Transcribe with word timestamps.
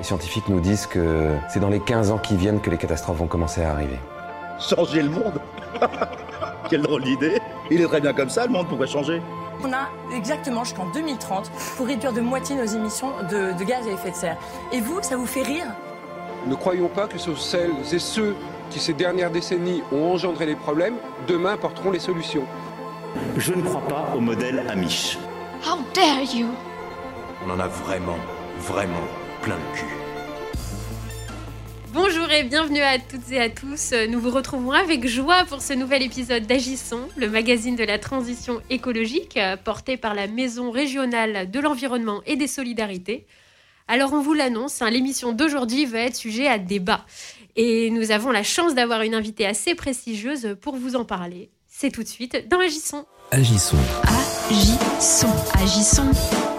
Les 0.00 0.04
scientifiques 0.04 0.48
nous 0.48 0.60
disent 0.60 0.86
que 0.86 1.34
c'est 1.50 1.60
dans 1.60 1.68
les 1.68 1.78
15 1.78 2.10
ans 2.10 2.16
qui 2.16 2.34
viennent 2.34 2.62
que 2.62 2.70
les 2.70 2.78
catastrophes 2.78 3.18
vont 3.18 3.26
commencer 3.26 3.62
à 3.62 3.72
arriver. 3.72 3.98
Changer 4.58 5.02
le 5.02 5.10
monde 5.10 5.38
Quelle 6.70 6.80
drôle 6.80 7.02
d'idée 7.04 7.38
Il 7.70 7.82
est 7.82 7.86
très 7.86 8.00
bien 8.00 8.14
comme 8.14 8.30
ça, 8.30 8.46
le 8.46 8.50
monde, 8.52 8.66
pourquoi 8.66 8.86
changer? 8.86 9.20
On 9.62 9.70
a 9.74 9.90
exactement 10.16 10.64
jusqu'en 10.64 10.86
2030 10.86 11.50
pour 11.76 11.86
réduire 11.86 12.14
de 12.14 12.22
moitié 12.22 12.56
nos 12.56 12.64
émissions 12.64 13.10
de, 13.30 13.52
de 13.58 13.62
gaz 13.62 13.86
à 13.86 13.90
effet 13.90 14.12
de 14.12 14.16
serre. 14.16 14.38
Et 14.72 14.80
vous, 14.80 15.02
ça 15.02 15.18
vous 15.18 15.26
fait 15.26 15.42
rire? 15.42 15.66
Ne 16.46 16.54
croyons 16.54 16.88
pas 16.88 17.06
que 17.06 17.18
ce 17.18 17.34
sont 17.34 17.36
celles 17.36 17.74
et 17.92 17.98
ceux 17.98 18.34
qui, 18.70 18.80
ces 18.80 18.94
dernières 18.94 19.30
décennies, 19.30 19.82
ont 19.92 20.14
engendré 20.14 20.46
les 20.46 20.56
problèmes, 20.56 20.94
demain 21.28 21.58
porteront 21.58 21.90
les 21.90 21.98
solutions. 22.00 22.46
Je 23.36 23.52
ne 23.52 23.60
crois 23.60 23.86
pas 23.86 24.14
au 24.16 24.20
modèle 24.20 24.64
Amish. 24.70 25.18
How 25.62 25.76
dare 25.92 26.22
you? 26.34 26.46
On 27.46 27.50
en 27.50 27.60
a 27.60 27.68
vraiment, 27.68 28.16
vraiment 28.60 29.06
plein 29.42 29.56
le 29.56 29.76
cul. 29.76 29.86
Bonjour 31.92 32.30
et 32.30 32.44
bienvenue 32.44 32.80
à 32.80 32.98
toutes 32.98 33.30
et 33.32 33.40
à 33.40 33.48
tous. 33.48 33.92
Nous 34.08 34.20
vous 34.20 34.30
retrouvons 34.30 34.72
avec 34.72 35.06
joie 35.08 35.44
pour 35.44 35.60
ce 35.60 35.72
nouvel 35.72 36.02
épisode 36.02 36.46
d'Agissons, 36.46 37.08
le 37.16 37.28
magazine 37.28 37.74
de 37.74 37.84
la 37.84 37.98
transition 37.98 38.60
écologique 38.70 39.36
euh, 39.36 39.56
porté 39.56 39.96
par 39.96 40.14
la 40.14 40.26
Maison 40.28 40.70
régionale 40.70 41.50
de 41.50 41.60
l'environnement 41.60 42.22
et 42.26 42.36
des 42.36 42.46
solidarités. 42.46 43.26
Alors 43.88 44.12
on 44.12 44.20
vous 44.20 44.34
l'annonce, 44.34 44.82
hein, 44.82 44.90
l'émission 44.90 45.32
d'aujourd'hui 45.32 45.84
va 45.84 46.00
être 46.00 46.16
sujet 46.16 46.46
à 46.46 46.58
débat. 46.58 47.04
Et 47.56 47.90
nous 47.90 48.12
avons 48.12 48.30
la 48.30 48.44
chance 48.44 48.74
d'avoir 48.74 49.02
une 49.02 49.14
invitée 49.14 49.46
assez 49.46 49.74
prestigieuse 49.74 50.56
pour 50.60 50.76
vous 50.76 50.94
en 50.94 51.04
parler. 51.04 51.50
C'est 51.66 51.90
tout 51.90 52.02
de 52.02 52.08
suite 52.08 52.48
dans 52.48 52.60
Agissons. 52.60 53.04
Agissons. 53.32 53.76
Agissons. 54.48 55.34
Agissons. 55.54 56.49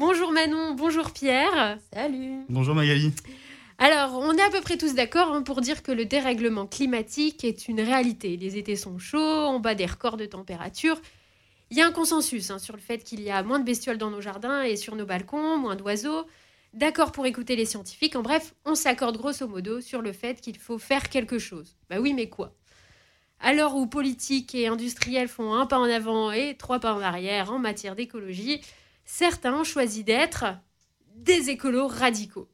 Bonjour 0.00 0.32
Manon, 0.32 0.72
bonjour 0.72 1.10
Pierre. 1.10 1.76
Salut 1.92 2.46
Bonjour 2.48 2.74
Magali. 2.74 3.12
Alors, 3.76 4.18
on 4.18 4.32
est 4.32 4.40
à 4.40 4.48
peu 4.48 4.62
près 4.62 4.78
tous 4.78 4.94
d'accord 4.94 5.30
hein, 5.30 5.42
pour 5.42 5.60
dire 5.60 5.82
que 5.82 5.92
le 5.92 6.06
dérèglement 6.06 6.66
climatique 6.66 7.44
est 7.44 7.68
une 7.68 7.82
réalité. 7.82 8.38
Les 8.38 8.56
étés 8.56 8.76
sont 8.76 8.98
chauds, 8.98 9.18
on 9.18 9.60
bat 9.60 9.74
des 9.74 9.84
records 9.84 10.16
de 10.16 10.24
température. 10.24 10.98
Il 11.70 11.76
y 11.76 11.82
a 11.82 11.86
un 11.86 11.92
consensus 11.92 12.50
hein, 12.50 12.58
sur 12.58 12.76
le 12.76 12.80
fait 12.80 13.04
qu'il 13.04 13.20
y 13.20 13.30
a 13.30 13.42
moins 13.42 13.58
de 13.58 13.64
bestioles 13.66 13.98
dans 13.98 14.10
nos 14.10 14.22
jardins 14.22 14.62
et 14.62 14.76
sur 14.76 14.96
nos 14.96 15.04
balcons, 15.04 15.58
moins 15.58 15.76
d'oiseaux. 15.76 16.24
D'accord 16.72 17.12
pour 17.12 17.26
écouter 17.26 17.54
les 17.54 17.66
scientifiques. 17.66 18.16
En 18.16 18.22
bref, 18.22 18.54
on 18.64 18.74
s'accorde 18.74 19.18
grosso 19.18 19.46
modo 19.46 19.82
sur 19.82 20.00
le 20.00 20.14
fait 20.14 20.40
qu'il 20.40 20.56
faut 20.56 20.78
faire 20.78 21.10
quelque 21.10 21.38
chose. 21.38 21.76
Bah 21.90 22.00
oui, 22.00 22.14
mais 22.14 22.30
quoi? 22.30 22.54
À 23.38 23.52
l'heure 23.52 23.76
où 23.76 23.86
politiques 23.86 24.54
et 24.54 24.66
industriels 24.66 25.28
font 25.28 25.52
un 25.52 25.66
pas 25.66 25.78
en 25.78 25.90
avant 25.90 26.32
et 26.32 26.56
trois 26.56 26.80
pas 26.80 26.94
en 26.94 27.02
arrière 27.02 27.52
en 27.52 27.58
matière 27.58 27.96
d'écologie, 27.96 28.62
certains 29.10 29.54
ont 29.54 29.64
choisi 29.64 30.04
d'être 30.04 30.44
des 31.16 31.50
écolos 31.50 31.88
radicaux. 31.88 32.48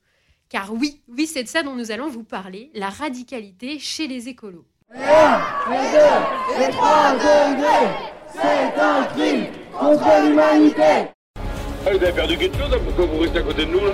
Car 0.49 0.73
oui, 0.73 1.03
oui, 1.09 1.27
c'est 1.27 1.43
de 1.43 1.49
ça 1.49 1.63
dont 1.63 1.75
nous 1.75 1.91
allons 1.91 2.09
vous 2.09 2.25
parler, 2.25 2.71
la 2.75 2.89
radicalité 2.89 3.79
chez 3.79 4.07
les 4.07 4.29
écolos. 4.29 4.65
Ah, 4.95 5.41
vous 11.85 12.03
avez 12.03 12.13
perdu 12.13 12.37
quelque 12.39 12.59
chose, 12.59 12.73
hein, 12.73 12.79
pourquoi 12.85 13.07
vous 13.07 13.19
restez 13.19 13.39
à 13.39 13.43
côté 13.43 13.67
de 13.67 13.71
nous 13.71 13.85
là? 13.85 13.93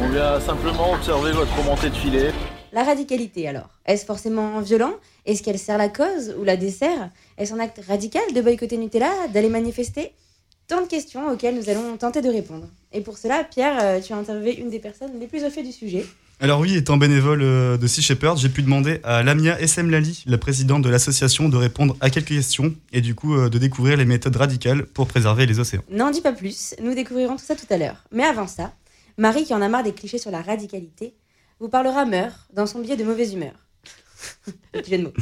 On 0.00 0.08
vient 0.10 0.40
simplement 0.40 0.92
observer 0.92 1.32
votre 1.32 1.56
remontée 1.56 1.90
de 1.90 1.94
filet. 1.94 2.30
La 2.72 2.84
radicalité 2.84 3.48
alors 3.48 3.70
Est-ce 3.86 4.04
forcément 4.04 4.60
violent? 4.60 4.92
Est-ce 5.24 5.42
qu'elle 5.42 5.58
sert 5.58 5.78
la 5.78 5.88
cause 5.88 6.34
ou 6.38 6.44
la 6.44 6.56
dessert? 6.56 7.10
Est-ce 7.38 7.54
un 7.54 7.58
acte 7.58 7.80
radical 7.88 8.22
de 8.34 8.40
boycotter 8.40 8.76
Nutella 8.76 9.10
D'aller 9.32 9.48
manifester? 9.48 10.12
Tant 10.68 10.82
de 10.82 10.86
questions 10.86 11.30
auxquelles 11.30 11.56
nous 11.56 11.70
allons 11.70 11.96
tenter 11.96 12.20
de 12.20 12.28
répondre. 12.28 12.68
Et 12.92 13.00
pour 13.00 13.16
cela, 13.16 13.42
Pierre, 13.42 13.78
euh, 13.80 14.00
tu 14.02 14.12
as 14.12 14.16
interviewé 14.16 14.58
une 14.60 14.68
des 14.68 14.78
personnes 14.78 15.18
les 15.18 15.26
plus 15.26 15.42
au 15.42 15.48
fait 15.48 15.62
du 15.62 15.72
sujet. 15.72 16.04
Alors 16.40 16.60
oui, 16.60 16.76
étant 16.76 16.98
bénévole 16.98 17.40
euh, 17.40 17.78
de 17.78 17.86
Sea 17.86 18.02
Shepherd, 18.02 18.36
j'ai 18.36 18.50
pu 18.50 18.60
demander 18.60 19.00
à 19.02 19.22
Lamia 19.22 19.58
Essemlali, 19.58 20.24
la 20.26 20.36
présidente 20.36 20.82
de 20.82 20.90
l'association, 20.90 21.48
de 21.48 21.56
répondre 21.56 21.96
à 22.02 22.10
quelques 22.10 22.28
questions 22.28 22.74
et 22.92 23.00
du 23.00 23.14
coup 23.14 23.34
euh, 23.34 23.48
de 23.48 23.56
découvrir 23.56 23.96
les 23.96 24.04
méthodes 24.04 24.36
radicales 24.36 24.84
pour 24.84 25.06
préserver 25.06 25.46
les 25.46 25.58
océans. 25.58 25.82
N'en 25.88 26.10
dis 26.10 26.20
pas 26.20 26.32
plus, 26.32 26.74
nous 26.82 26.94
découvrirons 26.94 27.36
tout 27.36 27.44
ça 27.44 27.56
tout 27.56 27.66
à 27.70 27.78
l'heure. 27.78 28.04
Mais 28.12 28.24
avant 28.24 28.46
ça, 28.46 28.74
Marie, 29.16 29.44
qui 29.44 29.54
en 29.54 29.62
a 29.62 29.70
marre 29.70 29.84
des 29.84 29.94
clichés 29.94 30.18
sur 30.18 30.30
la 30.30 30.42
radicalité, 30.42 31.14
vous 31.60 31.70
parlera 31.70 32.04
meurt 32.04 32.46
dans 32.52 32.66
son 32.66 32.80
billet 32.80 32.96
de 32.96 33.04
mauvaise 33.04 33.32
humeur. 33.32 33.54
Petit 34.72 34.90
jeu 34.90 34.98
de 34.98 35.02
mots. 35.04 35.14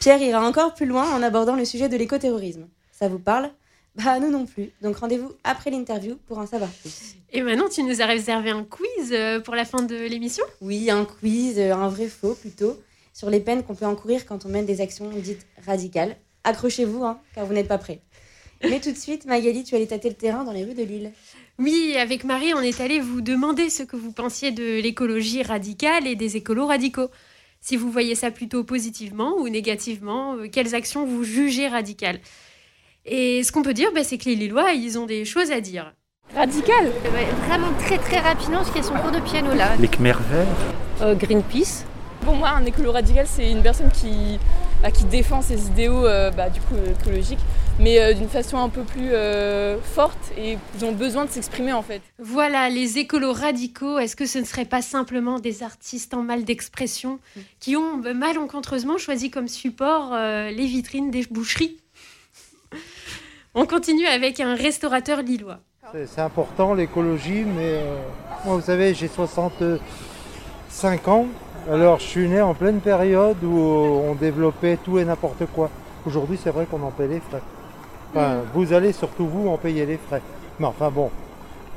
Pierre 0.00 0.22
ira 0.22 0.40
encore 0.40 0.72
plus 0.72 0.86
loin 0.86 1.14
en 1.14 1.22
abordant 1.22 1.56
le 1.56 1.66
sujet 1.66 1.90
de 1.90 1.96
l'écoterrorisme. 1.98 2.68
Ça 2.90 3.08
vous 3.08 3.18
parle? 3.18 3.50
Bah 3.96 4.18
nous 4.18 4.30
non 4.30 4.44
plus. 4.44 4.70
Donc 4.82 4.96
rendez-vous 4.96 5.32
après 5.44 5.70
l'interview 5.70 6.16
pour 6.26 6.38
en 6.38 6.46
savoir 6.46 6.70
plus. 6.70 7.14
Et 7.30 7.42
maintenant, 7.42 7.68
tu 7.68 7.82
nous 7.82 8.02
as 8.02 8.06
réservé 8.06 8.50
un 8.50 8.64
quiz 8.64 9.12
euh, 9.12 9.40
pour 9.40 9.54
la 9.54 9.64
fin 9.64 9.82
de 9.82 9.94
l'émission? 9.94 10.44
Oui, 10.60 10.90
un 10.90 11.04
quiz, 11.04 11.58
euh, 11.58 11.74
un 11.74 11.88
vrai 11.88 12.08
faux 12.08 12.34
plutôt, 12.34 12.76
sur 13.12 13.30
les 13.30 13.40
peines 13.40 13.62
qu'on 13.62 13.74
peut 13.74 13.86
encourir 13.86 14.26
quand 14.26 14.46
on 14.46 14.48
mène 14.48 14.66
des 14.66 14.80
actions 14.80 15.10
dites 15.10 15.46
radicales. 15.64 16.16
Accrochez-vous, 16.44 17.04
hein, 17.04 17.20
car 17.34 17.46
vous 17.46 17.54
n'êtes 17.54 17.68
pas 17.68 17.78
prêts. 17.78 18.02
Mais 18.62 18.80
tout 18.80 18.90
de 18.90 18.96
suite, 18.96 19.26
Magali, 19.26 19.64
tu 19.64 19.74
allais 19.74 19.86
tâter 19.86 20.08
le 20.08 20.14
terrain 20.14 20.44
dans 20.44 20.52
les 20.52 20.64
rues 20.64 20.74
de 20.74 20.82
Lille. 20.82 21.12
Oui, 21.58 21.96
avec 21.98 22.24
Marie, 22.24 22.54
on 22.54 22.60
est 22.60 22.80
allé 22.80 22.98
vous 22.98 23.20
demander 23.20 23.70
ce 23.70 23.82
que 23.82 23.96
vous 23.96 24.12
pensiez 24.12 24.50
de 24.50 24.80
l'écologie 24.80 25.42
radicale 25.42 26.06
et 26.06 26.16
des 26.16 26.36
écolos 26.36 26.66
radicaux. 26.66 27.10
Si 27.60 27.76
vous 27.76 27.90
voyez 27.90 28.14
ça 28.14 28.30
plutôt 28.30 28.64
positivement 28.64 29.36
ou 29.38 29.48
négativement, 29.48 30.34
euh, 30.34 30.48
quelles 30.48 30.74
actions 30.74 31.06
vous 31.06 31.24
jugez 31.24 31.68
radicales? 31.68 32.20
Et 33.06 33.42
ce 33.42 33.52
qu'on 33.52 33.62
peut 33.62 33.74
dire, 33.74 33.90
bah, 33.94 34.02
c'est 34.02 34.16
que 34.18 34.24
les 34.26 34.34
Lillois, 34.34 34.72
ils 34.72 34.98
ont 34.98 35.06
des 35.06 35.24
choses 35.24 35.50
à 35.50 35.60
dire. 35.60 35.92
Radical 36.34 36.90
Vraiment 37.46 37.68
très 37.78 37.98
très 37.98 38.18
rapidement 38.18 38.58
parce 38.58 38.70
qu'il 38.70 38.82
y 38.82 38.84
a 38.84 38.88
son 38.88 38.94
cours 38.94 39.12
de 39.12 39.20
piano 39.20 39.54
là. 39.54 39.76
Les 39.78 39.88
Khmer 39.88 40.14
verts 40.30 40.46
Euh, 41.02 41.14
Greenpeace 41.14 41.84
Pour 42.22 42.34
moi, 42.34 42.50
un 42.50 42.64
écolo 42.64 42.90
radical, 42.92 43.26
c'est 43.28 43.50
une 43.50 43.62
personne 43.62 43.90
qui, 43.90 44.38
bah, 44.82 44.90
qui 44.90 45.04
défend 45.04 45.42
ses 45.42 45.66
idéaux 45.66 46.06
euh, 46.06 46.30
bah, 46.30 46.48
du 46.48 46.60
coup, 46.62 46.74
écologiques, 46.98 47.38
mais 47.78 48.00
euh, 48.00 48.14
d'une 48.14 48.28
façon 48.28 48.56
un 48.56 48.70
peu 48.70 48.82
plus 48.82 49.10
euh, 49.12 49.76
forte 49.82 50.18
et 50.38 50.56
ils 50.76 50.84
ont 50.84 50.92
besoin 50.92 51.26
de 51.26 51.30
s'exprimer 51.30 51.72
en 51.74 51.82
fait. 51.82 52.00
Voilà, 52.18 52.70
les 52.70 52.98
écolos 52.98 53.32
radicaux, 53.34 53.98
est-ce 53.98 54.16
que 54.16 54.26
ce 54.26 54.38
ne 54.38 54.44
serait 54.44 54.64
pas 54.64 54.82
simplement 54.82 55.38
des 55.38 55.62
artistes 55.62 56.14
en 56.14 56.22
mal 56.22 56.44
d'expression 56.44 57.20
qui 57.60 57.76
ont 57.76 57.98
bah, 57.98 58.14
malencontreusement 58.14 58.96
choisi 58.98 59.30
comme 59.30 59.46
support 59.46 60.12
euh, 60.14 60.50
les 60.50 60.66
vitrines 60.66 61.10
des 61.10 61.24
boucheries? 61.30 61.76
On 63.54 63.66
continue 63.66 64.06
avec 64.06 64.40
un 64.40 64.54
restaurateur 64.54 65.22
lillois. 65.22 65.58
C'est- 65.92 66.20
important 66.20 66.74
l'écologie, 66.74 67.44
mais 67.44 67.74
euh, 67.74 67.96
moi 68.44 68.56
vous 68.56 68.62
savez 68.62 68.94
j'ai 68.94 69.06
65 69.06 71.08
ans, 71.08 71.26
alors 71.70 71.98
je 72.00 72.04
suis 72.04 72.28
né 72.28 72.40
en 72.40 72.54
pleine 72.54 72.80
période 72.80 73.36
où 73.44 73.56
on 73.56 74.14
développait 74.14 74.76
tout 74.84 74.98
et 74.98 75.04
n'importe 75.04 75.44
quoi. 75.54 75.70
Aujourd'hui 76.06 76.38
c'est 76.42 76.50
vrai 76.50 76.66
qu'on 76.68 76.82
en 76.82 76.90
paie 76.90 77.06
les 77.06 77.20
frais. 77.20 77.42
Enfin, 78.12 78.38
vous 78.54 78.72
allez 78.72 78.92
surtout 78.92 79.26
vous 79.26 79.48
en 79.48 79.56
payer 79.56 79.86
les 79.86 79.98
frais. 79.98 80.22
Mais 80.58 80.66
enfin 80.66 80.90
bon, 80.90 81.10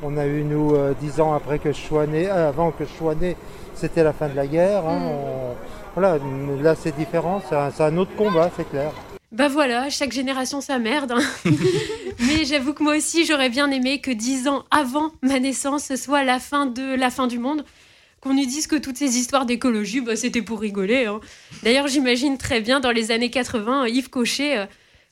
on 0.04 0.18
a 0.18 0.26
eu 0.26 0.44
nous 0.44 0.74
euh, 0.76 0.94
10 1.00 1.20
ans 1.22 1.34
après 1.34 1.60
que 1.60 1.72
je 1.72 1.78
sois 1.80 2.08
né, 2.08 2.28
euh, 2.30 2.50
avant 2.50 2.72
que 2.72 2.86
je 2.86 2.94
sois 2.98 3.14
né, 3.16 3.36
c'était 3.76 4.04
la 4.04 4.14
fin 4.14 4.28
de 4.30 4.36
la 4.36 4.48
guerre. 4.48 4.84
hein, 4.88 5.00
on- 5.12 5.56
voilà, 6.00 6.18
là 6.62 6.76
c'est 6.76 6.96
différent, 6.96 7.42
c'est 7.50 7.56
un, 7.56 7.72
c'est 7.72 7.82
un 7.84 7.98
autre 7.98 8.16
combat, 8.16 8.50
c'est 8.56 8.70
clair. 8.70 8.92
Bah 9.32 9.50
voilà, 9.50 9.90
chaque 9.90 10.12
génération 10.14 10.62
sa 10.62 10.80
merde. 10.80 11.12
hein. 11.12 11.22
Mais 12.20 12.46
j'avoue 12.46 12.74
que 12.74 12.82
moi 12.84 12.96
aussi, 12.96 13.26
j'aurais 13.26 13.50
bien 13.50 13.70
aimé 13.72 14.00
que 14.00 14.12
dix 14.12 14.48
ans 14.48 14.64
avant 14.72 15.12
ma 15.22 15.40
naissance, 15.40 15.84
ce 15.86 15.96
soit 15.98 16.24
la 16.24 16.40
fin 16.40 16.66
de 16.66 16.96
la 16.96 17.10
fin 17.10 17.28
du 17.28 17.38
monde. 17.40 17.66
Qu'on 18.22 18.34
nous 18.34 18.46
dise 18.46 18.66
que 18.68 18.76
toutes 18.78 18.98
ces 18.98 19.18
histoires 19.18 19.46
d'écologie, 19.46 20.02
bah, 20.02 20.16
c'était 20.16 20.42
pour 20.42 20.60
rigoler. 20.60 21.06
hein. 21.06 21.20
D'ailleurs, 21.62 21.88
j'imagine 21.88 22.38
très 22.38 22.62
bien 22.62 22.80
dans 22.80 22.92
les 22.92 23.12
années 23.12 23.30
80, 23.30 23.88
Yves 23.88 24.10
Cochet 24.10 24.58
euh, 24.58 24.66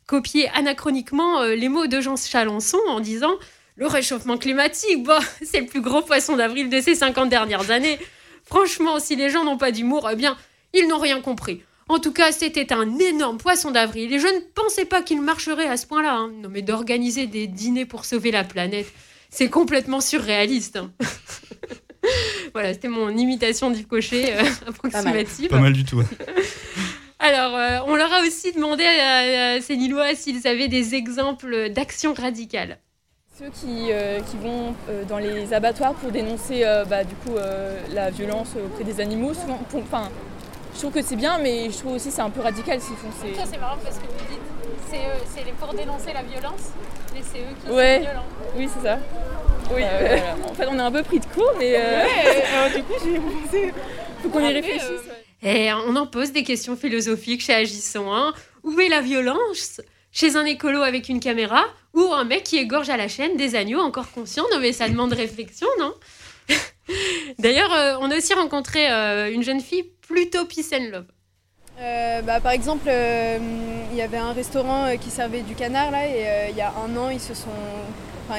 copier 0.08 0.50
anachroniquement 0.56 1.42
euh, 1.42 1.54
les 1.56 1.70
mots 1.70 1.86
de 1.88 2.00
Jean 2.02 2.16
Chalençon 2.16 2.80
en 2.88 3.00
disant 3.02 3.34
Le 3.76 3.86
réchauffement 3.86 4.38
climatique, 4.38 5.04
bah, 5.04 5.20
c'est 5.44 5.60
le 5.60 5.68
plus 5.68 5.82
gros 5.82 6.02
poisson 6.02 6.36
d'avril 6.38 6.70
de 6.70 6.80
ces 6.82 6.96
50 6.96 7.30
dernières 7.30 7.70
années. 7.70 8.00
Franchement, 8.46 9.00
si 9.00 9.16
les 9.16 9.30
gens 9.30 9.44
n'ont 9.44 9.58
pas 9.58 9.72
d'humour, 9.72 10.10
eh 10.12 10.16
bien, 10.16 10.36
ils 10.74 10.88
n'ont 10.88 11.00
rien 11.00 11.22
compris. 11.22 11.62
En 11.88 12.00
tout 12.00 12.12
cas, 12.12 12.32
c'était 12.32 12.74
un 12.74 12.98
énorme 12.98 13.38
poisson 13.38 13.70
d'avril 13.70 14.12
et 14.12 14.20
je 14.20 14.26
ne 14.28 14.40
pensais 14.56 14.86
pas 14.86 15.04
qu'il 15.04 15.22
marcherait 15.22 15.68
à 15.68 15.78
ce 15.78 15.86
point-là. 15.86 16.14
hein. 16.16 16.32
Non, 16.42 16.50
mais 16.50 16.64
d'organiser 16.64 17.28
des 17.28 17.46
dîners 17.46 17.86
pour 17.86 18.06
sauver 18.06 18.32
la 18.32 18.44
planète, 18.44 18.88
c'est 19.30 19.50
complètement 19.50 20.02
surréaliste. 20.02 20.78
hein. 20.78 20.92
voilà, 22.54 22.74
c'était 22.74 22.88
mon 22.88 23.10
imitation 23.16 23.70
d'Yves 23.70 23.86
Cochet 23.88 24.34
euh, 24.36 24.44
approximative. 24.68 25.50
Pas 25.50 25.60
mal 25.60 25.74
du 25.74 25.84
tout. 25.86 26.02
Alors, 27.20 27.56
euh, 27.56 27.80
on 27.88 27.96
leur 27.96 28.12
a 28.12 28.22
aussi 28.22 28.52
demandé 28.52 28.84
à, 28.84 29.54
à 29.54 29.62
ces 29.62 29.76
Lillois 29.76 30.16
s'ils 30.16 30.48
avaient 30.48 30.68
des 30.68 30.96
exemples 30.96 31.70
d'actions 31.70 32.14
radicales. 32.14 32.80
Ceux 33.38 33.50
qui, 33.50 33.92
euh, 33.92 34.20
qui 34.22 34.38
vont 34.38 34.74
euh, 34.90 35.04
dans 35.06 35.18
les 35.20 35.54
abattoirs 35.54 35.94
pour 35.94 36.10
dénoncer 36.12 36.64
euh, 36.64 36.84
bah, 36.86 37.04
du 37.04 37.16
coup, 37.16 37.36
euh, 37.36 37.80
la 37.94 38.10
violence 38.10 38.50
auprès 38.56 38.84
des 38.84 39.00
animaux, 39.02 39.34
souvent, 39.34 39.58
pour- 39.70 39.82
enfin, 39.82 40.10
je 40.76 40.80
trouve 40.80 40.92
que 40.92 41.02
c'est 41.02 41.16
bien, 41.16 41.38
mais 41.40 41.70
je 41.72 41.78
trouve 41.78 41.94
aussi 41.94 42.10
que 42.10 42.14
c'est 42.16 42.22
un 42.22 42.30
peu 42.30 42.42
radical 42.42 42.80
s'ils 42.82 42.96
font 42.98 43.08
ces... 43.22 43.34
Ça, 43.34 43.44
c'est 43.50 43.58
marrant 43.58 43.78
parce 43.84 43.96
que 43.98 44.02
vous 44.04 44.26
dites 44.30 44.40
c'est 44.90 44.98
eux- 44.98 45.24
c'est 45.34 45.44
les- 45.44 45.52
pour 45.54 45.74
dénoncer 45.74 46.14
la 46.14 46.22
violence, 46.24 46.72
mais 47.14 47.22
c'est 47.32 47.40
eux 47.40 47.56
qui 47.66 47.72
Ouais. 47.72 47.96
sont 47.98 48.02
violents. 48.04 48.26
Oui, 48.56 48.70
c'est 48.76 48.88
ça. 48.88 49.00
Oui, 49.74 49.82
Euh, 49.82 49.86
euh, 49.86 50.08
voilà. 50.18 50.36
en 50.50 50.54
fait, 50.54 50.68
on 50.70 50.78
est 50.78 50.82
un 50.82 50.92
peu 50.92 51.02
pris 51.04 51.20
de 51.20 51.26
court, 51.26 51.52
mais. 51.58 51.76
euh, 51.76 52.06
Ouais, 52.06 52.44
alors, 52.54 52.76
du 52.76 52.84
coup, 52.84 52.94
j'ai 53.04 53.18
pensé. 53.20 53.74
Faut 54.22 54.30
qu'on 54.30 54.40
y 54.48 54.54
réfléchisse. 54.54 54.84
euh, 55.44 55.48
Et 55.48 55.74
on 55.74 55.96
en 55.96 56.06
pose 56.08 56.32
des 56.32 56.44
questions 56.44 56.76
philosophiques 56.76 57.42
chez 57.42 57.54
Agissons. 57.56 58.14
hein. 58.14 58.34
Où 58.64 58.80
est 58.80 58.90
la 58.90 59.02
violence? 59.02 59.82
Chez 60.12 60.36
un 60.38 60.46
écolo 60.46 60.82
avec 60.82 61.10
une 61.10 61.20
caméra? 61.20 61.64
Ou 61.94 62.14
un 62.14 62.24
mec 62.26 62.44
qui 62.44 62.58
égorge 62.58 62.90
à 62.90 62.98
la 62.98 63.08
chaîne 63.08 63.38
des 63.38 63.56
agneaux 63.56 63.80
encore 63.80 64.12
conscients? 64.12 64.46
Non 64.52 64.60
mais 64.60 64.72
ça 64.74 64.88
demande 64.90 65.14
réflexion, 65.14 65.68
non? 65.80 65.94
D'ailleurs, 67.40 67.74
euh, 67.74 67.96
on 68.02 68.12
a 68.12 68.18
aussi 68.18 68.34
rencontré 68.34 68.90
euh, 68.92 69.32
une 69.32 69.44
jeune 69.44 69.60
fille 69.62 69.84
plutôt 70.08 70.46
peace 70.46 70.72
and 70.74 70.92
love. 70.92 71.06
Euh, 71.80 72.22
bah, 72.22 72.40
par 72.40 72.54
exemple, 72.54 72.86
euh, 72.88 73.38
il 73.92 73.98
y 73.98 74.02
avait 74.02 74.18
un 74.18 74.32
restaurant 74.32 74.86
euh, 74.86 74.96
qui 74.96 75.10
servait 75.10 75.42
du 75.42 75.56
canard 75.56 75.92
là, 75.92 76.08
et 76.08 76.50
il 76.52 76.56
y 76.56 76.62
a 76.62 76.72
un 76.72 76.96
an, 76.96 77.10
ils 77.10 77.20
se 77.20 77.34
sont, 77.34 77.50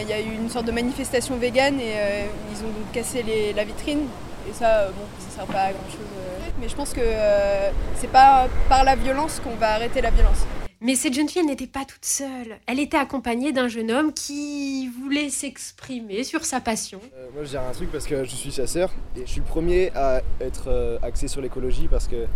il 0.00 0.08
y 0.08 0.12
a 0.12 0.20
eu 0.20 0.34
une 0.34 0.48
sorte 0.48 0.66
de 0.66 0.72
manifestation 0.72 1.36
végane 1.36 1.78
et 1.80 2.26
ils 2.50 2.58
ont 2.64 2.70
donc 2.70 2.90
cassé 2.92 3.22
la 3.54 3.64
vitrine. 3.64 4.06
Et 4.48 4.52
ça, 4.52 4.86
bon, 4.88 5.04
ça 5.18 5.36
sert 5.36 5.46
pas 5.46 5.64
à 5.64 5.72
grand 5.72 5.90
chose. 5.90 6.06
Mais 6.60 6.68
je 6.68 6.74
pense 6.74 6.92
que 6.92 7.00
c'est 7.96 8.10
pas 8.10 8.48
par 8.68 8.84
la 8.84 8.96
violence 8.96 9.40
qu'on 9.40 9.56
va 9.56 9.74
arrêter 9.74 10.00
la 10.00 10.10
violence. 10.10 10.46
Mais 10.80 10.94
cette 10.94 11.14
jeune 11.14 11.28
fille, 11.28 11.44
n'était 11.44 11.66
pas 11.66 11.84
toute 11.86 12.04
seule. 12.04 12.58
Elle 12.66 12.80
était 12.80 12.98
accompagnée 12.98 13.52
d'un 13.52 13.68
jeune 13.68 13.90
homme 13.90 14.12
qui 14.12 14.88
voulait 14.88 15.30
s'exprimer 15.30 16.22
sur 16.22 16.44
sa 16.44 16.60
passion. 16.60 17.00
Euh, 17.16 17.28
moi 17.34 17.44
je 17.44 17.50
dirais 17.50 17.64
un 17.66 17.72
truc 17.72 17.90
parce 17.90 18.06
que 18.06 18.24
je 18.24 18.34
suis 18.34 18.50
chasseur 18.50 18.92
et 19.16 19.20
je 19.20 19.30
suis 19.30 19.40
le 19.40 19.46
premier 19.46 19.90
à 19.94 20.20
être 20.40 20.68
euh, 20.68 20.98
axé 21.02 21.28
sur 21.28 21.40
l'écologie 21.40 21.88
parce 21.88 22.06
que 22.06 22.26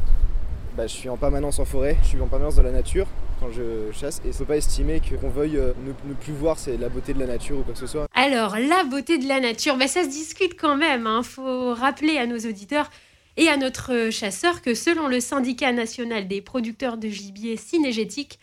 bah, 0.74 0.86
je 0.86 0.92
suis 0.92 1.10
en 1.10 1.18
permanence 1.18 1.58
en 1.58 1.66
forêt, 1.66 1.98
je 2.02 2.08
suis 2.08 2.20
en 2.20 2.28
permanence 2.28 2.56
dans 2.56 2.62
la 2.62 2.72
nature 2.72 3.06
quand 3.40 3.50
je 3.50 3.92
chasse 3.92 4.18
et 4.20 4.28
il 4.28 4.28
ne 4.28 4.34
faut 4.34 4.44
pas 4.44 4.56
estimer 4.56 5.00
qu'on 5.00 5.28
veuille 5.28 5.58
euh, 5.58 5.72
ne, 5.84 5.92
ne 6.08 6.14
plus 6.14 6.32
voir 6.32 6.58
c'est 6.58 6.78
la 6.78 6.88
beauté 6.88 7.12
de 7.12 7.18
la 7.18 7.26
nature 7.26 7.58
ou 7.58 7.62
quoi 7.62 7.74
que 7.74 7.80
ce 7.80 7.86
soit. 7.86 8.06
Alors, 8.14 8.56
la 8.56 8.84
beauté 8.84 9.18
de 9.18 9.28
la 9.28 9.40
nature, 9.40 9.76
bah, 9.76 9.86
ça 9.86 10.04
se 10.04 10.08
discute 10.08 10.58
quand 10.58 10.76
même. 10.76 11.06
Il 11.06 11.24
faut 11.24 11.74
rappeler 11.74 12.16
à 12.16 12.26
nos 12.26 12.38
auditeurs 12.38 12.88
et 13.36 13.48
à 13.48 13.56
notre 13.56 14.10
chasseur 14.10 14.62
que 14.62 14.74
selon 14.74 15.08
le 15.08 15.20
syndicat 15.20 15.72
national 15.72 16.28
des 16.28 16.40
producteurs 16.40 16.96
de 16.96 17.08
gibier 17.08 17.56
cinégétique, 17.56 18.38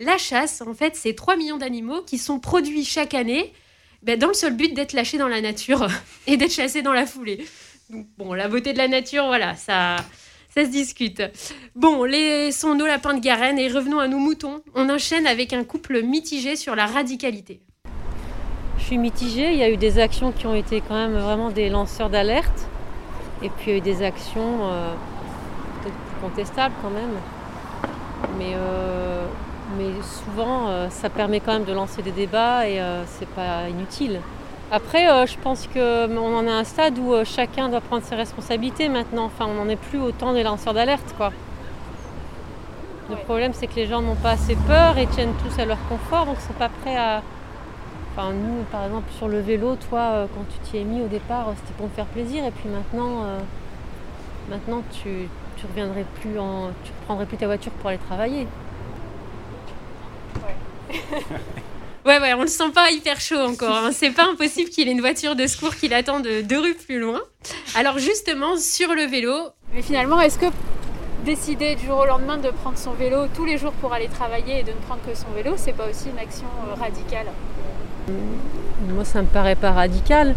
la 0.00 0.16
chasse, 0.16 0.62
en 0.62 0.74
fait, 0.74 0.96
c'est 0.96 1.14
3 1.14 1.36
millions 1.36 1.58
d'animaux 1.58 2.02
qui 2.02 2.18
sont 2.18 2.40
produits 2.40 2.84
chaque 2.84 3.14
année 3.14 3.52
bah, 4.02 4.16
dans 4.16 4.28
le 4.28 4.34
seul 4.34 4.56
but 4.56 4.72
d'être 4.72 4.94
lâchés 4.94 5.18
dans 5.18 5.28
la 5.28 5.42
nature 5.42 5.86
et 6.26 6.36
d'être 6.36 6.52
chassés 6.52 6.82
dans 6.82 6.94
la 6.94 7.06
foulée. 7.06 7.44
Donc, 7.90 8.06
bon, 8.16 8.32
la 8.32 8.48
beauté 8.48 8.72
de 8.72 8.78
la 8.78 8.88
nature, 8.88 9.26
voilà, 9.26 9.56
ça, 9.56 9.96
ça 10.54 10.64
se 10.64 10.70
discute. 10.70 11.22
Bon, 11.74 12.04
laissons 12.04 12.74
nos 12.74 12.86
lapins 12.86 13.14
de 13.14 13.20
Garenne 13.20 13.58
et 13.58 13.68
revenons 13.68 13.98
à 13.98 14.08
nos 14.08 14.18
moutons. 14.18 14.62
On 14.74 14.88
enchaîne 14.88 15.26
avec 15.26 15.52
un 15.52 15.64
couple 15.64 16.02
mitigé 16.02 16.56
sur 16.56 16.74
la 16.74 16.86
radicalité. 16.86 17.60
Je 18.78 18.84
suis 18.84 18.98
mitigée. 18.98 19.52
Il 19.52 19.58
y 19.58 19.62
a 19.62 19.70
eu 19.70 19.76
des 19.76 19.98
actions 19.98 20.32
qui 20.32 20.46
ont 20.46 20.54
été 20.54 20.80
quand 20.80 20.94
même 20.94 21.18
vraiment 21.18 21.50
des 21.50 21.68
lanceurs 21.68 22.08
d'alerte. 22.08 22.68
Et 23.42 23.48
puis 23.48 23.70
il 23.70 23.70
y 23.70 23.74
a 23.74 23.78
eu 23.78 23.80
des 23.80 24.02
actions 24.02 24.58
euh, 24.64 24.92
contestables 26.20 26.74
quand 26.82 26.90
même. 26.90 27.14
Mais, 28.38 28.52
euh, 28.54 29.24
mais 29.78 29.90
souvent, 30.02 30.68
euh, 30.68 30.88
ça 30.90 31.08
permet 31.08 31.40
quand 31.40 31.52
même 31.52 31.64
de 31.64 31.72
lancer 31.72 32.02
des 32.02 32.10
débats 32.10 32.68
et 32.68 32.80
c'est 33.06 33.28
pas 33.28 33.68
inutile. 33.68 34.20
Après, 34.72 35.06
je 35.26 35.36
pense 35.38 35.66
qu'on 35.66 36.16
en 36.16 36.46
a 36.46 36.52
un 36.52 36.64
stade 36.64 36.96
où 36.98 37.12
chacun 37.24 37.68
doit 37.68 37.80
prendre 37.80 38.04
ses 38.04 38.14
responsabilités 38.14 38.88
maintenant. 38.88 39.24
Enfin, 39.24 39.46
on 39.48 39.54
n'en 39.54 39.68
est 39.68 39.76
plus 39.76 39.98
autant 39.98 40.32
des 40.32 40.44
lanceurs 40.44 40.74
d'alerte, 40.74 41.14
quoi. 41.16 41.32
Le 43.08 43.16
problème, 43.16 43.52
c'est 43.52 43.66
que 43.66 43.74
les 43.74 43.88
gens 43.88 44.00
n'ont 44.00 44.14
pas 44.14 44.30
assez 44.30 44.54
peur 44.54 44.96
et 44.96 45.06
tiennent 45.08 45.34
tous 45.44 45.60
à 45.60 45.64
leur 45.64 45.78
confort, 45.88 46.26
donc 46.26 46.36
ils 46.38 46.46
sont 46.46 46.52
pas 46.52 46.68
prêts 46.68 46.96
à, 46.96 47.22
Enfin, 48.12 48.32
nous, 48.32 48.64
par 48.72 48.84
exemple, 48.84 49.10
sur 49.16 49.28
le 49.28 49.40
vélo, 49.40 49.76
toi, 49.76 50.00
euh, 50.00 50.26
quand 50.34 50.44
tu 50.52 50.58
t'y 50.70 50.78
es 50.78 50.84
mis 50.84 51.00
au 51.00 51.06
départ, 51.06 51.48
euh, 51.48 51.52
c'était 51.56 51.74
pour 51.76 51.86
me 51.86 51.92
faire 51.92 52.06
plaisir. 52.06 52.44
Et 52.44 52.50
puis 52.50 52.68
maintenant, 52.68 53.22
euh, 53.24 53.38
maintenant 54.50 54.82
tu, 54.90 55.28
tu 55.56 55.66
reviendrais 55.66 56.04
plus 56.20 56.38
en. 56.38 56.70
Tu 56.84 56.90
reprendrais 57.00 57.26
plus 57.26 57.36
ta 57.36 57.46
voiture 57.46 57.72
pour 57.72 57.88
aller 57.90 57.98
travailler. 57.98 58.46
Ouais, 62.06 62.18
ouais, 62.18 62.32
on 62.32 62.40
le 62.40 62.46
sent 62.46 62.70
pas 62.74 62.90
hyper 62.90 63.20
chaud 63.20 63.38
encore. 63.38 63.76
hein. 63.76 63.90
C'est 63.92 64.10
pas 64.10 64.24
impossible 64.24 64.70
qu'il 64.70 64.88
ait 64.88 64.92
une 64.92 65.02
voiture 65.02 65.36
de 65.36 65.46
secours 65.46 65.76
qui 65.76 65.86
l'attende 65.86 66.26
deux 66.44 66.58
rues 66.58 66.74
plus 66.74 66.98
loin. 66.98 67.20
Alors 67.76 67.98
justement, 67.98 68.56
sur 68.56 68.94
le 68.94 69.02
vélo, 69.02 69.34
Mais 69.74 69.82
finalement, 69.82 70.18
est-ce 70.18 70.38
que 70.38 70.46
décider 71.26 71.74
du 71.76 71.84
jour 71.86 71.98
au 71.98 72.06
lendemain 72.06 72.38
de 72.38 72.48
prendre 72.48 72.78
son 72.78 72.92
vélo 72.92 73.26
tous 73.34 73.44
les 73.44 73.58
jours 73.58 73.72
pour 73.72 73.92
aller 73.92 74.08
travailler 74.08 74.60
et 74.60 74.62
de 74.62 74.70
ne 74.70 74.76
prendre 74.86 75.02
que 75.06 75.14
son 75.14 75.28
vélo, 75.36 75.52
c'est 75.58 75.74
pas 75.74 75.86
aussi 75.90 76.08
une 76.08 76.18
action 76.18 76.46
radicale? 76.80 77.26
Moi, 78.88 79.04
ça 79.04 79.22
me 79.22 79.26
paraît 79.26 79.56
pas 79.56 79.72
radical. 79.72 80.34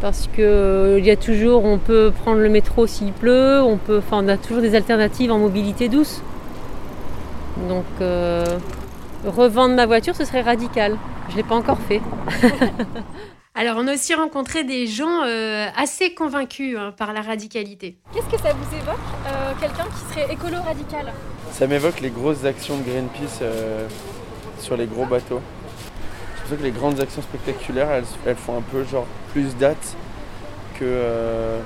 Parce 0.00 0.28
que 0.28 0.40
euh, 0.40 0.98
il 0.98 1.04
y 1.04 1.10
a 1.10 1.16
toujours, 1.16 1.64
on 1.64 1.78
peut 1.78 2.10
prendre 2.22 2.40
le 2.40 2.48
métro 2.48 2.86
s'il 2.86 3.12
pleut, 3.12 3.60
on 3.62 3.76
peut, 3.76 3.98
enfin, 3.98 4.24
on 4.24 4.28
a 4.28 4.38
toujours 4.38 4.62
des 4.62 4.74
alternatives 4.74 5.30
en 5.30 5.38
mobilité 5.38 5.88
douce. 5.88 6.22
Donc, 7.68 7.84
euh, 8.00 8.58
revendre 9.26 9.74
ma 9.74 9.86
voiture, 9.86 10.16
ce 10.16 10.24
serait 10.24 10.40
radical. 10.40 10.96
Je 11.30 11.36
l'ai 11.36 11.42
pas 11.42 11.54
encore 11.54 11.78
fait. 11.78 12.00
alors 13.54 13.76
on 13.78 13.86
a 13.88 13.94
aussi 13.94 14.14
rencontré 14.14 14.64
des 14.64 14.86
gens 14.86 15.22
euh, 15.24 15.66
assez 15.76 16.14
convaincus 16.14 16.76
hein, 16.78 16.92
par 16.96 17.12
la 17.12 17.20
radicalité. 17.20 17.98
Qu'est-ce 18.12 18.26
que 18.26 18.40
ça 18.40 18.52
vous 18.52 18.76
évoque 18.76 18.96
euh, 19.26 19.52
quelqu'un 19.60 19.84
qui 19.84 20.14
serait 20.14 20.32
écolo 20.32 20.56
radical 20.64 21.12
Ça 21.52 21.66
m'évoque 21.66 22.00
les 22.00 22.10
grosses 22.10 22.44
actions 22.44 22.78
de 22.78 22.82
Greenpeace 22.82 23.40
euh, 23.42 23.86
sur 24.58 24.76
les 24.76 24.86
gros 24.86 25.04
bateaux. 25.04 25.40
C'est 26.50 26.56
pour 26.56 26.64
ça 26.64 26.68
que 26.68 26.74
les 26.74 26.80
grandes 26.80 27.00
actions 27.00 27.22
spectaculaires, 27.22 27.90
elles, 27.92 28.04
elles 28.26 28.34
font 28.36 28.56
un 28.58 28.62
peu 28.62 28.82
genre 28.84 29.06
plus 29.32 29.56
date 29.56 29.94
que, 30.78 30.84
euh, 30.84 31.60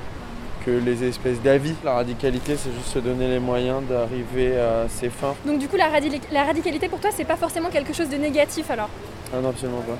que 0.63 0.69
les 0.69 1.03
espèces 1.03 1.41
d'avis. 1.41 1.73
La 1.83 1.93
radicalité, 1.95 2.55
c'est 2.55 2.71
juste 2.71 2.89
se 2.93 2.99
donner 2.99 3.27
les 3.27 3.39
moyens 3.39 3.81
d'arriver 3.89 4.55
à 4.59 4.87
ses 4.87 5.09
fins. 5.09 5.33
Donc 5.43 5.57
du 5.57 5.67
coup, 5.67 5.75
la, 5.75 5.89
radi- 5.89 6.21
la 6.31 6.43
radicalité 6.43 6.87
pour 6.87 6.99
toi, 6.99 7.09
c'est 7.11 7.25
pas 7.25 7.35
forcément 7.35 7.69
quelque 7.69 7.93
chose 7.93 8.09
de 8.09 8.17
négatif 8.17 8.69
alors? 8.69 8.89
Ah 9.33 9.39
non, 9.41 9.49
absolument 9.49 9.81
pas. 9.81 9.97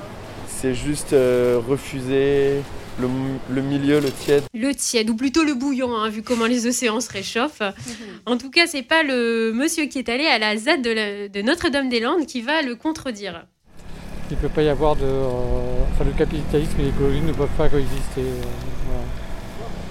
C'est 0.48 0.76
juste 0.76 1.14
euh, 1.14 1.60
refuser 1.68 2.58
le, 3.02 3.08
le 3.50 3.62
milieu, 3.64 4.00
le 4.00 4.12
tiède. 4.12 4.44
Le 4.54 4.72
tiède, 4.76 5.10
ou 5.10 5.16
plutôt 5.16 5.44
le 5.44 5.56
bouillon, 5.56 5.96
hein, 5.96 6.10
vu 6.10 6.22
comment 6.22 6.46
les 6.46 6.68
océans 6.68 7.02
se 7.02 7.12
réchauffent. 7.12 7.64
En 8.28 8.38
tout 8.38 8.52
cas, 8.52 8.68
c'est 8.68 8.84
pas 8.84 9.02
le 9.02 9.52
monsieur 9.52 9.86
qui 9.86 9.98
est 9.98 10.10
allé 10.10 10.28
à 10.28 10.38
la 10.38 10.56
ZAD 10.58 10.82
de 10.84 11.42
Notre-Dame-des-Landes 11.42 12.28
qui 12.28 12.42
va 12.42 12.62
le 12.62 12.76
contredire. 12.76 13.46
Il 14.32 14.38
ne 14.38 14.42
peut 14.42 14.50
pas 14.50 14.64
y 14.64 14.70
avoir 14.70 14.96
de. 14.96 15.04
euh, 15.04 15.84
enfin, 15.94 16.04
le 16.04 16.12
capitalisme 16.12 16.80
et 16.80 16.84
l'écologie 16.86 17.22
ne 17.22 17.32
peuvent 17.32 17.48
pas 17.58 17.70
coexister. 17.70 18.22
euh, 18.22 18.42
voilà. 18.88 19.04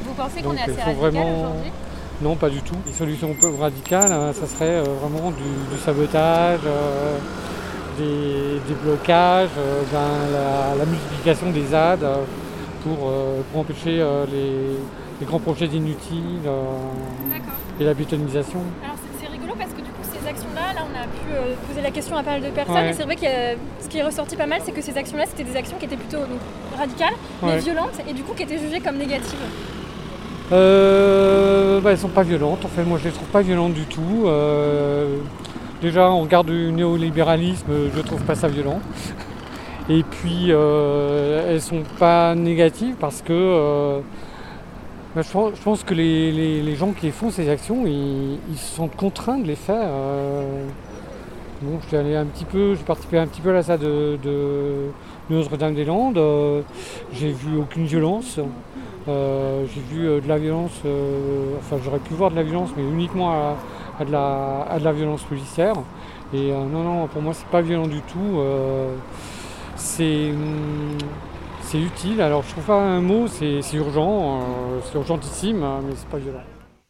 Vous 0.04 0.14
pensez 0.14 0.42
qu'on 0.42 0.52
est 0.56 0.61
assez 0.62 0.73
radical 0.82 0.94
vraiment- 0.97 1.40
aujourd'hui? 1.52 1.73
Non, 2.23 2.37
pas 2.37 2.49
du 2.50 2.61
tout. 2.62 2.76
Les 2.87 2.92
solutions 2.92 3.30
un 3.30 3.40
peu 3.40 3.52
radicales, 3.54 4.12
hein, 4.12 4.32
ça 4.32 4.47
serait 4.47 4.78
euh, 4.78 4.85
vraiment 5.02 5.30
du, 5.30 5.42
du 5.75 5.80
sabotage, 5.85 6.61
des, 7.99 8.61
des 8.68 8.75
blocages, 8.82 9.50
euh, 9.58 9.82
ben, 9.92 10.32
la, 10.32 10.76
la 10.78 10.85
multiplication 10.85 11.50
des 11.50 11.64
ZAD 11.66 12.02
euh, 12.02 12.16
pour, 12.82 13.08
euh, 13.08 13.40
pour 13.50 13.61
empêcher 13.62 13.97
les, 14.32 14.76
les 15.20 15.26
grands 15.26 15.38
projets 15.40 15.66
inutiles 15.66 16.40
et 17.80 17.85
la 17.85 17.94
bétonisation. 17.94 18.61
Alors 18.85 18.97
ces 20.25 20.31
actions-là, 20.31 20.73
là 20.75 20.87
on 20.90 20.97
a 20.99 21.04
pu 21.04 21.33
euh, 21.35 21.54
poser 21.69 21.83
la 21.83 21.90
question 21.90 22.16
à 22.16 22.23
pas 22.23 22.33
mal 22.33 22.43
de 22.43 22.49
personnes 22.49 22.75
Ouais. 22.75 22.90
et 22.90 22.93
c'est 22.95 23.02
vrai 23.04 23.16
que 23.16 23.26
euh, 23.26 23.54
ce 23.81 23.88
qui 23.88 23.99
est 23.99 24.02
ressorti 24.02 24.37
pas 24.37 24.47
mal 24.47 24.61
c'est 24.64 24.73
que 24.73 24.81
ces 24.81 24.97
actions-là 24.97 25.25
c'était 25.26 25.45
des 25.45 25.57
actions 25.57 25.76
qui 25.78 25.85
étaient 25.85 25.97
plutôt 25.97 26.19
donc, 26.19 26.40
radicales 26.76 27.12
mais 27.43 27.59
violentes 27.59 28.00
et 28.09 28.12
du 28.12 28.23
coup 28.23 28.33
qui 28.35 28.43
étaient 28.43 28.59
jugées 28.59 28.81
comme 28.81 28.97
négatives. 28.97 29.38
Euh, 30.52 31.81
bah, 31.81 31.93
elles 31.93 31.99
sont 31.99 32.09
pas 32.09 32.23
violentes, 32.23 32.64
en 32.64 32.69
fait, 32.69 32.85
moi 32.85 32.99
je 32.99 33.04
les 33.09 33.14
trouve 33.14 33.28
pas 33.28 33.40
violentes 33.40 33.73
du 33.73 33.87
tout. 33.87 34.25
Euh, 34.26 35.16
déjà, 35.81 36.11
en 36.11 36.21
regard 36.21 36.45
du 36.45 36.71
néolibéralisme, 36.71 37.73
je 37.95 38.00
trouve 38.02 38.21
pas 38.23 38.35
ça 38.35 38.49
violent. 38.49 38.81
Et 39.88 40.02
puis, 40.02 40.47
euh, 40.50 41.50
elles 41.50 41.62
sont 41.62 41.83
pas 41.99 42.35
négatives 42.35 42.95
parce 43.00 43.23
que 43.23 44.00
bah, 45.14 45.23
je, 45.23 45.62
pense, 45.62 45.85
que 45.85 45.94
les, 45.94 46.75
gens 46.75 46.90
qui 46.92 47.11
font 47.12 47.30
ces 47.30 47.49
actions, 47.49 47.87
ils, 47.87 48.38
ils 48.50 48.59
sentent 48.59 48.97
contraints 48.97 49.38
de 49.38 49.47
les 49.47 49.54
faire. 49.54 49.87
euh. 49.87 50.66
Bon, 51.62 51.78
je 51.83 51.87
suis 51.87 51.97
allé 51.97 52.16
un 52.16 52.26
petit 52.26 52.44
peu, 52.44 52.75
j'ai 52.75 52.83
participé 52.83 53.18
un 53.18 53.26
petit 53.28 53.40
peu 53.40 53.50
à 53.50 53.52
la 53.54 53.62
salle 53.62 53.78
de, 53.78 54.18
de- 54.23 54.90
de 55.30 55.35
Notre-Dame-des-Landes. 55.35 56.18
euh, 56.18 56.62
j'ai 57.12 57.30
vu 57.30 57.56
aucune 57.59 57.87
violence. 57.87 58.40
Euh, 59.06 59.64
j'ai 59.73 59.80
vu 59.80 60.21
de 60.21 60.28
la 60.28 60.38
violence, 60.38 60.73
enfin 61.59 61.76
j'aurais 61.85 61.99
pu 62.00 62.14
voir 62.14 62.30
de 62.30 62.37
la 62.37 62.42
violence, 62.42 62.71
mais 62.76 62.83
uniquement 62.83 63.30
à, 64.00 64.04
de, 64.04 64.11
la, 64.11 64.92
violence 64.92 65.23
policière. 65.23 65.75
Et 66.35 66.50
non, 66.50 66.83
non, 66.83 67.06
pour 67.06 67.23
moi 67.23 67.35
c'est 67.35 67.47
pas 67.49 67.61
violent 67.61 67.87
du 67.87 68.00
tout. 68.02 68.40
c'est 69.76 70.30
hum, 70.30 70.99
c'est 71.75 71.81
utile. 71.81 72.21
Alors 72.21 72.45
je 72.45 72.50
trouve 72.50 72.64
pas 72.64 72.81
un 72.81 73.00
mot, 73.00 73.26
c'est 73.26 73.61
urgent, 73.73 74.40
euh, 74.40 74.81
c'est 74.85 74.95
urgentissime, 74.95 75.62
hein, 75.64 75.81
mais 75.85 75.95
c'est 75.97 76.09
pas 76.09 76.19
violent. 76.19 76.43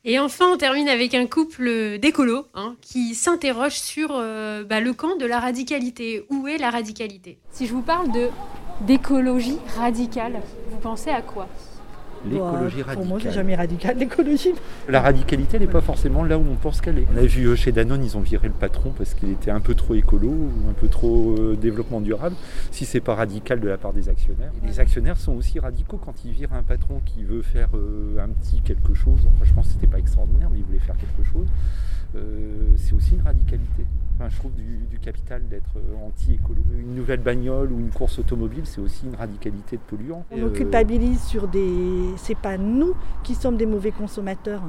Et 0.05 0.19
enfin, 0.19 0.45
on 0.53 0.59
termine 0.59 0.89
avec 0.91 1.15
un 1.15 1.25
couple 1.27 1.99
d'écolos 1.99 2.45
hein, 2.53 2.75
qui 2.83 3.15
s'interroge 3.15 3.73
sur 3.73 4.11
euh, 4.13 4.63
bah, 4.63 4.81
le 4.81 4.93
camp 4.93 5.17
de 5.17 5.25
la 5.25 5.41
radicalité. 5.41 6.27
Où 6.29 6.47
est 6.47 6.59
la 6.59 6.69
radicalité? 6.69 7.39
Si 7.51 7.67
je 7.67 7.73
vous 7.73 7.81
parle 7.81 8.13
de 8.13 8.29
d'écologie 8.83 9.59
radicale, 9.79 10.43
vous 10.69 10.79
pensez 10.79 11.11
à 11.11 11.23
quoi? 11.23 11.47
L'écologie 12.31 12.83
Bah, 12.87 12.95
Pour 12.95 13.05
moi, 13.05 13.19
c'est 13.21 13.29
radicale. 13.29 13.33
jamais 13.33 13.55
radical, 13.55 13.99
l'écologie. 13.99 14.53
La 14.89 15.01
radicalité, 15.01 15.57
elle 15.57 15.63
n'est 15.63 15.73
pas 15.73 15.81
forcément 15.81 16.25
là 16.25 16.39
où 16.39 16.45
on 16.51 16.57
pense 16.57 16.81
qu'elle 16.81 16.99
est. 16.99 17.07
On 17.15 17.19
a 17.19 17.27
vu 17.27 17.57
chez 17.57 17.73
Danone, 17.73 18.03
ils 18.05 18.17
ont 18.17 18.21
viré 18.21 18.49
le 18.49 18.55
patron 18.55 18.93
parce 18.97 19.15
qu'il 19.15 19.31
était 19.31 19.51
un 19.51 19.61
peu 19.61 19.75
trop 19.75 19.95
écolo 19.95 20.29
ou 20.29 20.51
un 20.71 20.73
peu 20.73 20.89
trop 20.89 21.35
euh, 21.39 21.57
développement 21.61 22.01
durable. 22.01 22.37
Si 22.71 22.85
c'est 22.85 23.01
pas 23.01 23.15
radical 23.15 23.61
de 23.61 23.69
la 23.69 23.77
part 23.79 23.93
des 23.93 24.09
actionnaires. 24.09 24.53
Et 24.63 24.67
les 24.67 24.81
actionnaires 24.81 25.17
sont 25.17 25.33
aussi 25.33 25.59
radicaux 25.59 25.99
quand 26.05 26.15
ils 26.25 26.33
virent 26.33 26.53
un 26.55 26.63
patron 26.63 27.01
qui 27.05 27.23
veut 27.25 27.43
faire 27.43 27.69
euh, 27.75 28.19
un 28.19 28.29
petit 28.29 28.61
quelque 28.61 28.95
chose. 28.95 29.21
Enfin, 29.35 29.45
je 29.45 29.53
pense 29.53 29.67
que 29.69 29.73
c'était 29.75 29.87
pas 29.87 29.99
extraordinaire, 29.99 30.49
mais 30.51 30.59
il 30.59 30.65
voulait 30.65 30.79
faire 30.79 30.97
quelque 30.97 31.29
chose. 31.33 31.47
Euh, 32.17 32.75
c'est 32.77 32.95
aussi 32.95 33.15
une 33.15 33.23
radicalité. 33.23 33.85
Enfin, 34.17 34.29
je 34.31 34.37
trouve 34.39 34.53
du, 34.55 34.79
du 34.91 34.99
capital 35.01 35.43
d'être 35.49 35.77
euh, 35.77 36.07
anti-écolo. 36.07 36.61
Une 36.79 36.95
nouvelle 36.95 37.21
bagnole 37.21 37.73
ou 37.73 37.81
une 37.81 37.91
course 37.91 38.19
automobile, 38.21 38.63
c'est 38.65 38.81
aussi 38.81 39.07
une 39.07 39.17
radicalité 39.17 39.77
de 39.77 39.83
polluant. 39.83 40.25
On 40.31 40.37
nous 40.39 40.51
culpabilise 40.51 41.23
sur 41.25 41.49
des. 41.49 41.69
C'est 42.17 42.37
pas 42.39 42.57
nous 42.57 42.95
qui 43.25 43.35
sommes 43.35 43.57
des 43.57 43.67
mauvais 43.67 43.91
consommateurs. 43.91 44.63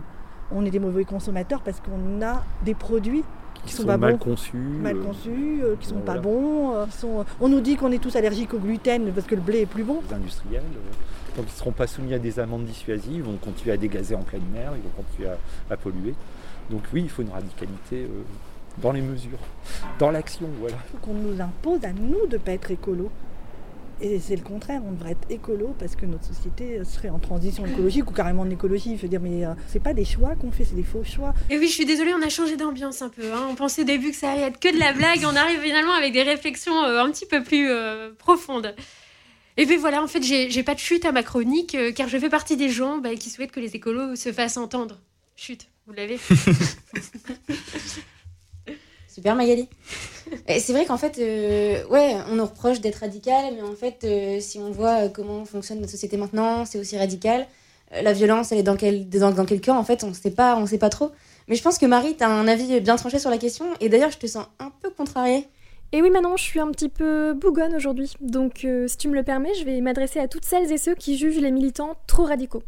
On 0.52 0.66
est 0.66 0.72
des 0.72 0.80
mauvais 0.80 1.06
consommateurs 1.06 1.62
parce 1.62 1.80
qu'on 1.80 2.22
a 2.24 2.44
des 2.64 2.74
produits 2.76 3.24
qui, 3.54 3.62
Qui 3.66 3.74
sont, 3.74 3.82
sont 3.84 3.88
pas 3.88 3.98
mal 3.98 4.14
bons, 4.14 4.18
conçus, 4.20 4.58
mal 4.58 4.98
euh, 4.98 5.04
conçus, 5.04 5.60
euh, 5.64 5.76
qui 5.80 5.88
sont 5.88 6.00
pas 6.02 6.18
bons. 6.20 6.74
euh, 6.76 6.86
qui 6.88 6.98
sont- 6.98 7.26
On 7.40 7.50
nous 7.50 7.62
dit 7.62 7.76
qu'on 7.78 7.92
est 7.92 7.98
tous 8.02 8.16
allergiques 8.16 8.54
au 8.54 8.60
gluten 8.60 9.12
parce 9.14 9.26
que 9.28 9.36
le 9.36 9.42
blé 9.42 9.62
est 9.62 9.66
plus 9.66 9.84
bon. 9.84 10.02
les 10.10 10.16
industriels. 10.16 10.62
euh, 10.64 11.36
Donc 11.38 11.46
ils 11.48 11.52
ne 11.54 11.58
seront 11.58 11.72
pas 11.72 11.88
soumis 11.88 12.14
à 12.14 12.20
des 12.20 12.40
amendes 12.40 12.66
dissuasives, 12.66 13.16
ils 13.18 13.24
vont 13.24 13.38
continuer 13.38 13.74
à 13.74 13.78
dégazer 13.78 14.16
en 14.16 14.22
pleine 14.24 14.44
mer, 14.54 14.72
ils 14.76 14.84
vont 14.84 15.04
continuer 15.04 15.30
à, 15.30 15.38
à 15.74 15.78
polluer. 15.78 16.14
Donc 16.70 16.82
oui, 16.94 17.02
il 17.04 17.10
faut 17.10 17.22
une 17.22 17.30
radicalité 17.30 18.04
euh, 18.04 18.24
dans 18.82 18.92
les 18.92 19.02
mesures, 19.02 19.40
dans 20.00 20.12
l'action, 20.12 20.48
voilà. 20.60 20.76
Il 20.88 20.92
faut 20.92 21.06
qu'on 21.06 21.14
nous 21.14 21.40
impose 21.42 21.84
à 21.84 21.94
nous 21.94 22.26
de 22.28 22.34
ne 22.34 22.42
pas 22.42 22.52
être 22.54 22.72
écolo. 22.72 23.10
Et 24.02 24.20
c'est 24.20 24.36
le 24.36 24.42
contraire, 24.42 24.82
on 24.86 24.92
devrait 24.92 25.12
être 25.12 25.26
écolo 25.32 25.74
parce 25.80 25.96
que 25.96 26.06
notre 26.06 26.26
société 26.26 26.84
serait 26.84 27.08
en 27.10 27.18
transition 27.18 27.66
écologique 27.66 28.10
ou 28.10 28.14
carrément 28.14 28.42
en 28.42 28.50
écologie. 28.50 28.98
Je 28.98 29.04
veux 29.04 29.08
dire, 29.08 29.22
mais 29.22 29.46
euh, 29.46 29.54
c'est 29.68 29.80
pas 29.82 29.94
des 29.94 30.04
choix 30.04 30.36
qu'on 30.36 30.52
fait, 30.52 30.66
c'est 30.66 30.76
des 30.76 30.84
faux 30.84 31.06
choix. 31.06 31.34
Et 31.50 31.58
oui, 31.58 31.68
je 31.70 31.74
suis 31.74 31.86
désolée, 31.86 32.14
on 32.14 32.22
a 32.22 32.28
changé 32.28 32.58
d'ambiance 32.58 33.02
un 33.02 33.08
peu. 33.08 33.32
hein. 33.32 33.48
On 33.50 33.56
pensait 33.56 33.84
au 33.84 33.86
début 33.86 34.10
que 34.10 34.18
ça 34.18 34.32
allait 34.32 34.42
être 34.42 34.60
que 34.60 34.74
de 34.74 34.78
la 34.80 34.92
blague. 34.92 35.22
On 35.24 35.34
arrive 35.38 35.62
finalement 35.62 35.94
avec 35.94 36.12
des 36.12 36.24
réflexions 36.24 36.84
euh, 36.84 37.02
un 37.02 37.10
petit 37.10 37.26
peu 37.26 37.42
plus 37.42 37.70
euh, 37.70 38.12
profondes. 38.18 38.76
Et 39.56 39.66
puis 39.66 39.78
voilà, 39.78 40.04
en 40.04 40.08
fait, 40.08 40.22
j'ai 40.22 40.50
j'ai 40.50 40.64
pas 40.64 40.74
de 40.74 40.80
chute 40.80 41.06
à 41.06 41.14
ma 41.14 41.24
chronique, 41.24 41.76
euh, 41.76 41.94
car 41.94 42.10
je 42.10 42.18
fais 42.18 42.28
partie 42.30 42.58
des 42.58 42.68
gens 42.68 42.98
bah, 42.98 43.16
qui 43.16 43.30
souhaitent 43.30 43.54
que 43.54 43.62
les 43.62 43.78
écolos 43.78 44.18
se 44.18 44.34
fassent 44.34 44.58
entendre. 44.58 45.00
Chute, 45.38 45.68
vous 45.86 45.94
l'avez 45.94 46.18
Super 49.08 49.36
Magali. 49.36 49.70
C'est 50.48 50.74
vrai 50.74 50.86
qu'en 50.86 50.98
fait, 50.98 51.18
euh, 51.20 51.86
ouais, 51.88 52.16
on 52.30 52.36
nous 52.36 52.46
reproche 52.46 52.82
d'être 52.82 52.98
radical, 52.98 53.54
mais 53.56 53.62
en 53.62 53.76
fait, 53.76 54.04
euh, 54.04 54.40
si 54.42 54.60
on 54.60 54.72
voit 54.72 55.06
euh, 55.06 55.10
comment 55.10 55.46
fonctionne 55.46 55.80
notre 55.80 55.92
société 55.92 56.18
maintenant, 56.18 56.66
c'est 56.66 56.80
aussi 56.80 56.98
radical. 56.98 57.48
Euh, 57.94 58.02
la 58.02 58.12
violence, 58.12 58.52
elle 58.52 58.58
est 58.58 58.64
dans 58.64 58.76
quel, 58.76 59.08
dans, 59.08 59.32
dans 59.32 59.46
quel 59.46 59.62
cœur 59.62 59.76
En 59.76 59.84
fait, 59.84 60.04
on 60.04 60.14
sait 60.14 60.32
pas, 60.32 60.58
on 60.58 60.66
sait 60.66 60.78
pas 60.78 60.90
trop. 60.90 61.12
Mais 61.48 61.56
je 61.56 61.64
pense 61.64 61.78
que 61.78 61.86
Marie, 61.86 62.16
t'as 62.18 62.28
un 62.28 62.48
avis 62.48 62.82
bien 62.82 62.96
tranché 62.96 63.20
sur 63.20 63.30
la 63.30 63.38
question, 63.38 63.66
et 63.80 63.88
d'ailleurs, 63.88 64.12
je 64.12 64.18
te 64.18 64.28
sens 64.28 64.48
un 64.60 64.72
peu 64.82 64.90
contrariée. 64.90 65.48
Et 65.92 66.02
oui, 66.02 66.10
Manon, 66.10 66.36
je 66.36 66.44
suis 66.44 66.60
un 66.60 66.72
petit 66.72 66.90
peu 66.90 67.34
bougonne 67.34 67.76
aujourd'hui. 67.76 68.12
Donc, 68.20 68.66
euh, 68.66 68.88
si 68.88 68.98
tu 68.98 69.08
me 69.08 69.16
le 69.16 69.24
permets, 69.24 69.54
je 69.54 69.64
vais 69.64 69.80
m'adresser 69.80 70.20
à 70.20 70.28
toutes 70.28 70.44
celles 70.44 70.72
et 70.72 70.78
ceux 70.78 70.96
qui 70.96 71.18
jugent 71.18 71.40
les 71.40 71.52
militants 71.52 71.96
trop 72.08 72.26
radicaux. 72.26 72.64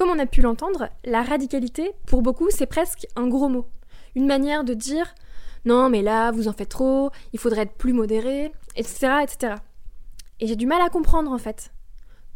Comme 0.00 0.08
on 0.08 0.18
a 0.18 0.24
pu 0.24 0.40
l'entendre, 0.40 0.88
la 1.04 1.22
radicalité, 1.22 1.92
pour 2.06 2.22
beaucoup, 2.22 2.48
c'est 2.48 2.64
presque 2.64 3.06
un 3.16 3.28
gros 3.28 3.50
mot. 3.50 3.66
Une 4.14 4.26
manière 4.26 4.64
de 4.64 4.72
dire 4.72 5.14
non, 5.66 5.90
mais 5.90 6.00
là, 6.00 6.30
vous 6.30 6.48
en 6.48 6.54
faites 6.54 6.70
trop, 6.70 7.10
il 7.34 7.38
faudrait 7.38 7.64
être 7.64 7.74
plus 7.74 7.92
modéré, 7.92 8.50
etc. 8.76 9.16
etc. 9.22 9.56
Et 10.40 10.46
j'ai 10.46 10.56
du 10.56 10.64
mal 10.64 10.80
à 10.80 10.88
comprendre 10.88 11.30
en 11.30 11.36
fait. 11.36 11.70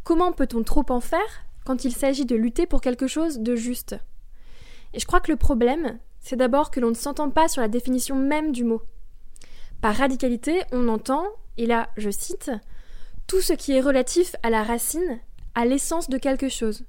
Comment 0.03 0.31
peut-on 0.31 0.61
trop 0.61 0.85
en 0.89 0.99
faire 0.99 1.43
quand 1.65 1.85
il 1.85 1.91
s'agit 1.91 2.27
de 2.27 2.35
lutter 2.35 2.67
pour 2.67 2.81
quelque 2.81 3.07
chose 3.07 3.39
de 3.39 3.55
juste? 3.55 3.95
Et 4.93 4.99
je 4.99 5.07
crois 5.07 5.19
que 5.19 5.31
le 5.31 5.37
problème, 5.37 5.97
c'est 6.19 6.35
d'abord 6.35 6.69
que 6.69 6.79
l'on 6.79 6.89
ne 6.89 6.93
s'entend 6.93 7.31
pas 7.31 7.47
sur 7.47 7.63
la 7.63 7.67
définition 7.67 8.15
même 8.15 8.51
du 8.51 8.63
mot. 8.63 8.83
Par 9.81 9.95
radicalité, 9.95 10.61
on 10.71 10.87
entend, 10.87 11.25
et 11.57 11.65
là 11.65 11.89
je 11.97 12.11
cite, 12.11 12.51
tout 13.25 13.41
ce 13.41 13.53
qui 13.53 13.71
est 13.71 13.81
relatif 13.81 14.35
à 14.43 14.51
la 14.51 14.61
racine, 14.61 15.19
à 15.55 15.65
l'essence 15.65 16.11
de 16.11 16.19
quelque 16.19 16.47
chose. 16.47 16.83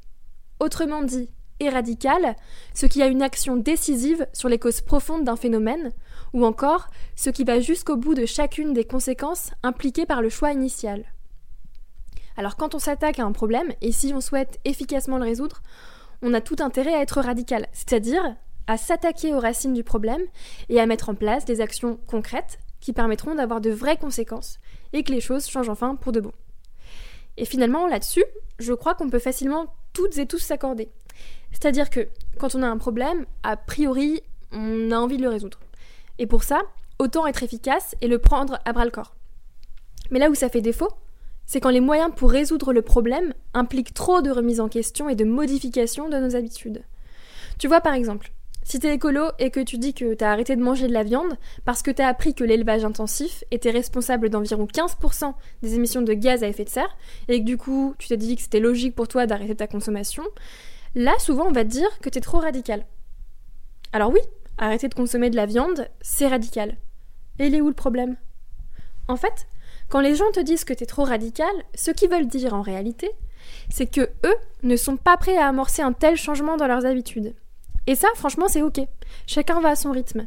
Autrement 0.60 1.02
dit, 1.02 1.28
est 1.60 1.68
radical, 1.68 2.36
ce 2.74 2.86
qui 2.86 3.02
a 3.02 3.06
une 3.06 3.22
action 3.22 3.56
décisive 3.56 4.26
sur 4.32 4.48
les 4.48 4.58
causes 4.58 4.80
profondes 4.80 5.24
d'un 5.24 5.36
phénomène, 5.36 5.92
ou 6.32 6.44
encore 6.44 6.88
ce 7.14 7.30
qui 7.30 7.44
va 7.44 7.60
jusqu'au 7.60 7.96
bout 7.96 8.14
de 8.14 8.26
chacune 8.26 8.72
des 8.72 8.84
conséquences 8.84 9.52
impliquées 9.62 10.06
par 10.06 10.22
le 10.22 10.28
choix 10.28 10.52
initial. 10.52 11.04
Alors 12.36 12.56
quand 12.56 12.74
on 12.74 12.78
s'attaque 12.78 13.18
à 13.18 13.24
un 13.24 13.32
problème, 13.32 13.72
et 13.80 13.92
si 13.92 14.12
on 14.14 14.20
souhaite 14.20 14.60
efficacement 14.64 15.18
le 15.18 15.24
résoudre, 15.24 15.62
on 16.22 16.34
a 16.34 16.40
tout 16.40 16.56
intérêt 16.60 16.94
à 16.94 17.00
être 17.00 17.20
radical, 17.20 17.66
c'est-à-dire 17.72 18.36
à 18.66 18.76
s'attaquer 18.76 19.32
aux 19.32 19.40
racines 19.40 19.74
du 19.74 19.84
problème 19.84 20.22
et 20.68 20.80
à 20.80 20.86
mettre 20.86 21.08
en 21.08 21.14
place 21.14 21.44
des 21.44 21.60
actions 21.60 21.98
concrètes 22.06 22.58
qui 22.80 22.92
permettront 22.92 23.34
d'avoir 23.34 23.60
de 23.60 23.70
vraies 23.70 23.96
conséquences 23.96 24.58
et 24.92 25.02
que 25.02 25.12
les 25.12 25.20
choses 25.20 25.46
changent 25.46 25.68
enfin 25.68 25.96
pour 25.96 26.12
de 26.12 26.20
bon. 26.20 26.32
Et 27.36 27.44
finalement, 27.44 27.86
là-dessus, 27.86 28.24
je 28.58 28.72
crois 28.72 28.94
qu'on 28.94 29.10
peut 29.10 29.18
facilement 29.18 29.66
toutes 29.96 30.18
et 30.18 30.26
tous 30.26 30.38
s'accorder. 30.38 30.90
C'est-à-dire 31.52 31.88
que 31.88 32.06
quand 32.38 32.54
on 32.54 32.62
a 32.62 32.68
un 32.68 32.76
problème, 32.76 33.24
a 33.42 33.56
priori, 33.56 34.20
on 34.52 34.90
a 34.90 34.96
envie 34.96 35.16
de 35.16 35.22
le 35.22 35.30
résoudre. 35.30 35.58
Et 36.18 36.26
pour 36.26 36.42
ça, 36.42 36.60
autant 36.98 37.26
être 37.26 37.42
efficace 37.42 37.94
et 38.02 38.06
le 38.06 38.18
prendre 38.18 38.58
à 38.66 38.74
bras 38.74 38.84
le 38.84 38.90
corps. 38.90 39.14
Mais 40.10 40.18
là 40.18 40.28
où 40.28 40.34
ça 40.34 40.50
fait 40.50 40.60
défaut, 40.60 40.90
c'est 41.46 41.60
quand 41.60 41.70
les 41.70 41.80
moyens 41.80 42.10
pour 42.14 42.30
résoudre 42.30 42.74
le 42.74 42.82
problème 42.82 43.32
impliquent 43.54 43.94
trop 43.94 44.20
de 44.20 44.30
remise 44.30 44.60
en 44.60 44.68
question 44.68 45.08
et 45.08 45.14
de 45.14 45.24
modification 45.24 46.10
de 46.10 46.18
nos 46.18 46.36
habitudes. 46.36 46.84
Tu 47.58 47.66
vois 47.66 47.80
par 47.80 47.94
exemple, 47.94 48.32
si 48.66 48.80
t'es 48.80 48.92
écolo 48.92 49.30
et 49.38 49.52
que 49.52 49.60
tu 49.60 49.78
dis 49.78 49.94
que 49.94 50.14
t'as 50.14 50.32
arrêté 50.32 50.56
de 50.56 50.60
manger 50.60 50.88
de 50.88 50.92
la 50.92 51.04
viande 51.04 51.38
parce 51.64 51.82
que 51.82 51.92
t'as 51.92 52.08
appris 52.08 52.34
que 52.34 52.42
l'élevage 52.42 52.84
intensif 52.84 53.44
était 53.52 53.70
responsable 53.70 54.28
d'environ 54.28 54.66
15% 54.66 55.34
des 55.62 55.76
émissions 55.76 56.02
de 56.02 56.12
gaz 56.12 56.42
à 56.42 56.48
effet 56.48 56.64
de 56.64 56.68
serre, 56.68 56.96
et 57.28 57.38
que 57.38 57.44
du 57.44 57.58
coup 57.58 57.94
tu 57.96 58.08
t'es 58.08 58.16
dit 58.16 58.34
que 58.34 58.42
c'était 58.42 58.58
logique 58.58 58.96
pour 58.96 59.06
toi 59.06 59.26
d'arrêter 59.26 59.54
ta 59.54 59.68
consommation, 59.68 60.24
là 60.96 61.16
souvent 61.20 61.46
on 61.46 61.52
va 61.52 61.62
te 61.62 61.68
dire 61.68 61.88
que 62.00 62.08
t'es 62.08 62.20
trop 62.20 62.40
radical. 62.40 62.84
Alors 63.92 64.12
oui, 64.12 64.20
arrêter 64.58 64.88
de 64.88 64.94
consommer 64.94 65.30
de 65.30 65.36
la 65.36 65.46
viande, 65.46 65.88
c'est 66.00 66.26
radical. 66.26 66.76
Et 67.38 67.46
il 67.46 67.54
est 67.54 67.60
où 67.60 67.68
le 67.68 67.72
problème? 67.72 68.16
En 69.06 69.14
fait, 69.14 69.46
quand 69.88 70.00
les 70.00 70.16
gens 70.16 70.32
te 70.32 70.40
disent 70.40 70.64
que 70.64 70.74
t'es 70.74 70.86
trop 70.86 71.04
radical, 71.04 71.54
ce 71.76 71.92
qu'ils 71.92 72.10
veulent 72.10 72.26
dire 72.26 72.52
en 72.52 72.62
réalité, 72.62 73.12
c'est 73.70 73.86
que 73.86 74.00
eux 74.00 74.36
ne 74.64 74.74
sont 74.74 74.96
pas 74.96 75.16
prêts 75.16 75.36
à 75.36 75.46
amorcer 75.46 75.82
un 75.82 75.92
tel 75.92 76.16
changement 76.16 76.56
dans 76.56 76.66
leurs 76.66 76.84
habitudes. 76.84 77.36
Et 77.86 77.94
ça, 77.94 78.08
franchement, 78.14 78.48
c'est 78.48 78.62
ok. 78.62 78.80
Chacun 79.26 79.60
va 79.60 79.70
à 79.70 79.76
son 79.76 79.92
rythme. 79.92 80.26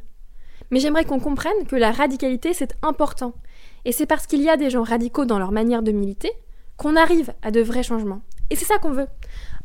Mais 0.72 0.80
j'aimerais 0.80 1.06
qu'on 1.06 1.20
comprenne 1.20 1.66
que 1.68 1.76
la 1.76 1.92
radicalité, 1.92 2.54
c'est 2.54 2.76
important. 2.82 3.34
Et 3.86 3.92
c'est 3.92 4.06
parce 4.06 4.28
qu'il 4.28 4.42
y 4.42 4.50
a 4.50 4.58
des 4.58 4.70
gens 4.70 4.84
radicaux 4.84 5.26
dans 5.26 5.40
leur 5.40 5.52
manière 5.52 5.82
de 5.82 5.92
militer 5.92 6.32
qu'on 6.78 6.96
arrive 6.96 7.34
à 7.42 7.52
de 7.52 7.62
vrais 7.62 7.84
changements. 7.84 8.22
Et 8.50 8.56
c'est 8.56 8.66
ça 8.66 8.78
qu'on 8.78 8.92
veut. 8.92 9.08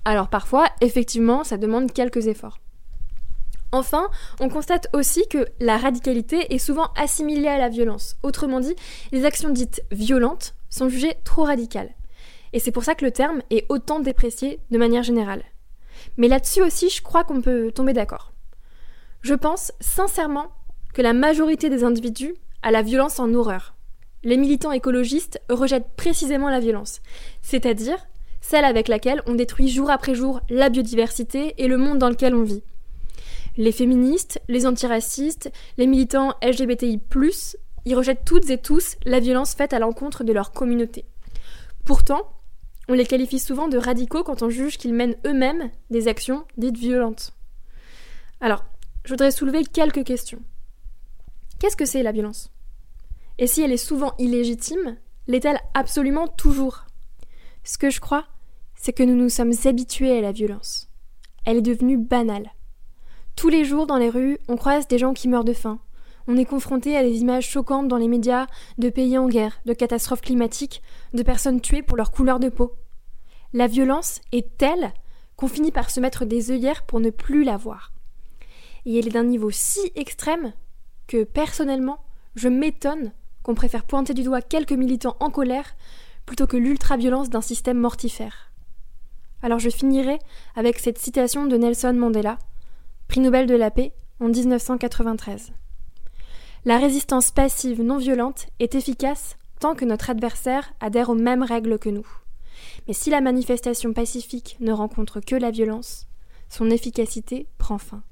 Alors 0.05 0.29
parfois, 0.29 0.67
effectivement, 0.81 1.45
ça 1.45 1.57
demande 1.57 1.93
quelques 1.93 2.27
efforts. 2.27 2.59
Enfin, 3.73 4.09
on 4.41 4.49
constate 4.49 4.89
aussi 4.93 5.27
que 5.29 5.47
la 5.59 5.79
radicalité 5.79 6.55
est 6.55 6.59
souvent 6.59 6.91
assimilée 6.97 7.49
à 7.49 7.59
la 7.59 7.69
violence. 7.69 8.17
Autrement 8.23 8.61
dit, 8.61 8.77
les 9.11 9.25
actions 9.25 9.51
dites 9.51 9.83
violentes 9.91 10.55
sont 10.71 10.89
jugées 10.89 11.17
trop 11.25 11.43
radicales. 11.43 11.91
Et 12.53 12.61
c'est 12.61 12.71
pour 12.71 12.85
ça 12.85 12.95
que 12.95 13.05
le 13.05 13.11
terme 13.11 13.43
est 13.51 13.67
autant 13.69 13.99
déprécié 13.99 14.61
de 14.71 14.79
manière 14.79 15.03
générale. 15.03 15.43
Mais 16.17 16.29
là-dessus 16.29 16.63
aussi, 16.63 16.91
je 16.91 17.03
crois 17.03 17.25
qu'on 17.25 17.41
peut 17.41 17.73
tomber 17.73 17.93
d'accord. 17.93 18.33
Je 19.23 19.35
pense 19.35 19.73
sincèrement 19.81 20.53
que 20.93 21.03
la 21.03 21.13
majorité 21.13 21.71
des 21.71 21.85
individus 21.85 22.35
a 22.63 22.71
la 22.71 22.83
violence 22.83 23.19
en 23.19 23.33
horreur. 23.35 23.75
Les 24.23 24.37
militants 24.37 24.73
écologistes 24.73 25.41
rejettent 25.51 25.97
précisément 25.97 26.49
la 26.49 26.61
violence, 26.61 27.01
c'est-à-dire 27.43 27.99
celle 28.41 28.65
avec 28.65 28.89
laquelle 28.89 29.23
on 29.27 29.35
détruit 29.35 29.69
jour 29.69 29.91
après 29.91 30.15
jour 30.15 30.41
la 30.51 30.69
biodiversité 30.69 31.55
et 31.59 31.69
le 31.69 31.79
monde 31.79 31.99
dans 31.99 32.11
lequel 32.11 32.35
on 32.35 32.43
vit. 32.43 32.63
Les 33.57 33.73
féministes, 33.73 34.41
les 34.49 34.67
antiracistes, 34.67 35.51
les 35.79 35.87
militants 35.87 36.35
LGBTI, 36.43 37.01
ils 37.87 37.95
rejettent 37.95 38.25
toutes 38.25 38.51
et 38.51 38.59
tous 38.59 38.97
la 39.05 39.21
violence 39.21 39.55
faite 39.55 39.73
à 39.73 39.79
l'encontre 39.79 40.25
de 40.25 40.33
leur 40.33 40.53
communauté. 40.53 41.05
Pourtant, 41.85 42.23
on 42.89 42.95
les 42.95 43.07
qualifie 43.07 43.39
souvent 43.39 43.69
de 43.69 43.79
radicaux 43.79 44.25
quand 44.25 44.43
on 44.43 44.51
juge 44.51 44.79
qu'ils 44.79 44.95
mènent 44.95 45.17
eux-mêmes 45.27 45.71
des 45.91 46.09
actions 46.09 46.45
dites 46.57 46.77
violentes. 46.77 47.35
Alors, 48.41 48.65
je 49.05 49.11
voudrais 49.11 49.31
soulever 49.31 49.65
quelques 49.65 50.05
questions. 50.05 50.41
Qu'est-ce 51.59 51.77
que 51.77 51.87
c'est 51.87 52.03
la 52.03 52.13
violence? 52.13 52.51
Et 53.39 53.47
si 53.47 53.63
elle 53.63 53.73
est 53.73 53.77
souvent 53.77 54.15
illégitime, 54.19 54.97
l'est-elle 55.27 55.61
absolument 55.73 56.29
toujours? 56.29 56.85
Ce 57.65 57.79
que 57.79 57.91
je 57.91 58.01
crois, 58.01 58.27
c'est 58.77 58.93
que 58.93 59.03
nous 59.03 59.17
nous 59.17 59.31
sommes 59.31 59.53
habitués 59.65 60.19
à 60.19 60.21
la 60.21 60.33
violence. 60.33 60.91
Elle 61.47 61.59
est 61.59 61.63
devenue 61.63 61.97
banale. 61.97 62.53
Tous 63.37 63.49
les 63.49 63.65
jours 63.65 63.87
dans 63.87 63.97
les 63.97 64.11
rues, 64.11 64.39
on 64.49 64.57
croise 64.57 64.87
des 64.87 64.99
gens 64.99 65.15
qui 65.15 65.29
meurent 65.29 65.45
de 65.45 65.53
faim. 65.53 65.81
On 66.27 66.37
est 66.37 66.47
confronté 66.47 66.97
à 66.97 67.03
des 67.03 67.19
images 67.19 67.49
choquantes 67.49 67.89
dans 67.89 67.99
les 67.99 68.09
médias 68.09 68.47
de 68.79 68.89
pays 68.89 69.19
en 69.19 69.29
guerre, 69.29 69.61
de 69.67 69.75
catastrophes 69.75 70.23
climatiques, 70.23 70.83
de 71.13 71.23
personnes 71.23 71.61
tuées 71.61 71.83
pour 71.83 71.97
leur 71.97 72.11
couleur 72.11 72.41
de 72.41 72.49
peau. 72.49 72.77
La 73.53 73.67
violence 73.67 74.21
est 74.33 74.57
telle 74.57 74.93
qu'on 75.37 75.49
finit 75.49 75.71
par 75.71 75.91
se 75.91 76.01
mettre 76.01 76.25
des 76.25 76.51
œillères 76.51 76.85
pour 76.85 77.01
ne 77.01 77.11
plus 77.11 77.45
la 77.45 77.57
voir. 77.57 77.93
Et 78.87 78.99
elle 78.99 79.07
est 79.07 79.11
d'un 79.11 79.25
niveau 79.25 79.51
si 79.51 79.93
extrême 79.95 80.53
que 81.07 81.25
personnellement, 81.25 81.99
je 82.35 82.49
m'étonne 82.49 83.13
qu'on 83.43 83.55
préfère 83.55 83.85
pointer 83.85 84.15
du 84.15 84.23
doigt 84.23 84.43
quelques 84.43 84.73
militants 84.73 85.17
en 85.21 85.31
colère 85.31 85.77
plutôt 86.25 86.47
que 86.47 86.57
l'ultra-violence 86.57 87.29
d'un 87.29 87.43
système 87.43 87.79
mortifère. 87.79 88.51
Alors 89.43 89.59
je 89.59 89.69
finirai 89.69 90.19
avec 90.57 90.79
cette 90.79 90.99
citation 90.99 91.45
de 91.45 91.57
Nelson 91.59 91.93
Mandela, 91.93 92.39
prix 93.09 93.21
Nobel 93.21 93.47
de 93.47 93.55
la 93.55 93.71
paix 93.71 93.93
en 94.21 94.29
1993. 94.29 95.53
La 96.65 96.79
résistance 96.79 97.31
passive 97.31 97.83
non 97.83 97.99
violente 97.99 98.47
est 98.59 98.75
efficace 98.75 99.37
tant 99.61 99.75
que 99.75 99.85
notre 99.85 100.11
adversaire 100.11 100.73
adhère 100.81 101.11
aux 101.11 101.15
mêmes 101.15 101.43
règles 101.43 101.79
que 101.79 101.89
nous. 101.91 102.07
Mais 102.89 102.95
si 102.95 103.11
la 103.11 103.21
manifestation 103.21 103.93
pacifique 103.93 104.57
ne 104.61 104.73
rencontre 104.73 105.21
que 105.21 105.37
la 105.37 105.51
violence, 105.51 106.07
son 106.49 106.71
efficacité 106.71 107.47
prend 107.59 107.79
fin. 107.79 108.03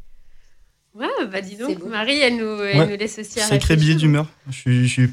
Ouais, 0.95 1.07
bah 1.31 1.41
dis 1.41 1.57
donc, 1.57 1.83
Marie, 1.87 2.19
elle 2.19 2.37
nous, 2.37 2.63
elle 2.63 2.79
Ouais. 2.79 2.87
nous 2.91 2.97
laisse 2.97 3.19
aussi 3.19 3.41
à 3.41 3.45
Sacré 3.45 3.77
billet 3.77 3.95
d'humeur. 3.95 4.27
Je 4.51 4.53
suis, 4.57 4.87
je 4.87 4.93
suis 4.93 5.11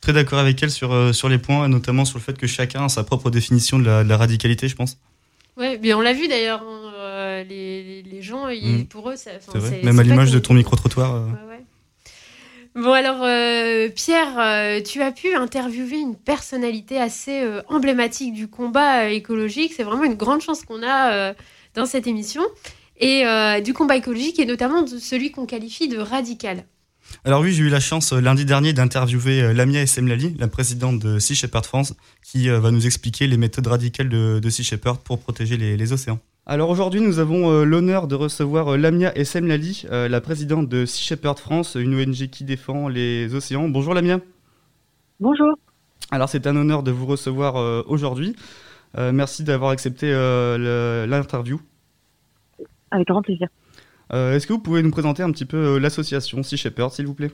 très 0.00 0.12
d'accord 0.12 0.40
avec 0.40 0.60
elle 0.62 0.70
sur, 0.72 0.92
euh, 0.92 1.12
sur 1.12 1.28
les 1.28 1.38
points, 1.38 1.68
notamment 1.68 2.04
sur 2.04 2.18
le 2.18 2.22
fait 2.24 2.36
que 2.36 2.48
chacun 2.48 2.84
a 2.86 2.88
sa 2.88 3.04
propre 3.04 3.30
définition 3.30 3.78
de 3.78 3.84
la, 3.84 4.02
de 4.02 4.08
la 4.08 4.16
radicalité, 4.16 4.66
je 4.66 4.74
pense. 4.74 4.98
Ouais, 5.56 5.78
mais 5.80 5.94
on 5.94 6.00
l'a 6.00 6.12
vu 6.14 6.26
d'ailleurs, 6.26 6.62
hein, 6.62 6.92
euh, 6.96 7.44
les, 7.44 7.82
les- 7.84 8.02
les 8.02 8.22
gens, 8.22 8.48
ils- 8.48 8.78
Mm. 8.82 8.86
pour 8.86 9.10
eux, 9.10 9.16
ça. 9.16 9.30
C'est 9.38 9.56
vrai. 9.58 9.70
c'est- 9.70 9.82
Même 9.84 9.94
c'est 9.94 10.00
à 10.00 10.04
l'image 10.04 10.32
de 10.32 10.38
ton 10.40 10.54
micro-trottoir. 10.54 11.14
euh, 11.14 11.26
Bon 12.76 12.92
alors 12.92 13.24
euh, 13.24 13.88
Pierre, 13.88 14.38
euh, 14.38 14.80
tu 14.80 15.02
as 15.02 15.10
pu 15.10 15.34
interviewer 15.34 15.98
une 15.98 16.14
personnalité 16.14 17.00
assez 17.00 17.42
euh, 17.42 17.62
emblématique 17.66 18.32
du 18.32 18.46
combat 18.46 19.08
écologique. 19.08 19.72
C'est 19.76 19.82
vraiment 19.82 20.04
une 20.04 20.14
grande 20.14 20.40
chance 20.40 20.62
qu'on 20.62 20.86
a 20.86 21.34
dans 21.74 21.86
cette 21.86 22.06
émission 22.06 22.42
et 22.96 23.24
du 23.62 23.72
combat 23.72 23.96
écologique 23.96 24.38
et 24.38 24.46
notamment 24.46 24.82
de 24.82 24.98
celui 24.98 25.30
qu'on 25.30 25.46
qualifie 25.46 25.88
de 25.88 25.98
radical. 25.98 26.64
Alors 27.24 27.40
oui, 27.40 27.52
j'ai 27.52 27.64
eu 27.64 27.68
la 27.68 27.80
chance 27.80 28.12
lundi 28.12 28.44
dernier 28.44 28.72
d'interviewer 28.72 29.52
Lamia 29.52 29.82
Essemlali, 29.82 30.36
la 30.38 30.46
présidente 30.46 31.00
de 31.00 31.18
Sea 31.18 31.34
Shepherd 31.34 31.66
France, 31.66 31.94
qui 32.22 32.48
va 32.48 32.70
nous 32.70 32.86
expliquer 32.86 33.26
les 33.26 33.36
méthodes 33.36 33.66
radicales 33.66 34.08
de, 34.08 34.48
Sea 34.48 34.62
Shepherd 34.62 34.98
pour 34.98 35.18
protéger 35.18 35.56
les 35.56 35.92
océans. 35.92 36.20
Alors 36.46 36.70
aujourd'hui, 36.70 37.00
nous 37.00 37.18
avons 37.18 37.50
euh, 37.50 37.64
l'honneur 37.64 38.08
de 38.08 38.14
recevoir 38.14 38.68
euh, 38.72 38.76
Lamia 38.76 39.16
Essemlali, 39.16 39.84
euh, 39.90 40.08
la 40.08 40.20
présidente 40.20 40.68
de 40.68 40.86
Sea 40.86 41.02
Shepherd 41.02 41.38
France, 41.38 41.76
une 41.78 41.94
ONG 41.94 42.28
qui 42.28 42.44
défend 42.44 42.88
les 42.88 43.34
océans. 43.34 43.68
Bonjour 43.68 43.92
Lamia. 43.92 44.20
Bonjour. 45.20 45.54
Alors 46.10 46.28
c'est 46.28 46.46
un 46.46 46.56
honneur 46.56 46.82
de 46.82 46.90
vous 46.90 47.06
recevoir 47.06 47.86
aujourd'hui. 47.86 48.34
Merci 48.96 49.44
d'avoir 49.44 49.70
accepté 49.70 50.10
l'interview. 50.10 51.60
Avec 52.90 53.06
grand 53.06 53.22
plaisir. 53.22 53.46
Est-ce 54.10 54.46
que 54.46 54.52
vous 54.52 54.58
pouvez 54.58 54.82
nous 54.82 54.90
présenter 54.90 55.22
un 55.22 55.30
petit 55.30 55.44
peu 55.44 55.78
l'association 55.78 56.42
Sea 56.42 56.56
Shepherd, 56.56 56.90
s'il 56.90 57.06
vous 57.06 57.14
plaît? 57.14 57.30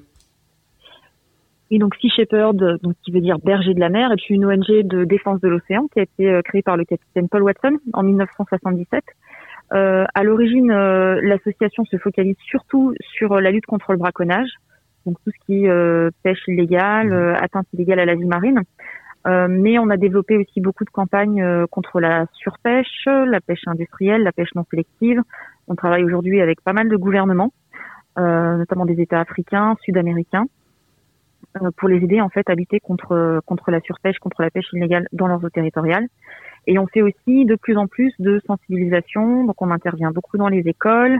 Et 1.70 1.78
donc 1.78 1.96
Sea 1.96 2.10
Shepherd, 2.10 2.78
donc 2.82 2.94
qui 3.04 3.10
veut 3.10 3.20
dire 3.20 3.38
berger 3.38 3.74
de 3.74 3.80
la 3.80 3.88
mer, 3.88 4.12
est 4.12 4.30
une 4.30 4.44
ONG 4.44 4.82
de 4.82 5.04
défense 5.04 5.40
de 5.40 5.48
l'océan 5.48 5.88
qui 5.88 6.00
a 6.00 6.02
été 6.02 6.28
euh, 6.28 6.42
créée 6.42 6.62
par 6.62 6.76
le 6.76 6.84
capitaine 6.84 7.28
Paul 7.28 7.42
Watson 7.42 7.78
en 7.92 8.02
1977. 8.02 9.02
Euh, 9.72 10.04
à 10.14 10.22
l'origine, 10.22 10.70
euh, 10.70 11.20
l'association 11.22 11.84
se 11.84 11.96
focalise 11.96 12.36
surtout 12.48 12.94
sur 13.00 13.32
euh, 13.32 13.40
la 13.40 13.50
lutte 13.50 13.66
contre 13.66 13.92
le 13.92 13.98
braconnage, 13.98 14.48
donc 15.06 15.16
tout 15.24 15.30
ce 15.30 15.46
qui 15.46 15.64
est 15.64 15.68
euh, 15.68 16.10
pêche 16.22 16.46
illégale, 16.46 17.12
euh, 17.12 17.34
atteinte 17.34 17.66
illégale 17.72 17.98
à 17.98 18.04
la 18.04 18.14
vie 18.14 18.26
marine. 18.26 18.62
Euh, 19.26 19.48
mais 19.50 19.78
on 19.80 19.90
a 19.90 19.96
développé 19.96 20.36
aussi 20.36 20.60
beaucoup 20.60 20.84
de 20.84 20.90
campagnes 20.90 21.42
euh, 21.42 21.66
contre 21.66 21.98
la 21.98 22.26
surpêche, 22.32 23.06
la 23.06 23.40
pêche 23.40 23.66
industrielle, 23.66 24.22
la 24.22 24.30
pêche 24.30 24.54
non 24.54 24.64
sélective. 24.70 25.20
On 25.66 25.74
travaille 25.74 26.04
aujourd'hui 26.04 26.40
avec 26.40 26.60
pas 26.60 26.72
mal 26.72 26.88
de 26.88 26.96
gouvernements, 26.96 27.52
euh, 28.18 28.56
notamment 28.56 28.86
des 28.86 29.00
États 29.00 29.20
africains, 29.20 29.76
sud-américains, 29.82 30.44
pour 31.76 31.88
les 31.88 31.96
aider 31.96 32.20
en 32.20 32.28
fait 32.28 32.48
à 32.48 32.54
lutter 32.54 32.80
contre 32.80 33.40
contre 33.46 33.70
la 33.70 33.80
surpêche, 33.80 34.18
contre 34.18 34.42
la 34.42 34.50
pêche 34.50 34.72
illégale 34.72 35.06
dans 35.12 35.26
leurs 35.26 35.44
eaux 35.44 35.50
territoriales. 35.50 36.06
Et 36.66 36.78
on 36.78 36.86
fait 36.86 37.02
aussi 37.02 37.44
de 37.44 37.54
plus 37.54 37.76
en 37.76 37.86
plus 37.86 38.12
de 38.18 38.40
sensibilisation. 38.46 39.44
Donc 39.44 39.60
on 39.62 39.70
intervient 39.70 40.10
beaucoup 40.10 40.36
dans 40.36 40.48
les 40.48 40.66
écoles, 40.66 41.18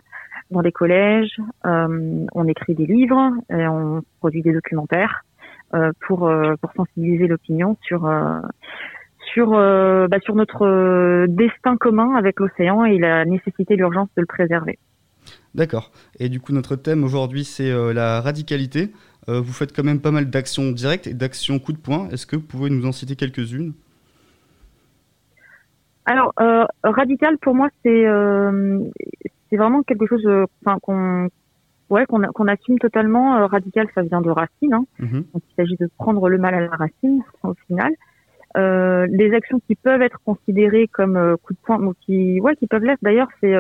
dans 0.51 0.61
les 0.61 0.73
collèges. 0.73 1.37
euh, 1.67 2.27
on 2.35 2.49
écrit 2.49 2.75
des 2.75 2.87
livres, 2.87 3.33
on 3.51 4.03
produit 4.19 4.43
des 4.43 4.53
documentaires 4.53 5.25
euh, 5.75 5.93
pour 6.07 6.29
euh, 6.29 6.55
pour 6.61 6.73
sensibiliser 6.73 7.27
l'opinion 7.29 7.77
sur 7.83 8.07
euh, 8.07 8.41
sur 9.33 9.55
euh, 9.55 10.09
bah, 10.09 10.19
sur 10.21 10.35
notre 10.35 10.67
euh, 10.67 11.27
destin 11.29 11.77
commun 11.77 12.15
avec 12.17 12.41
l'océan 12.41 12.85
et 12.85 12.99
la 12.99 13.25
nécessité, 13.25 13.77
l'urgence 13.77 14.09
de 14.17 14.23
le 14.23 14.27
préserver. 14.27 14.79
D'accord. 15.55 15.91
Et 16.21 16.29
du 16.29 16.39
coup, 16.41 16.53
notre 16.53 16.77
thème 16.77 17.03
aujourd'hui, 17.03 17.45
c'est 17.45 17.71
euh, 17.71 17.93
la 17.93 18.21
radicalité. 18.21 18.93
Euh, 19.29 19.41
vous 19.41 19.53
faites 19.53 19.75
quand 19.75 19.83
même 19.83 20.01
pas 20.01 20.13
mal 20.13 20.31
d'actions 20.31 20.71
directes 20.71 21.07
et 21.07 21.15
d'actions 21.15 21.59
coup 21.59 21.73
de 21.73 21.79
poing. 21.79 22.09
Est-ce 22.11 22.27
que 22.27 22.37
vous 22.37 22.43
pouvez 22.43 22.71
nous 22.71 22.87
en 22.87 22.93
citer 22.93 23.17
quelques-unes? 23.17 23.73
Alors, 26.05 26.33
euh, 26.41 26.65
radical 26.85 27.37
pour 27.39 27.55
moi, 27.55 27.69
c'est 27.83 28.07
euh, 28.07 28.81
c'est 29.51 29.57
vraiment 29.57 29.83
quelque 29.83 30.07
chose 30.07 30.25
qu'on 30.83 31.29
ouais, 31.91 32.07
qu'on 32.07 32.47
assume 32.47 32.79
totalement. 32.79 33.47
Radical, 33.49 33.89
ça 33.95 34.03
vient 34.03 34.21
de 34.21 34.31
racine. 34.31 34.73
Hein. 34.73 34.85
Mhm. 35.01 35.25
Donc, 35.35 35.43
il 35.51 35.55
s'agit 35.57 35.77
de 35.77 35.91
prendre 35.99 36.29
le 36.29 36.39
mal 36.39 36.55
à 36.55 36.61
la 36.61 36.77
racine, 36.77 37.23
au 37.43 37.55
final. 37.67 37.93
Les 38.55 39.35
actions 39.35 39.61
qui 39.67 39.75
peuvent 39.75 40.03
être 40.03 40.21
considérées 40.25 40.87
comme 40.87 41.37
coup 41.43 41.53
de 41.53 41.59
poing, 41.59 41.83
ou 41.83 41.95
qui, 42.03 42.41
ouais, 42.41 42.55
qui 42.55 42.69
peuvent 42.69 42.85
l'être 42.85 43.03
d'ailleurs, 43.03 43.29
c'est 43.41 43.55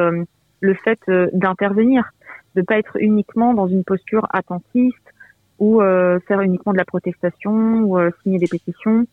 le 0.60 0.74
fait 0.74 1.00
d'intervenir, 1.32 2.12
de 2.54 2.62
pas 2.62 2.78
être 2.78 2.96
uniquement 3.00 3.54
dans 3.54 3.66
une 3.66 3.82
posture 3.82 4.26
attentiste 4.30 5.12
ou 5.58 5.80
euh, 5.80 6.18
faire 6.26 6.40
uniquement 6.40 6.72
de 6.72 6.78
la 6.78 6.84
protestation 6.84 7.80
ou 7.80 7.98
euh, 7.98 8.10
signer 8.22 8.38
des 8.38 8.46
pétitions. 8.48 9.06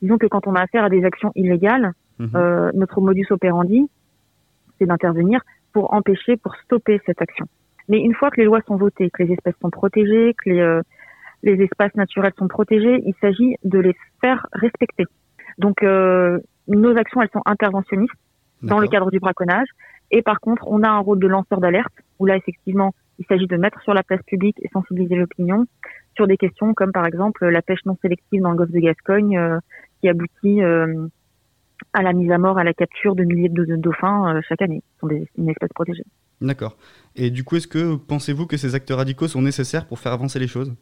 Disons 0.00 0.16
que 0.18 0.26
quand 0.26 0.46
on 0.46 0.54
a 0.54 0.62
affaire 0.62 0.84
à 0.84 0.88
des 0.90 1.04
actions 1.04 1.32
illégales, 1.34 1.92
Mhm. 2.18 2.30
euh, 2.34 2.70
notre 2.74 3.00
modus 3.00 3.26
operandi, 3.30 3.90
c'est 4.78 4.86
d'intervenir 4.86 5.40
pour 5.72 5.92
empêcher, 5.92 6.36
pour 6.36 6.54
stopper 6.56 7.00
cette 7.04 7.20
action. 7.20 7.46
Mais 7.88 7.98
une 8.00 8.14
fois 8.14 8.30
que 8.30 8.40
les 8.40 8.46
lois 8.46 8.60
sont 8.66 8.76
votées, 8.76 9.10
que 9.10 9.22
les 9.22 9.32
espèces 9.32 9.54
sont 9.60 9.70
protégées, 9.70 10.34
que 10.42 10.50
les, 10.50 10.60
euh, 10.60 10.80
les 11.42 11.62
espaces 11.62 11.94
naturels 11.94 12.32
sont 12.38 12.48
protégés, 12.48 13.02
il 13.04 13.14
s'agit 13.20 13.56
de 13.64 13.78
les 13.78 13.94
faire 14.22 14.46
respecter. 14.52 15.04
Donc 15.58 15.82
euh, 15.82 16.38
nos 16.68 16.96
actions, 16.96 17.20
elles 17.20 17.30
sont 17.32 17.42
interventionnistes 17.44 18.14
dans 18.62 18.78
le 18.78 18.88
cadre 18.88 19.10
du 19.10 19.18
braconnage. 19.18 19.68
Et 20.10 20.22
par 20.22 20.40
contre, 20.40 20.66
on 20.68 20.82
a 20.82 20.88
un 20.88 20.98
rôle 20.98 21.18
de 21.18 21.26
lanceur 21.26 21.60
d'alerte, 21.60 21.92
où 22.18 22.26
là, 22.26 22.36
effectivement, 22.36 22.94
il 23.18 23.26
s'agit 23.26 23.46
de 23.46 23.56
mettre 23.56 23.80
sur 23.82 23.94
la 23.94 24.02
place 24.02 24.22
publique 24.26 24.56
et 24.62 24.68
sensibiliser 24.72 25.16
l'opinion 25.16 25.66
sur 26.14 26.26
des 26.26 26.36
questions 26.36 26.74
comme 26.74 26.92
par 26.92 27.06
exemple 27.06 27.46
la 27.46 27.62
pêche 27.62 27.84
non 27.84 27.96
sélective 28.02 28.42
dans 28.42 28.50
le 28.50 28.56
golfe 28.56 28.70
de 28.70 28.80
Gascogne, 28.80 29.36
euh, 29.36 29.58
qui 30.00 30.08
aboutit 30.08 30.62
euh, 30.62 31.06
à 31.92 32.02
la 32.02 32.12
mise 32.12 32.30
à 32.30 32.38
mort, 32.38 32.58
à 32.58 32.64
la 32.64 32.72
capture 32.72 33.14
de 33.14 33.24
milliers 33.24 33.48
de, 33.48 33.76
dauphins 33.76 34.36
euh, 34.36 34.40
chaque 34.48 34.62
année. 34.62 34.82
Ce 34.94 35.00
sont 35.00 35.06
des, 35.06 35.28
une 35.36 35.48
espèce 35.48 35.70
protégée. 35.74 36.04
D'accord. 36.40 36.76
Et 37.14 37.30
du 37.30 37.44
coup, 37.44 37.56
est-ce 37.56 37.68
que 37.68 37.96
pensez-vous 37.96 38.46
que 38.46 38.56
ces 38.56 38.74
actes 38.74 38.90
radicaux 38.90 39.28
sont 39.28 39.42
nécessaires 39.42 39.86
pour 39.86 39.98
faire 39.98 40.12
avancer 40.12 40.38
les 40.38 40.48
choses? 40.48 40.74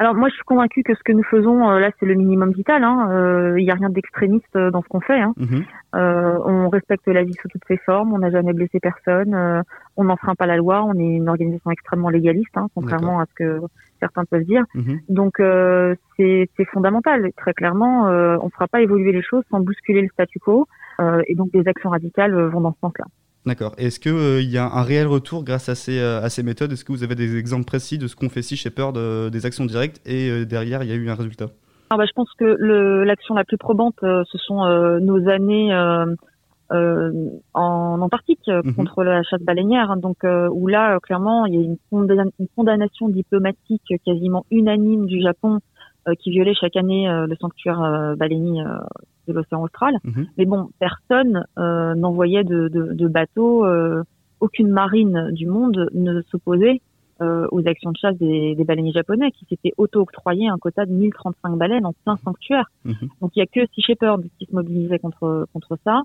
Alors 0.00 0.14
moi, 0.14 0.28
je 0.30 0.34
suis 0.34 0.44
convaincue 0.44 0.82
que 0.82 0.94
ce 0.94 1.02
que 1.04 1.12
nous 1.12 1.22
faisons 1.24 1.68
euh, 1.68 1.78
là, 1.78 1.90
c'est 2.00 2.06
le 2.06 2.14
minimum 2.14 2.52
vital. 2.52 2.82
hein. 2.84 3.08
Euh, 3.10 3.60
Il 3.60 3.64
n'y 3.64 3.70
a 3.70 3.74
rien 3.74 3.90
d'extrémiste 3.90 4.56
euh, 4.56 4.70
dans 4.70 4.80
ce 4.82 4.88
qu'on 4.88 5.00
fait. 5.00 5.20
hein. 5.20 5.34
Mhm. 5.36 5.62
Euh, 5.94 6.38
on 6.46 6.70
respecte 6.70 7.06
la 7.06 7.22
vie 7.22 7.34
sous 7.34 7.48
toutes 7.48 7.66
ses 7.68 7.76
formes. 7.76 8.14
On 8.14 8.18
n'a 8.18 8.30
jamais 8.30 8.54
blessé 8.54 8.80
personne. 8.80 9.34
euh, 9.34 9.60
on 9.98 10.04
n'enfreint 10.04 10.34
pas 10.34 10.46
la 10.46 10.56
loi. 10.56 10.82
On 10.84 10.94
est 10.94 11.04
une 11.04 11.28
organisation 11.28 11.70
extrêmement 11.70 12.08
légaliste, 12.08 12.56
hein, 12.56 12.68
contrairement 12.74 13.20
à 13.20 13.26
ce 13.26 13.34
que 13.34 13.60
certains 14.00 14.24
peuvent 14.24 14.44
dire. 14.44 14.64
Mhm. 14.74 15.00
Donc 15.10 15.38
euh, 15.38 15.94
c'est 16.16 16.48
fondamental. 16.72 17.30
Très 17.36 17.52
clairement, 17.52 18.08
euh, 18.08 18.38
on 18.40 18.46
ne 18.46 18.50
fera 18.50 18.68
pas 18.68 18.80
évoluer 18.80 19.12
les 19.12 19.22
choses 19.22 19.44
sans 19.50 19.60
bousculer 19.60 20.00
le 20.00 20.08
statu 20.08 20.38
quo. 20.38 20.66
Euh, 21.00 21.20
et 21.26 21.34
donc 21.34 21.50
des 21.52 21.68
actions 21.68 21.90
radicales 21.90 22.34
vont 22.46 22.62
dans 22.62 22.72
ce 22.72 22.78
sens-là. 22.80 23.04
D'accord. 23.46 23.72
Est-ce 23.78 23.98
qu'il 23.98 24.50
y 24.50 24.58
a 24.58 24.66
un 24.70 24.82
réel 24.82 25.06
retour 25.06 25.44
grâce 25.44 25.68
à 25.70 25.74
ces, 25.74 25.98
euh, 25.98 26.20
à 26.22 26.28
ces 26.28 26.42
méthodes? 26.42 26.72
Est-ce 26.72 26.84
que 26.84 26.92
vous 26.92 27.02
avez 27.02 27.14
des 27.14 27.36
exemples 27.38 27.64
précis 27.64 27.96
de 27.96 28.06
ce 28.06 28.14
qu'on 28.14 28.28
fait 28.28 28.42
Sea 28.42 28.56
Shepherd, 28.56 28.96
euh, 28.98 29.30
des 29.30 29.46
actions 29.46 29.64
directes, 29.64 30.00
et 30.06 30.28
euh, 30.30 30.44
derrière, 30.44 30.82
il 30.82 30.90
y 30.90 30.92
a 30.92 30.96
eu 30.96 31.08
un 31.08 31.14
résultat? 31.14 31.46
Alors, 31.90 31.98
bah, 31.98 32.04
je 32.06 32.12
pense 32.12 32.28
que 32.38 32.44
l'action 33.04 33.34
la 33.34 33.44
plus 33.44 33.56
probante, 33.56 33.96
euh, 34.02 34.22
ce 34.30 34.36
sont 34.38 34.64
euh, 34.64 35.00
nos 35.00 35.26
années 35.28 35.72
euh, 35.72 36.04
euh, 36.72 37.10
en 37.54 37.98
Antarctique 38.02 38.46
euh, 38.48 38.60
Mhm. 38.62 38.74
contre 38.74 39.02
la 39.04 39.22
chasse 39.22 39.40
baleinière. 39.42 39.90
hein. 39.90 39.96
donc 39.96 40.18
euh, 40.24 40.48
où 40.52 40.66
là, 40.68 40.96
euh, 40.96 40.98
clairement, 41.00 41.46
il 41.46 41.54
y 41.54 41.58
a 41.58 41.60
une, 41.62 41.76
une 42.38 42.48
condamnation 42.54 43.08
diplomatique 43.08 43.94
quasiment 44.04 44.44
unanime 44.50 45.06
du 45.06 45.20
Japon 45.22 45.58
euh, 46.08 46.12
qui 46.20 46.30
violait 46.30 46.54
chaque 46.54 46.76
année 46.76 47.08
euh, 47.08 47.26
le 47.26 47.34
sanctuaire 47.40 47.82
euh, 47.82 48.14
baleinier 48.16 48.60
euh, 48.60 48.76
de 49.30 49.36
l'océan 49.36 49.62
austral. 49.62 49.94
Mhm. 50.04 50.26
Mais 50.36 50.44
bon, 50.44 50.68
personne 50.78 51.44
euh, 51.58 51.94
n'envoyait 51.94 52.44
de, 52.44 52.68
de, 52.68 52.92
de 52.92 53.08
bateaux, 53.08 53.64
euh, 53.64 54.02
aucune 54.40 54.68
marine 54.68 55.30
du 55.32 55.46
monde 55.46 55.88
ne 55.92 56.22
s'opposait 56.22 56.80
euh, 57.20 57.46
aux 57.50 57.66
actions 57.66 57.92
de 57.92 57.96
chasse 57.96 58.16
des, 58.16 58.54
des 58.54 58.64
baleiniers 58.64 58.92
japonais 58.92 59.30
qui 59.32 59.44
s'étaient 59.46 59.72
auto-octroyé 59.76 60.48
un 60.48 60.58
quota 60.58 60.86
de 60.86 60.92
1035 60.92 61.56
baleines 61.56 61.86
en 61.86 61.92
plein 62.04 62.16
sanctuaire. 62.16 62.70
Mhm. 62.84 63.08
Donc 63.20 63.32
il 63.36 63.40
y 63.40 63.42
a 63.42 63.46
que 63.46 63.66
Sea 63.72 63.82
Shepherd 63.82 64.22
qui 64.38 64.46
se 64.46 64.54
mobilisait 64.54 64.98
contre 64.98 65.46
contre 65.52 65.78
ça. 65.84 66.02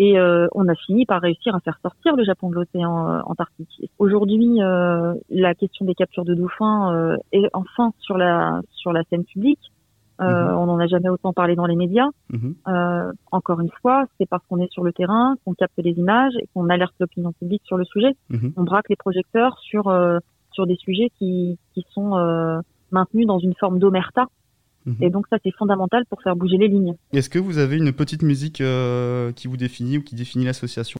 Et 0.00 0.16
on 0.54 0.68
a 0.68 0.76
fini 0.76 1.06
par 1.06 1.20
réussir 1.20 1.56
à 1.56 1.60
faire 1.60 1.76
sortir 1.82 2.14
le 2.14 2.22
Japon 2.22 2.50
de 2.50 2.54
l'océan 2.54 3.20
Antarctique. 3.26 3.90
Aujourd'hui, 3.98 4.58
la 4.60 5.54
question 5.56 5.84
des 5.86 5.94
captures 5.94 6.24
de 6.24 6.34
dauphins 6.34 7.16
est 7.32 7.50
enfin 7.52 7.92
sur 7.98 8.16
la 8.16 8.60
sur 8.70 8.92
la 8.92 9.02
scène 9.10 9.24
publique. 9.24 9.72
Euh, 10.20 10.52
On 10.54 10.66
n'en 10.66 10.78
a 10.78 10.86
jamais 10.86 11.08
autant 11.08 11.32
parlé 11.32 11.54
dans 11.54 11.66
les 11.66 11.76
médias. 11.76 12.08
Mhm. 12.30 12.54
Euh, 12.66 13.12
encore 13.30 13.60
une 13.60 13.70
fois, 13.80 14.06
c'est 14.18 14.28
parce 14.28 14.44
qu'on 14.48 14.60
est 14.60 14.72
sur 14.72 14.82
le 14.84 14.92
terrain, 14.92 15.36
qu'on 15.44 15.54
capte 15.54 15.78
les 15.78 15.92
images 15.92 16.34
et 16.40 16.48
qu'on 16.52 16.68
alerte 16.68 16.94
l'opinion 16.98 17.32
publique 17.32 17.62
sur 17.64 17.76
le 17.76 17.84
sujet. 17.84 18.14
Mhm. 18.30 18.52
On 18.56 18.64
braque 18.64 18.88
les 18.88 18.96
projecteurs 18.96 19.58
sur 19.60 19.88
euh, 19.88 20.18
sur 20.52 20.66
des 20.66 20.76
sujets 20.76 21.10
qui 21.18 21.58
qui 21.74 21.86
sont 21.92 22.16
euh, 22.16 22.60
maintenus 22.90 23.26
dans 23.26 23.38
une 23.38 23.54
forme 23.54 23.78
d'omerta. 23.78 24.26
Mhm. 24.86 24.96
Et 25.00 25.10
donc 25.10 25.26
ça, 25.28 25.36
c'est 25.44 25.54
fondamental 25.54 26.04
pour 26.06 26.22
faire 26.22 26.36
bouger 26.36 26.56
les 26.56 26.68
lignes. 26.68 26.94
Est-ce 27.12 27.30
que 27.30 27.38
vous 27.38 27.58
avez 27.58 27.76
une 27.76 27.92
petite 27.92 28.22
musique 28.22 28.60
euh, 28.60 29.32
qui 29.32 29.46
vous 29.48 29.56
définit 29.56 29.98
ou 29.98 30.02
qui 30.02 30.14
définit 30.14 30.44
l'association? 30.44 30.98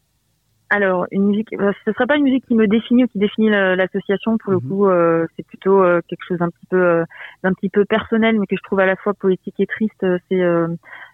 Alors, 0.71 1.07
une 1.13 1.25
musique, 1.29 1.53
euh, 1.55 1.73
ce 1.87 1.93
serait 1.93 2.07
pas 2.07 2.17
une 2.17 2.25
musique 2.25 2.45
qui 2.47 2.55
me 2.55 2.67
définit 2.67 3.05
ou 3.05 3.09
qui 3.09 3.19
définit 3.19 3.49
la- 3.49 3.75
l'association. 3.75 4.37
Pour 4.37 4.53
le 4.53 4.61
coup, 4.61 4.87
euh, 4.87 5.27
c'est 5.37 5.47
plutôt 5.47 5.83
euh, 5.83 6.01
quelque 6.09 6.23
chose 6.29 6.39
d'un 6.39 6.51
petit 6.51 6.67
peu, 6.69 6.77
euh, 6.83 7.05
d'un 7.43 7.55
petit 7.55 7.71
peu 7.71 7.87
personnel, 7.87 8.39
mais 8.39 8.47
que 8.47 8.57
je 8.57 8.63
trouve 8.63 8.81
à 8.81 8.87
la 8.87 8.97
fois 8.97 9.15
poétique 9.15 9.59
et 9.61 9.67
triste. 9.67 10.03
Euh, 10.05 10.19
C'est 10.29 10.43
euh, 10.43 10.69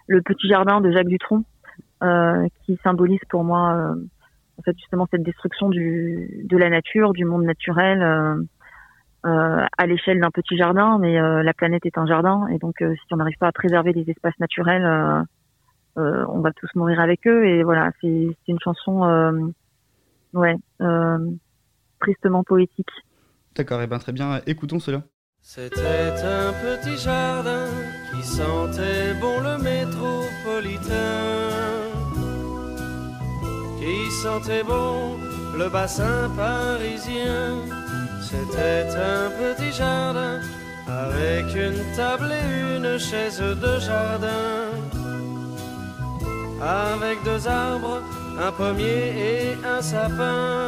le 0.07 0.21
petit 0.21 0.49
jardin 0.49 0.81
de 0.81 0.91
Jacques 0.91 1.07
Dutronc, 1.07 1.43
euh, 2.03 2.47
qui 2.65 2.77
symbolise 2.83 3.19
pour 3.29 3.45
moi, 3.45 3.75
euh, 3.75 3.95
en 4.59 4.61
fait, 4.63 4.77
justement 4.77 5.07
cette 5.09 5.23
destruction 5.23 5.69
du, 5.69 6.29
de 6.43 6.57
la 6.57 6.69
nature, 6.69 7.13
du 7.13 7.23
monde 7.25 7.43
naturel. 7.45 8.01
euh, 8.01 8.35
euh, 9.25 9.65
à 9.77 9.87
l'échelle 9.87 10.19
d'un 10.19 10.31
petit 10.31 10.55
jardin, 10.57 10.99
mais 10.99 11.19
euh, 11.19 11.41
la 11.43 11.53
planète 11.53 11.85
est 11.85 11.97
un 11.97 12.05
jardin, 12.05 12.47
et 12.49 12.59
donc 12.59 12.81
euh, 12.81 12.93
si 12.95 13.13
on 13.13 13.17
n'arrive 13.17 13.37
pas 13.39 13.47
à 13.47 13.51
préserver 13.51 13.91
les 13.91 14.09
espaces 14.09 14.37
naturels, 14.39 14.85
on 15.95 16.39
va 16.39 16.51
tous 16.53 16.69
mourir 16.75 16.99
avec 16.99 17.25
eux. 17.27 17.45
Et 17.45 17.63
voilà, 17.63 17.91
c'est 18.01 18.27
c'est 18.45 18.51
une 18.51 18.59
chanson, 18.59 19.03
euh, 19.05 19.31
ouais, 20.33 20.55
euh, 20.81 21.17
tristement 21.99 22.43
poétique. 22.43 22.91
D'accord, 23.55 23.81
et 23.81 23.87
ben 23.87 23.99
très 23.99 24.11
bien, 24.11 24.41
écoutons 24.47 24.79
cela. 24.79 25.03
C'était 25.41 25.75
un 25.79 26.51
petit 26.53 26.97
jardin 26.97 27.67
qui 28.11 28.23
sentait 28.23 29.13
bon 29.21 29.39
le 29.41 29.57
métropolitain, 29.61 30.91
qui 33.79 34.11
sentait 34.23 34.63
bon 34.63 35.17
le 35.55 35.69
bassin 35.69 36.29
parisien. 36.35 37.57
C'était 38.21 38.87
un 38.97 39.29
petit 39.29 39.71
jardin 39.71 40.41
avec 40.87 41.45
une 41.55 41.95
table 41.95 42.31
et 42.31 42.77
une 42.77 42.97
chaise 42.97 43.39
de 43.39 43.79
jardin, 43.79 44.64
avec 46.61 47.23
deux 47.23 47.47
arbres, 47.47 48.01
un 48.39 48.51
pommier 48.51 49.13
et 49.31 49.57
un 49.65 49.81
sapin, 49.81 50.67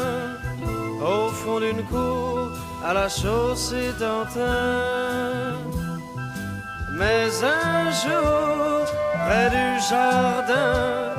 au 1.02 1.30
fond 1.30 1.60
d'une 1.60 1.84
cour 1.84 2.50
à 2.86 2.94
la 2.94 3.10
chaussée 3.10 3.92
d'Antin. 4.00 5.56
Mais 7.00 7.28
un 7.44 7.92
jour, 7.92 8.86
près 9.26 9.50
du 9.50 9.68
jardin, 9.90 11.14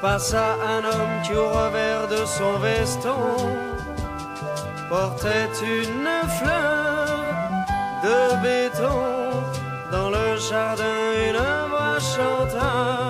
passa 0.00 0.56
un 0.74 0.84
homme 0.84 1.22
qui 1.24 1.34
au 1.34 1.48
revers 1.48 2.06
de 2.08 2.24
son 2.24 2.58
veston 2.58 3.36
portait 4.88 5.50
une 5.62 6.28
fleur 6.38 7.06
de 8.04 8.42
béton. 8.42 9.00
Dans 9.90 10.10
le 10.10 10.36
jardin, 10.36 10.84
une 11.28 11.36
voix 11.70 11.98
chanta 11.98 13.05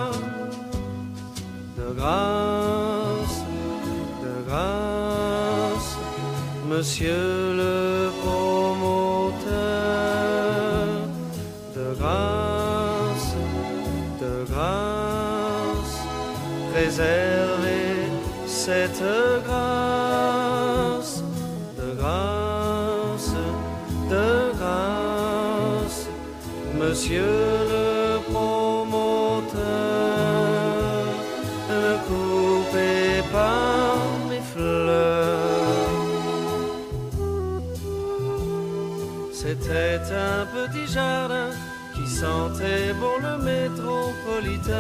grâce, 2.07 3.39
de 4.23 4.35
grâce, 4.49 5.93
monsieur 6.69 7.57
le 7.63 8.11
promoteur, 8.23 9.57
de 11.75 11.87
grâce, 11.99 13.31
de 14.23 14.35
grâce, 14.53 15.97
préservez 16.73 17.97
cette 18.47 19.03
grâce, 19.45 21.25
de 21.81 21.89
grâce, 22.01 23.35
de 24.13 24.29
grâce, 24.59 26.01
monsieur 26.79 27.66
C'était 39.97 40.15
un 40.15 40.45
petit 40.45 40.93
jardin 40.93 41.49
qui 41.95 42.07
sentait 42.07 42.93
bon 43.01 43.17
le 43.23 43.39
métropolitain, 43.43 44.75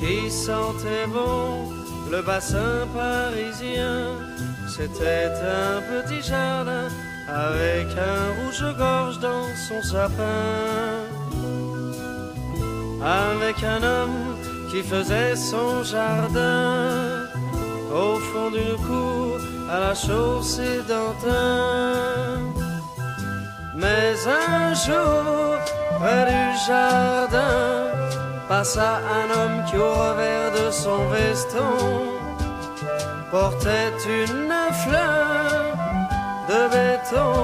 qui 0.00 0.28
sentait 0.28 1.06
bon 1.06 1.70
le 2.10 2.22
bassin 2.22 2.88
parisien. 2.92 4.18
C'était 4.66 5.30
un 5.30 5.80
petit 5.92 6.22
jardin 6.22 6.88
avec 7.28 7.86
un 7.96 8.34
rouge-gorge 8.42 9.20
dans 9.20 9.46
son 9.68 9.80
sapin, 9.80 11.04
avec 13.00 13.62
un 13.62 13.80
homme 13.80 14.36
qui 14.72 14.82
faisait 14.82 15.36
son 15.36 15.84
jardin 15.84 17.28
au 17.94 18.16
fond 18.16 18.50
d'une 18.50 18.76
cour 18.84 19.38
à 19.70 19.78
la 19.78 19.94
chaussée 19.94 20.80
d'Antin. 20.88 22.51
Mais 23.82 24.14
un 24.26 24.74
jour, 24.74 25.58
près 25.98 26.24
du 26.32 26.44
jardin, 26.68 27.90
passa 28.48 28.90
un 29.18 29.26
homme 29.36 29.58
qui 29.68 29.76
au 29.76 29.92
revers 30.02 30.52
de 30.58 30.70
son 30.70 31.00
veston 31.08 31.74
portait 33.32 33.96
une 34.20 34.54
fleur 34.82 35.76
de 36.50 36.60
béton. 36.74 37.34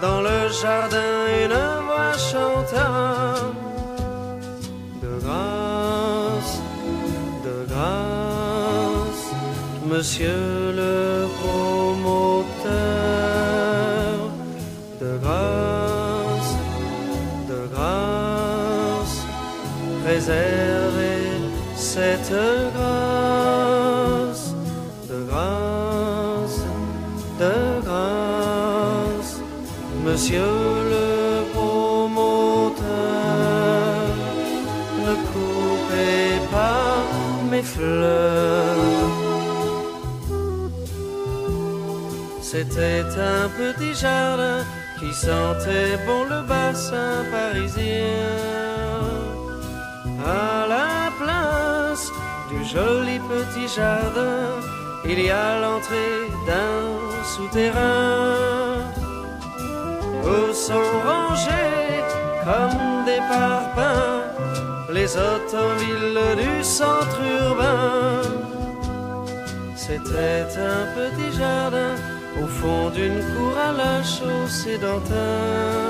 Dans 0.00 0.20
le 0.20 0.38
jardin, 0.62 1.12
une 1.44 1.60
voix 1.86 2.16
chanta 2.30 2.90
de 5.02 5.12
grâce, 5.24 6.54
de 7.46 7.56
grâce, 7.72 9.24
monsieur 9.92 10.72
le 10.80 10.94
promoteur, 11.40 13.01
cette 21.74 22.32
grâce, 22.74 24.54
de 25.10 25.18
grâce, 25.28 26.60
de 27.40 27.54
grâce, 27.84 29.40
monsieur 30.04 30.52
le 30.92 31.08
promoteur, 31.52 32.84
ne 35.06 35.14
coupez 35.32 36.28
pas 36.52 36.94
mes 37.50 37.62
fleurs. 37.62 38.76
C'était 42.40 43.04
un 43.18 43.48
petit 43.58 43.94
jardin 43.94 44.64
qui 45.00 45.12
sentait 45.12 45.96
bon 46.06 46.24
le 46.30 46.40
bassin 46.46 47.24
parisien. 47.32 48.71
À 50.24 50.66
la 50.68 51.10
place 51.18 52.10
du 52.50 52.64
joli 52.64 53.18
petit 53.18 53.68
jardin, 53.68 54.60
il 55.04 55.20
y 55.20 55.30
a 55.30 55.60
l'entrée 55.60 56.30
d'un 56.46 57.24
souterrain 57.24 58.78
où 60.22 60.52
sont 60.52 60.92
rangés 61.04 62.02
comme 62.44 63.04
des 63.04 63.18
parpaings 63.28 64.22
les 64.92 65.16
automobiles 65.16 66.36
du 66.36 66.62
centre 66.62 67.20
urbain. 67.40 68.20
C'était 69.74 70.46
un 70.58 70.84
petit 70.96 71.36
jardin 71.36 71.94
au 72.40 72.46
fond 72.46 72.90
d'une 72.90 73.20
cour 73.34 73.54
à 73.58 73.72
la 73.72 74.02
chaussée 74.02 74.78
d'Antin. 74.78 75.82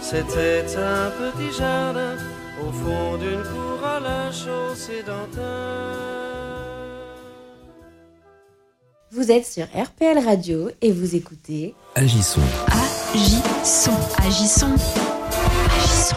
C'était 0.00 0.66
un 0.76 1.10
petit 1.20 1.52
jardin 1.56 2.14
au 2.68 2.72
fond 2.72 3.16
d'une 3.16 3.42
cour 3.42 3.84
à 3.84 4.00
la. 4.00 4.30
Vous 9.10 9.30
êtes 9.32 9.46
sur 9.46 9.64
RPL 9.64 10.18
Radio 10.18 10.70
et 10.82 10.92
vous 10.92 11.16
écoutez 11.16 11.74
Agissons. 11.94 12.40
Agissons. 13.14 13.90
Agissons. 14.18 14.66
Agissons. 15.76 16.16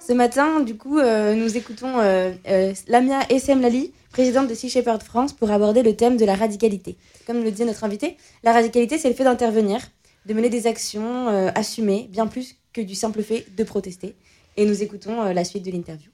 Ce 0.00 0.12
matin, 0.12 0.60
du 0.60 0.76
coup, 0.76 0.98
euh, 0.98 1.34
nous 1.34 1.56
écoutons 1.56 1.98
euh, 1.98 2.32
euh, 2.48 2.72
Lamia 2.88 3.20
Essem 3.30 3.60
Lali, 3.60 3.92
présidente 4.12 4.48
de 4.48 4.54
Sea 4.54 4.70
Shepherd 4.70 5.02
France, 5.02 5.32
pour 5.32 5.50
aborder 5.50 5.82
le 5.82 5.94
thème 5.94 6.16
de 6.16 6.24
la 6.24 6.34
radicalité. 6.34 6.96
Comme 7.26 7.42
le 7.42 7.50
disait 7.50 7.66
notre 7.66 7.84
invité, 7.84 8.16
la 8.42 8.52
radicalité, 8.52 8.98
c'est 8.98 9.08
le 9.08 9.14
fait 9.14 9.24
d'intervenir, 9.24 9.80
de 10.26 10.34
mener 10.34 10.48
des 10.48 10.66
actions 10.66 11.28
euh, 11.28 11.50
assumées, 11.54 12.08
bien 12.10 12.26
plus 12.26 12.56
que 12.72 12.80
du 12.80 12.94
simple 12.94 13.22
fait 13.22 13.46
de 13.56 13.64
protester. 13.64 14.14
Et 14.56 14.66
nous 14.66 14.82
écoutons 14.82 15.22
euh, 15.22 15.32
la 15.32 15.44
suite 15.44 15.64
de 15.64 15.70
l'interview. 15.70 16.10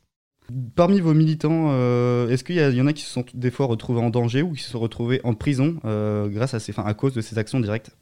Parmi 0.74 1.00
vos 1.00 1.14
militants, 1.14 1.68
euh, 1.70 2.29
est-ce 2.29 2.42
qu'il 2.42 2.57
y, 2.57 2.81
en 2.81 2.87
a 2.87 2.92
qui 2.92 3.03
se 3.03 3.12
sont 3.12 3.24
des 3.35 3.50
fois 3.50 3.66
retrouvés 3.66 4.00
en 4.00 4.11
danger 4.11 4.42
ou 4.42 4.53
qui 4.53 4.62
se 4.62 4.70
sont 4.70 4.81
retrouvés 4.81 5.20
en 5.22 5.35
prison 5.35 5.76
euh, 5.85 6.29
grâce 6.29 6.55
à 6.55 6.59
ces, 6.59 6.72
enfin, 6.72 6.88
à 6.88 6.94
cause 6.94 7.14
de 7.14 7.20
ces 7.20 7.38
actions 7.38 7.61
directes? 7.61 7.96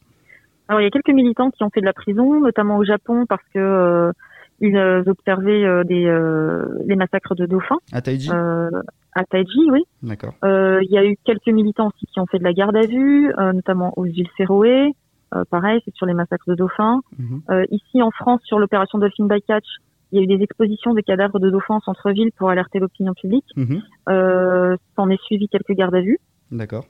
Alors 0.68 0.81
il 0.81 0.85
y 0.85 0.87
a 0.87 0.90
quelques 0.90 1.14
militants 1.14 1.51
qui 1.51 1.62
ont 1.64 1.70
fait 1.70 1.81
de 1.81 1.87
la 1.87 1.92
prison, 1.92 2.40
notamment 2.40 2.79
au 2.79 2.85
Japon 2.85 3.27
parce 3.29 3.42
que 3.55 3.59
euh, 3.59 4.12
ils 4.61 4.77
euh, 4.77 5.03
observaient 5.07 5.64
euh, 5.64 5.85
des 5.85 6.05
euh, 6.07 6.64
les 6.87 6.96
massacres 6.96 7.35
de 7.35 7.46
dauphins. 7.46 7.79
À 7.92 8.01
Taiji? 8.01 8.31
Euh, 8.33 8.70
à 9.14 9.24
Taiji, 9.24 9.70
oui. 9.70 9.83
D'accord. 10.03 10.35
Euh, 10.44 10.81
Il 10.83 10.90
y 10.90 10.98
a 10.98 11.05
eu 11.05 11.16
quelques 11.24 11.48
militants 11.48 11.88
aussi 11.88 12.07
qui 12.07 12.20
ont 12.20 12.27
fait 12.27 12.38
de 12.38 12.44
la 12.44 12.53
garde 12.53 12.77
à 12.77 12.87
vue, 12.87 13.33
euh, 13.38 13.53
notamment 13.53 13.92
aux 13.96 14.07
îles 14.07 14.29
Féroé. 14.37 14.92
Euh, 15.35 15.44
pareil, 15.51 15.81
c'est 15.85 15.94
sur 15.94 16.07
les 16.07 16.14
massacres 16.14 16.48
de 16.48 16.55
dauphins. 16.55 17.01
Mhm. 17.18 17.42
Euh, 17.51 17.64
ici 17.70 18.01
en 18.03 18.11
France, 18.11 18.40
sur 18.44 18.59
l'opération 18.59 18.98
Dolphin 18.98 19.27
Bycatch, 19.27 19.66
il 20.12 20.18
y 20.18 20.21
a 20.21 20.25
eu 20.25 20.27
des 20.27 20.42
expositions 20.42 20.94
de 20.94 21.01
cadavres 21.01 21.38
de 21.38 21.51
dauphins 21.51 21.77
en 21.77 21.81
centre-ville 21.81 22.31
pour 22.37 22.51
alerter 22.51 22.79
l'opinion 22.79 23.14
publique. 23.14 23.44
Mhm. 23.57 23.83
Euh, 24.09 24.77
S'en 24.97 25.09
est 25.11 25.21
suivi 25.23 25.49
quelques 25.49 25.73
gardes 25.73 25.94
à 25.94 26.01
vue. 26.01 26.18
D'accord. 26.51 26.85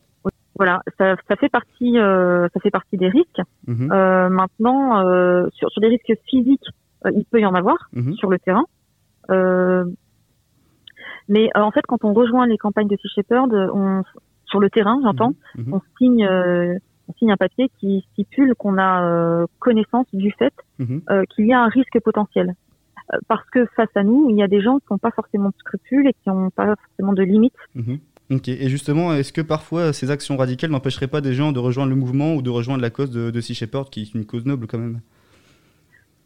Voilà, 0.56 0.80
ça, 0.98 1.14
ça 1.28 1.36
fait 1.36 1.48
partie, 1.48 1.98
euh, 1.98 2.48
ça 2.52 2.58
fait 2.60 2.70
partie 2.72 2.96
des 2.96 3.08
risques. 3.08 3.40
Mhm. 3.68 3.92
Euh, 3.92 4.28
maintenant, 4.28 5.06
euh, 5.06 5.46
sur, 5.52 5.70
sur 5.70 5.80
des 5.80 5.86
risques 5.88 6.12
physiques, 6.26 6.66
euh, 7.06 7.10
il 7.14 7.24
peut 7.26 7.40
y 7.40 7.46
en 7.46 7.54
avoir 7.54 7.76
Mhm. 7.92 8.14
sur 8.14 8.28
le 8.28 8.38
terrain. 8.40 8.64
Euh, 9.30 9.84
mais 11.28 11.48
euh, 11.56 11.60
en 11.60 11.70
fait, 11.70 11.82
quand 11.86 12.04
on 12.04 12.12
rejoint 12.12 12.46
les 12.46 12.58
campagnes 12.58 12.88
de 12.88 12.96
Sea 12.96 13.08
Shepherd, 13.14 13.52
on, 13.72 14.02
sur 14.46 14.60
le 14.60 14.70
terrain, 14.70 14.98
j'entends, 15.02 15.34
Mhm. 15.56 15.74
on 15.74 15.80
signe, 15.98 16.24
euh, 16.24 16.74
on 17.08 17.12
signe 17.14 17.30
un 17.32 17.36
papier 17.36 17.70
qui 17.78 18.04
stipule 18.12 18.54
qu'on 18.56 18.78
a 18.78 19.04
euh, 19.04 19.46
connaissance 19.60 20.06
du 20.12 20.32
fait 20.32 20.54
euh, 21.10 21.22
qu'il 21.30 21.46
y 21.46 21.52
a 21.52 21.60
un 21.62 21.68
risque 21.68 22.00
potentiel. 22.02 22.54
Parce 23.26 23.48
que 23.50 23.66
face 23.76 23.88
à 23.94 24.02
nous, 24.02 24.28
il 24.30 24.36
y 24.36 24.42
a 24.42 24.48
des 24.48 24.60
gens 24.60 24.78
qui 24.78 24.86
n'ont 24.90 24.98
pas 24.98 25.10
forcément 25.10 25.48
de 25.48 25.54
scrupules 25.58 26.06
et 26.06 26.12
qui 26.12 26.28
n'ont 26.28 26.50
pas 26.50 26.74
forcément 26.76 27.12
de 27.12 27.22
limites. 27.22 27.54
Mhm. 27.74 27.98
Et 28.46 28.68
justement, 28.68 29.14
est-ce 29.14 29.32
que 29.32 29.40
parfois 29.40 29.94
ces 29.94 30.10
actions 30.10 30.36
radicales 30.36 30.70
n'empêcheraient 30.70 31.06
pas 31.06 31.22
des 31.22 31.32
gens 31.32 31.52
de 31.52 31.58
rejoindre 31.58 31.90
le 31.90 31.96
mouvement 31.96 32.34
ou 32.34 32.42
de 32.42 32.50
rejoindre 32.50 32.82
la 32.82 32.90
cause 32.90 33.10
de, 33.10 33.30
de 33.30 33.40
Sea 33.40 33.54
Shepherd, 33.54 33.88
qui 33.88 34.02
est 34.02 34.14
une 34.14 34.26
cause 34.26 34.44
noble 34.44 34.66
quand 34.66 34.78
même? 34.78 35.00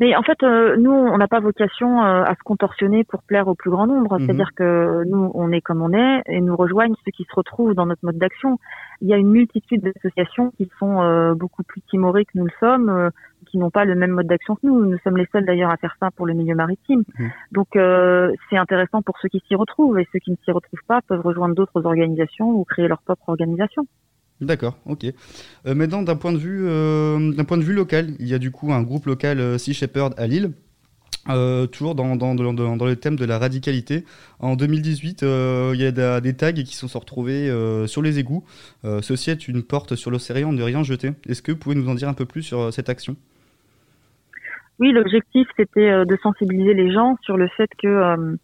Mais 0.00 0.16
en 0.16 0.22
fait, 0.22 0.42
euh, 0.42 0.76
nous, 0.76 0.90
on 0.90 1.16
n'a 1.18 1.28
pas 1.28 1.40
vocation 1.40 2.02
euh, 2.02 2.24
à 2.24 2.34
se 2.34 2.42
contorsionner 2.44 3.04
pour 3.04 3.22
plaire 3.22 3.48
au 3.48 3.54
plus 3.54 3.70
grand 3.70 3.86
nombre. 3.86 4.18
Mhm. 4.18 4.26
C'est-à-dire 4.26 4.50
que 4.56 5.04
nous, 5.04 5.30
on 5.34 5.52
est 5.52 5.60
comme 5.60 5.82
on 5.82 5.92
est 5.92 6.22
et 6.26 6.40
nous 6.40 6.56
rejoignent 6.56 6.94
ceux 7.04 7.12
qui 7.12 7.24
se 7.24 7.34
retrouvent 7.34 7.74
dans 7.74 7.86
notre 7.86 8.04
mode 8.04 8.18
d'action. 8.18 8.58
Il 9.00 9.08
y 9.08 9.14
a 9.14 9.16
une 9.16 9.30
multitude 9.30 9.82
d'associations 9.82 10.50
qui 10.56 10.68
sont 10.78 11.02
euh, 11.02 11.34
beaucoup 11.34 11.62
plus 11.62 11.82
timorées 11.82 12.24
que 12.24 12.32
nous 12.34 12.44
le 12.44 12.52
sommes, 12.58 12.88
euh, 12.88 13.10
qui 13.46 13.58
n'ont 13.58 13.70
pas 13.70 13.84
le 13.84 13.94
même 13.94 14.12
mode 14.12 14.26
d'action 14.26 14.56
que 14.56 14.66
nous. 14.66 14.84
Nous 14.84 14.98
sommes 15.04 15.16
les 15.16 15.26
seuls 15.30 15.44
d'ailleurs 15.44 15.70
à 15.70 15.76
faire 15.76 15.96
ça 16.00 16.10
pour 16.10 16.26
le 16.26 16.34
milieu 16.34 16.54
maritime. 16.54 17.02
Mhm. 17.18 17.30
Donc, 17.52 17.76
euh, 17.76 18.32
c'est 18.48 18.56
intéressant 18.56 19.02
pour 19.02 19.18
ceux 19.20 19.28
qui 19.28 19.42
s'y 19.46 19.54
retrouvent 19.54 19.98
et 19.98 20.08
ceux 20.12 20.18
qui 20.18 20.30
ne 20.30 20.36
s'y 20.44 20.50
retrouvent 20.50 20.84
pas 20.88 21.00
peuvent 21.02 21.20
rejoindre 21.20 21.54
d'autres 21.54 21.84
organisations 21.84 22.50
ou 22.50 22.64
créer 22.64 22.88
leur 22.88 23.02
propre 23.02 23.28
organisation. 23.28 23.86
D'accord, 24.42 24.76
ok. 24.86 25.04
Euh, 25.66 25.74
maintenant, 25.74 26.02
d'un 26.02 26.16
point 26.16 26.32
de 26.32 26.36
vue, 26.36 26.64
euh, 26.66 27.32
d'un 27.32 27.44
point 27.44 27.58
de 27.58 27.62
vue 27.62 27.74
local, 27.74 28.08
il 28.18 28.26
y 28.26 28.34
a 28.34 28.38
du 28.38 28.50
coup 28.50 28.72
un 28.72 28.82
groupe 28.82 29.06
local 29.06 29.38
euh, 29.38 29.56
Sea 29.56 29.72
Shepherd 29.72 30.14
à 30.16 30.26
Lille. 30.26 30.50
toujours 31.70 31.94
dans, 31.94 32.16
dans, 32.16 32.34
le 32.34 32.94
thème 32.96 33.14
de 33.14 33.24
la 33.24 33.38
radicalité. 33.38 34.04
En 34.40 34.56
2018, 34.56 35.22
euh, 35.22 35.70
il 35.74 35.80
y 35.80 35.86
a 35.86 36.20
des 36.20 36.34
tags 36.34 36.52
qui 36.52 36.74
sont 36.74 36.88
retrouvés 36.98 37.48
sur 37.86 38.02
les 38.02 38.18
égouts. 38.18 38.44
Ceci 38.82 39.30
est 39.30 39.46
une 39.46 39.62
porte 39.62 39.94
sur 39.94 40.10
l'océan 40.10 40.52
de 40.52 40.62
rien 40.62 40.82
jeter. 40.82 41.12
Est-ce 41.28 41.40
que 41.40 41.52
vous 41.52 41.58
pouvez 41.58 41.76
nous 41.76 41.88
en 41.88 41.94
dire 41.94 42.08
un 42.08 42.14
peu 42.14 42.26
plus 42.26 42.42
sur 42.42 42.74
cette 42.74 42.88
action? 42.88 43.14
Oui, 44.80 44.90
l'objectif 44.90 45.46
c'était 45.56 46.04
de 46.04 46.18
sensibiliser 46.20 46.74
les 46.74 46.92
gens 46.92 47.16
sur 47.22 47.36
le 47.36 47.46
fait 47.56 47.70
que 47.80 48.36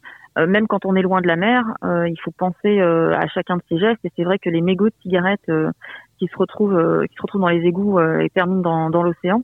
même 0.47 0.67
quand 0.67 0.85
on 0.85 0.95
est 0.95 1.03
loin 1.03 1.21
de 1.21 1.27
la 1.27 1.37
mer, 1.37 1.65
euh, 1.85 2.09
il 2.09 2.19
faut 2.21 2.31
penser 2.31 2.81
euh, 2.81 3.15
à 3.17 3.27
chacun 3.29 3.57
de 3.57 3.63
ses 3.69 3.79
gestes. 3.79 4.05
Et 4.05 4.13
c'est 4.17 4.25
vrai 4.25 4.39
que 4.39 4.51
les 4.51 4.61
mégots 4.61 4.89
de 4.89 4.95
cigarettes 5.03 5.49
euh, 5.49 5.71
qui 6.19 6.27
se 6.27 6.37
retrouvent 6.37 6.77
euh, 6.79 7.05
qui 7.07 7.15
se 7.17 7.23
retrouvent 7.23 7.41
dans 7.41 7.49
les 7.49 7.65
égouts 7.65 7.99
euh, 7.99 8.21
et 8.21 8.31
terminent 8.31 8.61
dans, 8.61 8.91
dans 8.91 9.03
l'océan, 9.03 9.43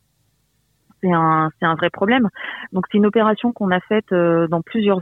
c'est 1.03 1.13
un 1.13 1.51
c'est 1.59 1.67
un 1.67 1.75
vrai 1.75 1.91
problème. 1.91 2.29
Donc 2.73 2.85
c'est 2.91 2.99
une 2.99 3.07
opération 3.07 3.53
qu'on 3.53 3.71
a 3.71 3.81
faite 3.81 4.13
euh, 4.13 4.47
dans 4.49 4.63
plusieurs 4.63 5.01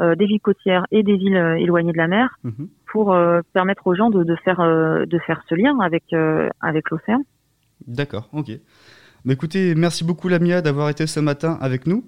euh, 0.00 0.14
des 0.14 0.26
villes 0.26 0.40
côtières 0.40 0.86
et 0.90 1.02
des 1.02 1.16
villes 1.16 1.36
euh, 1.36 1.58
éloignées 1.58 1.92
de 1.92 1.98
la 1.98 2.08
mer, 2.08 2.38
Mhm. 2.44 2.68
pour 2.86 3.12
euh, 3.12 3.40
permettre 3.52 3.86
aux 3.86 3.94
gens 3.94 4.10
de, 4.10 4.22
de 4.24 4.36
faire 4.36 4.60
euh, 4.60 5.06
de 5.06 5.18
faire 5.18 5.42
ce 5.48 5.54
lien 5.54 5.78
avec 5.80 6.04
euh, 6.12 6.48
avec 6.60 6.90
l'océan. 6.90 7.22
D'accord, 7.86 8.28
ok. 8.32 8.50
Mais 9.24 9.34
écoutez, 9.34 9.74
merci 9.74 10.04
beaucoup 10.04 10.28
Lamia 10.28 10.62
d'avoir 10.62 10.88
été 10.88 11.06
ce 11.06 11.20
matin 11.20 11.58
avec 11.60 11.86
nous. 11.86 12.04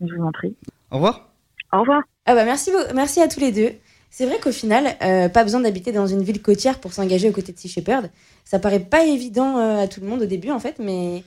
Je 0.00 0.14
vous 0.14 0.24
en 0.24 0.32
prie. 0.32 0.56
Au 0.90 0.96
revoir. 0.96 1.29
Au 1.72 1.80
revoir. 1.80 2.02
Ah 2.26 2.34
bah 2.34 2.44
merci, 2.44 2.70
merci 2.94 3.20
à 3.20 3.28
tous 3.28 3.40
les 3.40 3.52
deux. 3.52 3.72
C'est 4.10 4.26
vrai 4.26 4.38
qu'au 4.40 4.50
final, 4.50 4.96
euh, 5.02 5.28
pas 5.28 5.44
besoin 5.44 5.60
d'habiter 5.60 5.92
dans 5.92 6.06
une 6.06 6.22
ville 6.22 6.42
côtière 6.42 6.80
pour 6.80 6.92
s'engager 6.92 7.28
aux 7.28 7.32
côtés 7.32 7.52
de 7.52 7.58
Sea 7.58 7.68
Shepherd. 7.68 8.10
Ça 8.44 8.58
paraît 8.58 8.80
pas 8.80 9.04
évident 9.04 9.58
euh, 9.58 9.84
à 9.84 9.88
tout 9.88 10.00
le 10.00 10.06
monde 10.06 10.22
au 10.22 10.26
début 10.26 10.50
en 10.50 10.58
fait, 10.58 10.80
mais 10.80 11.22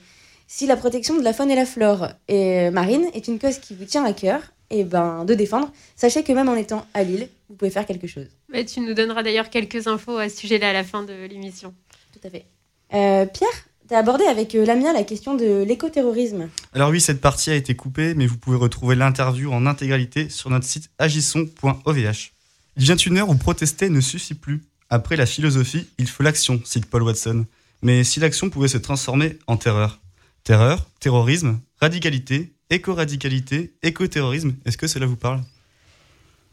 si 0.46 0.66
la 0.66 0.76
protection 0.76 1.16
de 1.16 1.22
la 1.22 1.32
faune 1.32 1.50
et 1.50 1.56
la 1.56 1.64
flore 1.64 2.08
et, 2.28 2.68
euh, 2.68 2.70
marine 2.70 3.06
est 3.14 3.28
une 3.28 3.38
cause 3.38 3.58
qui 3.58 3.74
vous 3.74 3.86
tient 3.86 4.04
à 4.04 4.12
cœur, 4.12 4.42
et 4.70 4.84
ben 4.84 5.24
de 5.24 5.34
défendre, 5.34 5.70
sachez 5.96 6.22
que 6.22 6.32
même 6.32 6.48
en 6.48 6.54
étant 6.54 6.86
à 6.94 7.04
Lille, 7.04 7.28
vous 7.48 7.56
pouvez 7.56 7.70
faire 7.70 7.86
quelque 7.86 8.06
chose. 8.06 8.26
Bah, 8.52 8.64
tu 8.64 8.80
nous 8.80 8.94
donneras 8.94 9.22
d'ailleurs 9.22 9.50
quelques 9.50 9.86
infos 9.86 10.16
à 10.16 10.28
ce 10.28 10.36
sujet-là 10.36 10.70
à 10.70 10.72
la 10.72 10.84
fin 10.84 11.02
de 11.02 11.26
l'émission. 11.26 11.74
Tout 12.12 12.26
à 12.26 12.30
fait. 12.30 12.46
Euh, 12.92 13.26
Pierre, 13.26 13.68
tu 13.94 13.96
as 13.96 14.00
abordé 14.00 14.24
avec 14.24 14.56
euh, 14.56 14.66
Lamia 14.66 14.92
la 14.92 15.04
question 15.04 15.36
de 15.36 15.62
l'écoterrorisme. 15.62 16.48
Alors 16.72 16.90
oui, 16.90 17.00
cette 17.00 17.20
partie 17.20 17.50
a 17.50 17.54
été 17.54 17.76
coupée, 17.76 18.14
mais 18.14 18.26
vous 18.26 18.36
pouvez 18.36 18.56
retrouver 18.56 18.96
l'interview 18.96 19.52
en 19.52 19.66
intégralité 19.66 20.28
sur 20.30 20.50
notre 20.50 20.66
site 20.66 20.90
agisson.ovh. 20.98 21.96
Il 21.96 22.82
vient 22.82 22.96
une 22.96 23.18
heure 23.18 23.28
où 23.28 23.36
protester 23.36 23.88
ne 23.90 24.00
suffit 24.00 24.34
plus. 24.34 24.62
Après 24.90 25.14
la 25.14 25.26
philosophie, 25.26 25.86
il 25.98 26.08
faut 26.08 26.24
l'action, 26.24 26.60
cite 26.64 26.86
Paul 26.86 27.04
Watson. 27.04 27.46
Mais 27.82 28.02
si 28.02 28.18
l'action 28.18 28.50
pouvait 28.50 28.66
se 28.66 28.78
transformer 28.78 29.38
en 29.46 29.56
terreur? 29.56 30.00
Terreur, 30.42 30.86
terrorisme, 30.98 31.60
radicalité, 31.80 32.52
éco-radicalité, 32.70 33.74
éco-terrorisme, 33.84 34.54
est-ce 34.64 34.76
que 34.76 34.88
cela 34.88 35.06
vous 35.06 35.16
parle? 35.16 35.40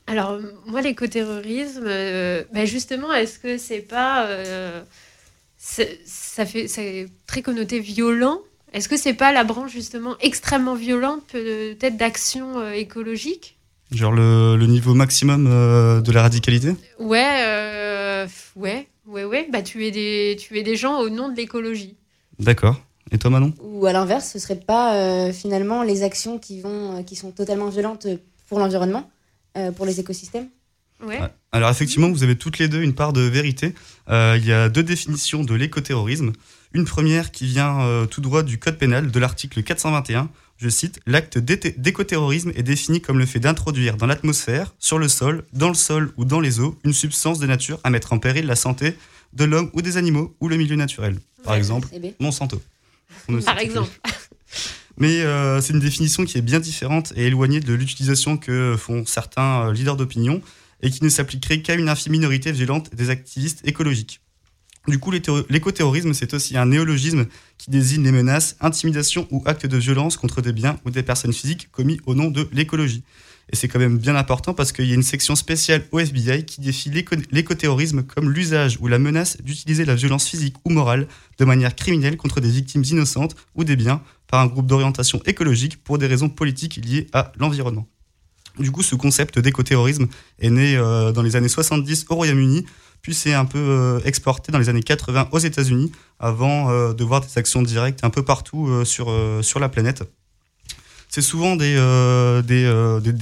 Alors, 0.06 0.40
moi, 0.68 0.82
l'écoterrorisme, 0.82 1.86
euh, 1.88 2.44
bah, 2.54 2.66
justement, 2.66 3.12
est-ce 3.12 3.40
que 3.40 3.58
c'est 3.58 3.82
pas. 3.82 4.28
euh, 4.28 4.84
ça 5.62 6.46
fait, 6.46 6.68
c'est 6.68 7.08
très 7.28 7.42
connoté 7.42 7.80
violent. 7.80 8.40
Est-ce 8.74 8.90
que 8.90 8.98
c'est 8.98 9.14
pas 9.14 9.32
la 9.32 9.44
branche, 9.44 9.72
justement, 9.72 10.16
extrêmement 10.20 10.76
violente, 10.76 11.24
peut-être 11.32 11.98
d'action 11.98 12.60
euh, 12.60 12.72
écologique? 12.72 13.58
Genre 13.92 14.14
le, 14.14 14.56
le 14.56 14.66
niveau 14.66 14.94
maximum 14.94 15.48
euh, 15.48 16.02
de 16.02 16.12
la 16.12 16.22
radicalité? 16.24 16.74
Ouais, 16.98 17.44
euh, 17.46 18.28
ouais, 18.56 18.88
ouais, 19.06 19.26
ouais. 19.26 19.48
Bah, 19.52 19.62
tuer 19.62 19.92
des, 19.92 20.38
tuer 20.40 20.64
des 20.64 20.78
gens 20.78 21.00
au 21.00 21.10
nom 21.10 21.30
de 21.30 21.36
l'écologie. 21.36 21.96
D'accord. 22.40 22.82
Et 23.12 23.18
toi 23.18 23.30
Manon? 23.30 23.54
Ou 23.62 23.86
à 23.86 23.94
l'inverse, 23.94 24.32
ce 24.32 24.40
serait 24.40 24.56
pas 24.60 24.96
euh, 24.96 25.34
finalement 25.34 25.84
les 25.84 26.04
actions 26.04 26.40
qui, 26.40 26.62
vont, 26.62 27.04
qui 27.04 27.18
sont 27.18 27.32
totalement 27.32 27.68
violentes 27.68 28.08
pour 28.48 28.58
l'environnement, 28.60 29.10
euh, 29.58 29.72
pour 29.72 29.86
les 29.86 30.00
écosystèmes? 30.00 30.48
Ouais. 31.06 31.20
Alors 31.52 31.70
effectivement, 31.70 32.10
vous 32.10 32.24
avez 32.24 32.36
toutes 32.38 32.60
les 32.60 32.68
deux 32.68 32.82
une 32.82 32.94
part 32.94 33.14
de 33.14 33.22
vérité. 33.22 33.74
Euh, 34.10 34.38
il 34.40 34.46
y 34.46 34.54
a 34.54 34.70
deux 34.70 34.84
définitions 34.84 35.44
de 35.44 35.54
l'écoterrorisme. 35.56 36.32
Une 36.74 36.86
première 36.86 37.32
qui 37.32 37.46
vient 37.46 37.82
euh, 37.82 38.06
tout 38.06 38.22
droit 38.22 38.44
du 38.44 38.58
Code 38.60 38.78
pénal, 38.78 39.12
de 39.12 39.20
l'article 39.20 39.62
421. 39.64 40.30
Je 40.58 40.70
cite, 40.70 41.00
L'acte 41.08 41.38
d'écoterrorisme 41.40 42.52
est 42.56 42.64
défini 42.64 43.02
comme 43.02 43.18
le 43.18 43.26
fait 43.26 43.40
d'introduire 43.40 43.98
dans 43.98 44.06
l'atmosphère, 44.06 44.74
sur 44.80 45.00
le 45.00 45.08
sol, 45.08 45.44
dans 45.54 45.70
le 45.70 45.74
sol 45.74 46.12
ou 46.18 46.24
dans 46.26 46.40
les 46.40 46.60
eaux, 46.60 46.78
une 46.86 46.94
substance 46.94 47.40
de 47.40 47.48
nature 47.48 47.80
à 47.84 47.90
mettre 47.90 48.14
en 48.14 48.20
péril 48.20 48.46
la 48.46 48.56
santé 48.56 48.96
de 49.34 49.44
l'homme 49.44 49.70
ou 49.74 49.82
des 49.82 49.98
animaux 49.98 50.36
ou 50.40 50.48
le 50.50 50.58
milieu 50.58 50.76
naturel. 50.76 51.18
Par 51.44 51.54
Ouais, 51.54 51.58
exemple. 51.58 51.88
Monsanto. 52.20 52.62
Par 53.46 53.58
exemple. 53.58 53.90
mais 54.98 55.22
euh, 55.22 55.62
c'est 55.62 55.74
une 55.74 55.80
définition 55.80 56.26
qui 56.26 56.38
est 56.38 56.42
bien 56.42 56.60
différente 56.60 57.12
et 57.16 57.26
éloignée 57.28 57.60
de 57.60 57.74
l'utilisation 57.74 58.38
que 58.38 58.76
font 58.78 59.04
certains 59.06 59.72
leaders 59.74 59.96
d'opinion 59.98 60.42
et 60.82 60.90
qui 60.90 61.04
ne 61.04 61.10
s'appliquerait 61.10 61.62
qu'à 61.62 61.76
une 61.76 61.90
infime 61.90 62.12
minorité 62.14 62.52
violente 62.52 62.94
des 62.96 63.10
activistes 63.10 63.62
écologiques. 63.68 64.22
Du 64.88 64.98
coup, 64.98 65.12
l'écoterrorisme, 65.12 66.14
c'est 66.14 66.34
aussi 66.34 66.58
un 66.58 66.66
néologisme 66.66 67.28
qui 67.60 67.70
désigne 67.70 68.04
les 68.04 68.12
menaces, 68.12 68.56
intimidations 68.62 69.28
ou 69.30 69.44
actes 69.46 69.68
de 69.68 69.78
violence 69.78 70.18
contre 70.18 70.42
des 70.42 70.54
biens 70.54 70.80
ou 70.86 70.90
des 70.90 71.04
personnes 71.04 71.34
physiques 71.34 71.70
commis 71.72 72.00
au 72.08 72.16
nom 72.16 72.32
de 72.32 72.50
l'écologie. 72.52 73.04
Et 73.54 73.56
c'est 73.56 73.68
quand 73.68 73.80
même 73.80 73.98
bien 73.98 74.16
important 74.16 74.54
parce 74.54 74.72
qu'il 74.72 74.86
y 74.86 74.92
a 74.92 74.96
une 74.96 75.04
section 75.04 75.36
spéciale 75.36 75.86
au 75.92 76.00
FBI 76.00 76.46
qui 76.46 76.62
défie 76.62 76.90
l'éco- 76.90 77.16
l'écoterrorisme 77.32 78.02
comme 78.02 78.32
l'usage 78.32 78.78
ou 78.80 78.88
la 78.88 78.98
menace 78.98 79.38
d'utiliser 79.44 79.86
la 79.86 79.94
violence 79.94 80.28
physique 80.28 80.56
ou 80.66 80.70
morale 80.72 81.08
de 81.38 81.46
manière 81.46 81.76
criminelle 81.76 82.18
contre 82.18 82.40
des 82.40 82.50
victimes 82.50 82.84
innocentes 82.84 83.36
ou 83.54 83.64
des 83.64 83.76
biens 83.76 84.02
par 84.28 84.40
un 84.40 84.48
groupe 84.48 84.68
d'orientation 84.68 85.22
écologique 85.26 85.84
pour 85.84 85.98
des 85.98 86.08
raisons 86.08 86.30
politiques 86.30 86.78
liées 86.78 87.08
à 87.14 87.34
l'environnement. 87.38 87.88
Du 88.62 88.72
coup, 88.72 88.84
ce 88.84 88.96
concept 88.96 89.40
d'écoterrorisme 89.40 90.08
est 90.40 90.50
né 90.50 90.76
euh, 90.78 91.12
dans 91.12 91.22
les 91.22 91.36
années 91.36 91.50
70 91.50 92.06
au 92.10 92.16
Royaume-Uni, 92.16 92.66
puis 93.02 93.14
c'est 93.14 93.34
un 93.34 93.46
peu 93.46 93.60
euh, 93.60 94.00
exporté 94.06 94.52
dans 94.52 94.60
les 94.60 94.70
années 94.70 94.84
80 94.84 95.30
aux 95.32 95.40
États-Unis, 95.40 95.92
avant 96.20 96.70
euh, 96.70 96.94
de 96.94 97.04
voir 97.04 97.22
des 97.22 97.38
actions 97.38 97.62
directes 97.62 98.04
un 98.04 98.10
peu 98.10 98.24
partout 98.24 98.86
sur, 98.86 99.10
la 99.60 99.70
planète. 99.70 100.04
C'est 101.10 101.22
souvent 101.22 101.56
des, 101.56 101.76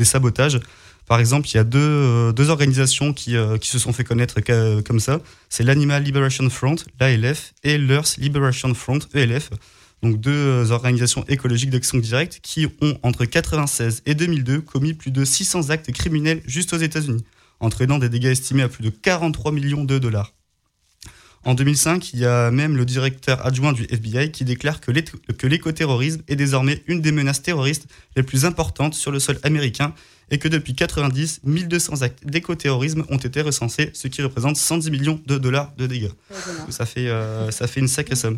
sabotages. 0.03 0.59
Par 1.07 1.19
exemple, 1.19 1.47
il 1.49 1.55
y 1.55 1.57
a 1.57 1.63
deux, 1.63 2.49
organisations 2.49 3.13
qui, 3.13 3.35
qui 3.61 3.69
se 3.69 3.79
sont 3.79 3.93
fait 3.93 4.03
connaître 4.03 4.41
comme 4.83 4.99
ça. 4.99 5.19
C'est 5.49 5.63
l'Animal 5.63 6.03
Liberation 6.03 6.47
Front, 6.49 6.75
l'ALF, 6.99 7.53
et 7.63 7.77
l'Earth 7.77 8.17
Liberation 8.17 8.73
Front, 8.75 8.99
ELF. 9.15 9.49
Donc 10.01 10.19
deux 10.19 10.31
euh, 10.31 10.69
organisations 10.71 11.25
écologiques 11.27 11.69
d'action 11.71 11.97
directe 11.97 12.39
qui 12.41 12.67
ont, 12.81 12.97
entre 13.03 13.25
96 13.25 14.03
et 14.05 14.15
2002, 14.15 14.61
commis 14.61 14.93
plus 14.93 15.11
de 15.11 15.25
600 15.25 15.69
actes 15.71 15.91
criminels 15.91 16.41
juste 16.45 16.73
aux 16.73 16.77
États-Unis, 16.77 17.23
entraînant 17.59 17.99
des 17.99 18.07
dégâts 18.09 18.27
estimés 18.27 18.63
à 18.63 18.69
plus 18.69 18.83
de 18.83 18.89
43 18.89 19.51
millions 19.51 19.83
de 19.83 19.97
dollars. 19.99 20.33
En 21.45 21.53
2005, 21.53 22.13
il 22.13 22.19
y 22.19 22.25
a 22.25 22.51
même 22.51 22.75
le 22.75 22.83
directeur 22.85 23.45
adjoint 23.45 23.71
du 23.71 23.83
FBI 23.89 24.29
qui 24.31 24.43
déclare 24.43 24.81
que 24.81 24.91
l'éco- 24.91 25.17
que 25.37 25.47
l'écoterrorisme 25.47 26.21
est 26.27 26.35
désormais 26.35 26.83
une 26.87 26.99
des 27.01 27.13
menaces 27.13 27.41
terroristes 27.41 27.87
les 28.17 28.23
plus 28.23 28.43
importantes 28.43 28.93
sur 28.93 29.09
le 29.11 29.19
sol 29.19 29.39
américain 29.43 29.93
et 30.31 30.37
que 30.37 30.49
depuis 30.49 30.75
90, 30.75 31.39
1200 31.45 32.01
actes 32.01 32.25
d'écoterrorisme 32.27 33.05
ont 33.09 33.17
été 33.17 33.41
recensés, 33.41 33.89
ce 33.93 34.09
qui 34.09 34.21
représente 34.21 34.57
110 34.57 34.91
millions 34.91 35.19
de 35.27 35.37
dollars 35.37 35.73
de 35.77 35.87
dégâts. 35.87 36.11
Ça 36.71 36.85
fait, 36.85 37.07
euh, 37.07 37.51
ça 37.51 37.67
fait 37.67 37.79
une 37.79 37.87
sacrée 37.87 38.15
somme. 38.17 38.37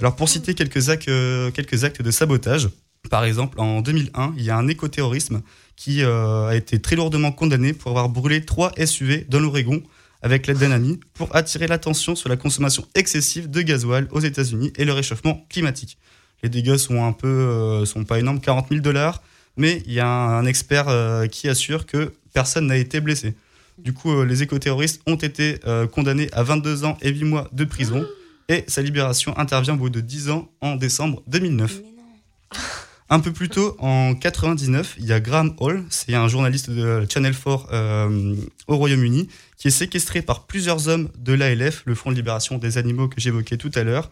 Alors 0.00 0.16
pour 0.16 0.30
citer 0.30 0.54
quelques 0.54 0.88
actes, 0.88 1.08
euh, 1.08 1.50
quelques 1.50 1.84
actes 1.84 2.00
de 2.00 2.10
sabotage, 2.10 2.70
par 3.10 3.24
exemple 3.24 3.60
en 3.60 3.82
2001, 3.82 4.34
il 4.38 4.42
y 4.42 4.50
a 4.50 4.56
un 4.56 4.66
écoterrorisme 4.66 5.42
qui 5.76 6.02
euh, 6.02 6.48
a 6.48 6.56
été 6.56 6.78
très 6.78 6.96
lourdement 6.96 7.32
condamné 7.32 7.74
pour 7.74 7.90
avoir 7.90 8.08
brûlé 8.08 8.44
trois 8.44 8.72
SUV 8.82 9.26
dans 9.28 9.40
l'Oregon 9.40 9.82
avec 10.22 10.46
l'aide 10.46 10.58
d'un 10.58 10.70
ami 10.70 11.00
pour 11.14 11.34
attirer 11.36 11.66
l'attention 11.66 12.14
sur 12.14 12.28
la 12.28 12.36
consommation 12.36 12.86
excessive 12.94 13.50
de 13.50 13.62
gasoil 13.62 14.08
aux 14.10 14.20
États-Unis 14.20 14.72
et 14.76 14.84
le 14.84 14.92
réchauffement 14.92 15.46
climatique. 15.48 15.98
Les 16.42 16.48
dégâts 16.48 16.76
sont 16.76 17.04
un 17.04 17.12
peu, 17.12 17.28
euh, 17.28 17.84
sont 17.84 18.04
pas 18.04 18.18
énormes, 18.18 18.40
40 18.40 18.68
000 18.68 18.80
dollars, 18.80 19.22
mais 19.56 19.82
il 19.86 19.92
y 19.92 20.00
a 20.00 20.08
un, 20.08 20.46
expert 20.46 20.88
euh, 20.88 21.26
qui 21.26 21.48
assure 21.48 21.84
que 21.84 22.12
personne 22.32 22.66
n'a 22.66 22.76
été 22.76 23.00
blessé. 23.00 23.34
Du 23.76 23.92
coup, 23.92 24.24
les 24.24 24.42
écoterroristes 24.42 25.00
ont 25.06 25.16
été 25.16 25.58
condamnés 25.92 26.28
à 26.32 26.42
22 26.42 26.84
ans 26.84 26.98
et 27.00 27.08
8 27.08 27.24
mois 27.24 27.48
de 27.52 27.64
prison 27.64 28.04
et 28.50 28.64
sa 28.68 28.82
libération 28.82 29.36
intervient 29.38 29.74
au 29.74 29.78
bout 29.78 29.90
de 29.90 30.00
10 30.00 30.28
ans 30.30 30.50
en 30.60 30.74
décembre 30.76 31.22
2009. 31.28 31.80
Un 33.08 33.20
peu 33.20 33.32
plus 33.32 33.48
tôt, 33.48 33.76
en 33.80 34.14
99, 34.14 34.96
il 34.98 35.06
y 35.06 35.12
a 35.12 35.20
Graham 35.20 35.54
Hall, 35.58 35.84
c'est 35.88 36.14
un 36.14 36.28
journaliste 36.28 36.68
de 36.70 37.06
Channel 37.08 37.34
4 37.34 37.68
euh, 37.72 38.36
au 38.68 38.76
Royaume-Uni, 38.76 39.28
qui 39.56 39.68
est 39.68 39.72
séquestré 39.72 40.20
par 40.22 40.46
plusieurs 40.46 40.88
hommes 40.88 41.08
de 41.18 41.32
l'ALF, 41.32 41.82
le 41.86 41.94
Front 41.94 42.10
de 42.10 42.16
libération 42.16 42.58
des 42.58 42.76
animaux 42.78 43.08
que 43.08 43.20
j'évoquais 43.20 43.56
tout 43.56 43.70
à 43.74 43.82
l'heure. 43.84 44.10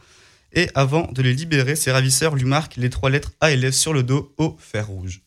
Et 0.53 0.69
avant 0.75 1.11
de 1.13 1.21
les 1.23 1.33
libérer, 1.35 1.77
ses 1.77 1.93
ravisseurs 1.93 2.35
lui 2.35 2.45
marquent 2.45 2.77
les 2.77 2.91
trois 2.91 3.11
lettres 3.11 3.33
ALF 3.41 3.75
sur 3.75 3.93
le 3.93 4.03
dos 4.03 4.33
au 4.39 4.57
fer 4.59 4.87
rouge. 4.87 5.21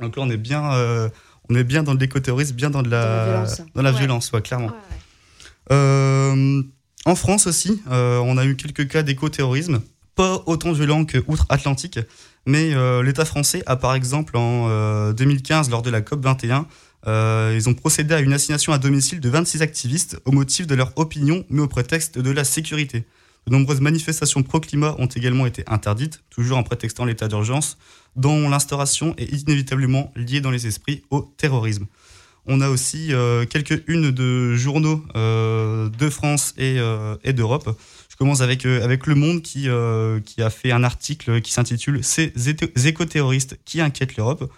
Donc 0.00 0.16
là, 0.16 0.22
on 0.22 0.30
est 0.30 0.36
bien, 0.38 0.72
euh, 0.74 1.08
on 1.50 1.54
est 1.54 1.64
bien 1.64 1.82
dans 1.82 1.94
l'écoterrorisme, 1.94 2.54
bien 2.54 2.70
dans, 2.70 2.82
de 2.82 2.88
la, 2.90 3.04
Dans 3.04 3.12
la 3.12 3.24
violence. 3.44 3.62
dans 3.74 3.82
la 3.82 3.92
Ouais. 3.92 3.98
violence, 3.98 4.32
ouais, 4.32 4.42
clairement. 4.42 4.72
Euh, 5.70 6.62
en 7.04 7.14
France 7.14 7.46
aussi, 7.46 7.82
euh, 7.90 8.18
on 8.18 8.38
a 8.38 8.44
eu 8.44 8.56
quelques 8.56 8.88
cas 8.88 9.02
d'écoterrorisme, 9.02 9.80
pas 10.14 10.42
autant 10.46 10.72
violents 10.72 11.04
que 11.04 11.18
outre-Atlantique, 11.26 11.98
mais 12.46 12.74
euh, 12.74 13.02
l'État 13.02 13.24
français 13.24 13.62
a 13.66 13.76
par 13.76 13.94
exemple 13.94 14.36
en 14.36 14.68
euh, 14.68 15.12
2015, 15.12 15.70
lors 15.70 15.82
de 15.82 15.90
la 15.90 16.00
COP 16.00 16.22
21, 16.22 16.66
euh, 17.06 17.52
ils 17.54 17.68
ont 17.68 17.74
procédé 17.74 18.14
à 18.14 18.20
une 18.20 18.32
assignation 18.32 18.72
à 18.72 18.78
domicile 18.78 19.20
de 19.20 19.28
26 19.28 19.62
activistes 19.62 20.18
au 20.24 20.32
motif 20.32 20.66
de 20.66 20.74
leur 20.74 20.92
opinion, 20.96 21.44
mais 21.50 21.60
au 21.60 21.68
prétexte 21.68 22.18
de 22.18 22.30
la 22.30 22.44
sécurité. 22.44 23.04
De 23.46 23.52
nombreuses 23.52 23.80
manifestations 23.80 24.42
pro-climat 24.42 24.96
ont 24.98 25.06
également 25.06 25.44
été 25.44 25.64
interdites, 25.66 26.22
toujours 26.30 26.56
en 26.56 26.62
prétextant 26.62 27.04
l'état 27.04 27.28
d'urgence, 27.28 27.76
dont 28.16 28.48
l'instauration 28.48 29.14
est 29.18 29.30
inévitablement 29.30 30.12
liée 30.16 30.40
dans 30.40 30.50
les 30.50 30.66
esprits 30.66 31.02
au 31.10 31.20
terrorisme. 31.36 31.86
On 32.46 32.60
a 32.60 32.68
aussi 32.68 33.14
euh, 33.14 33.46
quelques-unes 33.46 34.10
de 34.10 34.54
journaux 34.54 35.02
euh, 35.16 35.88
de 35.88 36.10
France 36.10 36.52
et, 36.58 36.78
euh, 36.78 37.16
et 37.24 37.32
d'Europe. 37.32 37.78
Je 38.10 38.16
commence 38.16 38.42
avec, 38.42 38.66
avec 38.66 39.06
Le 39.06 39.14
Monde 39.14 39.42
qui, 39.42 39.68
a 39.68 40.50
fait 40.50 40.70
un 40.70 40.84
article 40.84 41.40
qui 41.40 41.52
s'intitule 41.52 42.04
Ces 42.04 42.32
éco-terroristes 42.86 43.58
qui 43.64 43.80
inquiètent 43.80 44.16
l'Europe. 44.16 44.52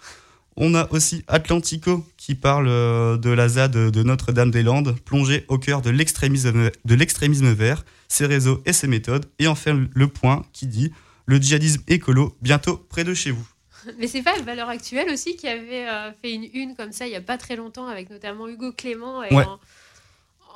On 0.57 0.75
a 0.75 0.91
aussi 0.91 1.23
Atlantico 1.27 2.05
qui 2.17 2.35
parle 2.35 2.67
de 2.67 3.29
la 3.29 3.49
ZAD 3.49 3.71
de 3.71 4.03
Notre-Dame-des-Landes, 4.03 4.95
plongée 5.05 5.45
au 5.47 5.57
cœur 5.57 5.81
de 5.81 5.89
l'extrémisme 5.89 7.53
vert, 7.53 7.83
ses 8.07 8.27
réseaux 8.27 8.61
et 8.65 8.73
ses 8.73 8.87
méthodes. 8.87 9.25
Et 9.39 9.47
enfin, 9.47 9.87
Le 9.91 10.07
Point 10.07 10.45
qui 10.53 10.67
dit 10.67 10.91
Le 11.25 11.37
djihadisme 11.37 11.81
écolo, 11.87 12.37
bientôt 12.43 12.77
près 12.89 13.03
de 13.03 13.15
chez 13.15 13.31
vous. 13.31 13.47
Mais 13.97 14.07
c'est 14.07 14.21
pas 14.23 14.35
le 14.37 14.43
Valeur 14.43 14.69
Actuelle 14.69 15.09
aussi 15.11 15.35
qui 15.35 15.47
avait 15.47 15.87
euh, 15.87 16.11
fait 16.21 16.33
une 16.33 16.47
une 16.53 16.75
comme 16.75 16.91
ça 16.91 17.05
il 17.07 17.11
y 17.13 17.15
a 17.15 17.21
pas 17.21 17.37
très 17.37 17.55
longtemps 17.55 17.87
avec 17.87 18.09
notamment 18.09 18.47
Hugo 18.47 18.71
Clément 18.71 19.23
et 19.23 19.33
Ouais. 19.33 19.43
en, 19.45 19.59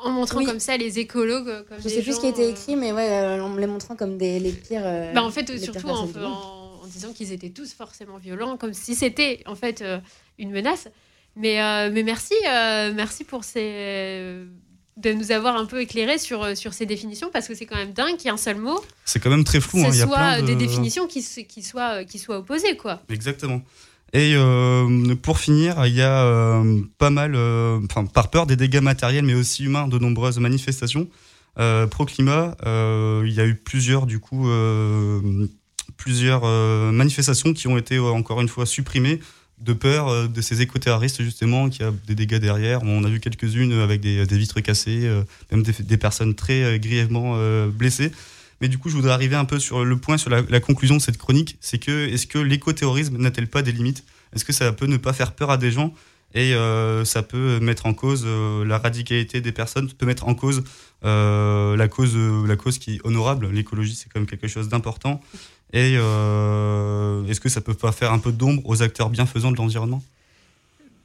en 0.03 0.09
montrant 0.11 0.39
Oui. 0.39 0.45
comme 0.45 0.59
ça 0.59 0.77
les 0.77 0.99
écologues 0.99 1.47
euh, 1.49 1.63
comme 1.63 1.77
Je 1.79 1.83
des 1.83 1.89
sais 1.89 2.01
plus 2.01 2.15
ce 2.15 2.19
qui 2.19 2.25
a 2.25 2.29
été 2.29 2.43
euh, 2.45 2.49
écrit, 2.49 2.75
mais 2.75 2.91
ouais, 2.91 3.09
euh, 3.09 3.43
en 3.43 3.49
me 3.49 3.59
les 3.59 3.67
montrant 3.67 3.95
comme 3.95 4.17
des, 4.17 4.39
les 4.39 4.51
pires. 4.51 4.81
euh, 4.83 5.13
Bah, 5.13 5.23
en 5.23 5.29
fait, 5.29 5.57
surtout 5.59 5.87
en, 5.89 6.07
en- 6.25 6.81
en 6.83 6.87
disant 6.87 7.13
qu'ils 7.13 7.31
étaient 7.31 7.51
tous 7.51 7.73
forcément 7.73 8.17
violents, 8.17 8.57
comme 8.57 8.73
si 8.73 8.95
c'était 8.95 9.41
en 9.45 9.55
fait 9.55 9.81
euh, 9.81 9.99
une 10.39 10.51
menace. 10.51 10.87
Mais, 11.35 11.61
euh, 11.61 11.89
mais 11.93 12.03
merci, 12.03 12.33
euh, 12.47 12.91
merci 12.93 13.23
pour 13.23 13.43
ces 13.43 14.43
de 14.97 15.13
nous 15.13 15.31
avoir 15.31 15.55
un 15.55 15.65
peu 15.65 15.81
éclairé 15.81 16.17
sur, 16.17 16.43
euh, 16.43 16.55
sur 16.55 16.73
ces 16.73 16.85
définitions 16.85 17.29
parce 17.31 17.47
que 17.47 17.55
c'est 17.55 17.65
quand 17.65 17.77
même 17.77 17.93
dingue 17.93 18.17
qu'il 18.17 18.25
y 18.25 18.27
ait 18.27 18.33
un 18.33 18.37
seul 18.37 18.57
mot, 18.57 18.79
C'est 19.05 19.19
quand 19.19 19.29
même 19.29 19.43
très 19.45 19.61
flou. 19.61 19.79
hein, 19.79 19.91
ce 19.91 19.95
il 19.95 19.99
y 19.99 20.01
a 20.01 20.07
soit 20.07 20.17
plein 20.17 20.41
de... 20.41 20.47
des 20.47 20.55
définitions 20.55 21.07
qui, 21.07 21.25
qui, 21.47 21.63
soient, 21.63 22.03
qui 22.03 22.19
soient 22.19 22.39
opposées 22.39 22.75
quoi. 22.77 23.01
Exactement. 23.09 23.61
Et 24.13 24.33
euh, 24.35 25.15
pour 25.15 25.39
finir, 25.39 25.85
il 25.85 25.95
y 25.95 26.01
a 26.01 26.25
euh, 26.25 26.81
pas 26.97 27.09
mal, 27.09 27.33
euh, 27.35 27.79
enfin 27.85 28.05
par 28.05 28.29
peur 28.29 28.45
des 28.45 28.57
dégâts 28.57 28.81
matériels, 28.81 29.23
mais 29.23 29.33
aussi 29.33 29.63
humains, 29.63 29.87
de 29.87 29.97
nombreuses 29.97 30.37
manifestations 30.39 31.07
euh, 31.57 31.87
pro-climat. 31.87 32.57
euh, 32.65 33.23
il 33.25 33.31
y 33.33 33.39
a 33.39 33.45
eu 33.45 33.55
plusieurs, 33.55 34.05
du 34.05 34.19
coup, 34.19 34.49
euh, 34.49 35.47
plusieurs 35.95 36.41
euh, 36.43 36.91
manifestations 36.91 37.53
qui 37.53 37.67
ont 37.69 37.77
été 37.77 37.95
euh, 37.95 38.03
encore 38.09 38.41
une 38.41 38.49
fois 38.49 38.65
supprimées 38.65 39.21
de 39.63 39.73
peur 39.73 40.07
euh, 40.07 40.27
de 40.27 40.41
ces 40.41 40.61
éco-terroristes 40.61 41.21
justement, 41.21 41.69
qui 41.69 41.83
a 41.83 41.91
des 42.07 42.15
dégâts 42.15 42.37
derrière. 42.37 42.81
On 42.83 43.03
a 43.03 43.09
vu 43.09 43.19
quelques-unes 43.19 43.73
avec 43.73 44.01
des, 44.01 44.25
vitres 44.25 44.59
cassées, 44.61 45.01
euh, 45.03 45.23
même 45.51 45.63
des, 45.63 45.97
personnes 45.97 46.35
très 46.35 46.63
euh, 46.63 46.77
grièvement 46.77 47.37
blessées. 47.69 48.11
Mais 48.59 48.67
du 48.67 48.77
coup, 48.77 48.89
je 48.89 48.95
voudrais 48.95 49.11
arriver 49.11 49.35
un 49.35 49.45
peu 49.45 49.59
sur 49.59 49.83
le 49.83 49.97
point, 49.97 50.17
sur 50.17 50.29
la, 50.29 50.59
conclusion 50.59 50.95
de 50.95 51.01
cette 51.01 51.17
chronique. 51.17 51.57
C'est 51.61 51.79
que, 51.79 52.07
est-ce 52.09 52.27
que 52.27 52.37
l'écoterrorisme 52.37 53.17
n'a-t-elle 53.17 53.47
pas 53.47 53.61
des 53.61 53.71
limites? 53.71 54.03
Est-ce 54.35 54.45
que 54.45 54.53
ça 54.53 54.71
peut 54.71 54.85
ne 54.85 54.97
pas 54.97 55.13
faire 55.13 55.33
peur 55.33 55.49
à 55.49 55.57
des 55.57 55.71
gens? 55.71 55.93
Et 56.35 56.53
ça 57.03 57.23
peut 57.23 57.59
mettre 57.59 57.87
en 57.87 57.95
cause 57.95 58.25
la 58.25 58.77
radicalité 58.77 59.41
des 59.41 59.51
personnes, 59.51 59.91
peut 59.91 60.05
mettre 60.05 60.27
en 60.27 60.35
cause 60.35 60.63
la 61.01 61.87
cause, 61.89 62.15
la 62.15 62.55
cause 62.55 62.77
qui 62.77 62.97
est 62.97 62.99
honorable. 63.03 63.49
L'écologie, 63.51 63.95
c'est 63.95 64.09
quand 64.09 64.19
même 64.19 64.29
quelque 64.29 64.47
chose 64.47 64.69
d'important. 64.69 65.21
Et 65.73 65.95
euh, 65.97 67.25
est-ce 67.27 67.39
que 67.39 67.49
ça 67.49 67.61
peut 67.61 67.73
pas 67.73 67.91
faire 67.91 68.11
un 68.11 68.19
peu 68.19 68.31
d'ombre 68.31 68.61
aux 68.65 68.81
acteurs 68.83 69.09
bienfaisants 69.09 69.51
de 69.51 69.57
l'environnement? 69.57 70.03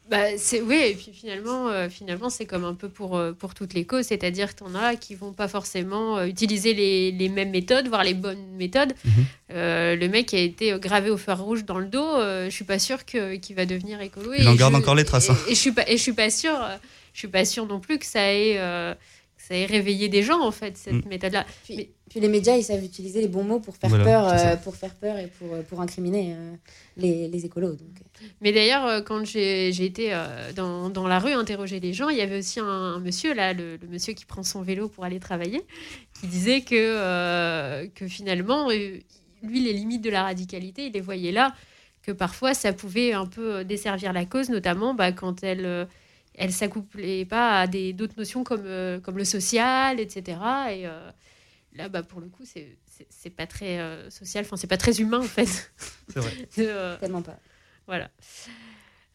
Bah, 0.09 0.39
c'est 0.39 0.61
oui, 0.61 0.77
et 0.85 0.95
puis 0.95 1.11
finalement, 1.13 1.67
euh, 1.69 1.89
finalement 1.89 2.31
c'est 2.31 2.47
comme 2.47 2.65
un 2.65 2.75
peu 2.75 2.89
pour, 2.89 3.17
euh, 3.17 3.33
pour 3.33 3.55
toutes 3.55 3.75
les 3.75 3.85
causes, 3.85 4.07
c'est-à-dire 4.07 4.55
que 4.55 4.63
en 4.63 4.73
as 4.77 4.95
qui 4.95 5.17
vont 5.17 5.33
pas 5.33 5.49
forcément 5.49 6.17
euh, 6.19 6.27
utiliser 6.27 6.75
les, 6.75 7.11
les 7.11 7.29
mêmes 7.29 7.51
méthodes, 7.51 7.89
voire 7.89 8.05
les 8.05 8.15
bonnes 8.15 8.47
méthodes. 8.57 8.93
Mhm. 9.05 9.13
Euh, 9.53 9.97
le 9.97 10.09
mec 10.09 10.27
qui 10.27 10.37
a 10.37 10.41
été 10.41 10.79
gravé 10.79 11.11
au 11.11 11.17
fer 11.17 11.41
rouge 11.43 11.65
dans 11.65 11.79
le 11.81 11.87
dos, 11.89 12.05
euh, 12.07 12.45
je 12.45 12.51
suis 12.55 12.65
pas 12.65 12.79
sûre 12.79 13.05
que 13.05 13.35
qu'il 13.35 13.57
va 13.57 13.67
devenir 13.67 14.01
écolo. 14.01 14.33
Il 14.39 14.45
et 14.45 14.49
en 14.49 14.55
garde 14.55 14.75
je- 14.75 14.79
encore 14.79 14.95
les 14.95 15.05
traces, 15.05 15.29
hein. 15.31 15.37
Et, 15.49 15.53
et 15.53 15.55
je 15.57 15.61
suis 15.61 15.73
pas, 15.73 15.89
et 15.91 15.97
je 15.97 16.03
suis 16.03 16.13
pas 16.13 16.31
sûre, 16.31 16.55
euh, 16.63 16.77
je 17.13 17.19
suis 17.19 17.29
pas 17.29 17.45
sûre 17.45 17.67
non 17.67 17.81
plus 17.81 17.99
que 17.99 18.07
ça 18.07 18.33
ait, 18.33 18.59
euh, 18.59 18.95
que 18.95 19.43
ça 19.43 19.57
ait 19.57 19.67
réveillé 19.67 20.09
des 20.09 20.23
gens 20.23 20.41
en 20.41 20.53
fait 20.53 20.77
cette 20.77 21.05
Mm. 21.05 21.09
méthode-là. 21.09 21.45
Puis, 21.65 21.89
puis 22.09 22.21
les 22.21 22.29
médias, 22.29 22.57
ils 22.57 22.63
savent 22.63 22.85
utiliser 22.85 23.21
les 23.21 23.29
bons 23.29 23.43
mots 23.43 23.59
pour 23.61 23.77
faire 23.77 23.91
Voilà, 23.91 24.05
peur, 24.05 24.29
euh, 24.29 24.57
pour 24.57 24.77
faire 24.77 24.95
peur 24.95 25.19
et 25.19 25.27
pour, 25.27 25.53
euh, 25.53 25.63
pour 25.63 25.81
incriminer 25.81 26.35
euh, 26.35 26.55
les, 26.97 27.29
les 27.29 27.45
écolos. 27.45 27.73
Donc. 27.73 27.89
Mais 28.41 28.53
d'ailleurs, 28.53 29.05
quand 29.05 29.25
j'ai 29.25 29.73
j'ai 29.73 29.85
été 29.85 30.15
euh, 30.15 30.53
dans, 30.53 30.89
dans 30.89 31.09
la 31.09 31.19
rue 31.19 31.33
interroger 31.33 31.81
les 31.81 31.93
gens, 31.93 32.09
il 32.09 32.17
y 32.17 32.21
avait 32.21 32.39
aussi 32.39 32.61
un, 32.61 32.65
un 32.65 33.01
monsieur, 33.01 33.35
là, 33.35 33.53
le, 33.53 33.77
le 33.77 33.89
monsieur 33.89 34.15
qui 34.15 34.25
prend 34.25 34.43
son 34.45 34.63
vélo 34.63 34.89
pour 34.89 35.05
aller 35.05 35.19
travailler, 35.19 35.63
qui 36.21 36.29
disait 36.29 36.61
que, 36.61 36.75
euh, 36.75 37.87
que 37.95 38.07
finalement, 38.07 38.71
lui, 38.71 39.61
les 39.61 39.73
limites 39.73 40.03
de 40.03 40.11
la 40.11 40.23
radicalité, 40.23 40.87
il 40.87 40.93
les 40.93 41.01
voyait 41.01 41.33
là, 41.33 41.55
que 42.03 42.13
parfois 42.13 42.55
ça 42.55 42.73
pouvait 42.73 43.13
un 43.13 43.27
peu 43.27 43.65
desservir 43.65 44.13
la 44.13 44.25
cause, 44.25 44.49
notamment 44.49 44.95
bah, 44.95 45.11
quand 45.13 45.43
elle 45.43 45.67
euh, 45.67 45.85
elle 46.39 46.53
s'accouplait 46.53 47.25
pas 47.25 47.61
à 47.61 47.67
des 47.67 47.93
d'autres 47.93 48.15
notions 48.17 48.45
comme 48.45 48.63
euh, 48.65 49.01
comme 49.01 49.19
le 49.19 49.25
social, 49.25 49.99
etc. 50.01 50.39
Et 50.71 50.87
euh, 50.87 51.11
là, 51.77 51.89
bah, 51.89 52.03
pour 52.03 52.21
le 52.21 52.29
coup, 52.29 52.45
c'est 52.45 52.77
c'est- 52.87 53.07
c'est 53.11 53.31
pas 53.31 53.47
très 53.47 53.79
euh, 53.79 54.09
social, 54.11 54.45
enfin 54.45 54.57
c'est 54.57 54.67
pas 54.67 54.77
très 54.79 55.01
humain 55.01 55.19
en 55.21 55.23
fait. 55.23 55.47
C'est 56.13 56.21
vrai. 56.21 56.33
De, 56.57 56.63
euh, 56.67 56.97
Tellement 56.99 57.23
pas. 57.23 57.39
Voilà. 57.87 58.11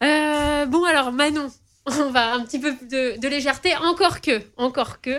Euh, 0.02 0.66
bon 0.66 0.84
alors 0.84 1.12
Manon, 1.12 1.50
on 1.86 2.10
va 2.10 2.34
un 2.34 2.44
petit 2.44 2.58
peu 2.58 2.72
de, 2.72 3.18
de 3.20 3.28
légèreté, 3.28 3.74
encore 3.76 4.20
que, 4.20 4.40
encore 4.56 5.00
que. 5.00 5.10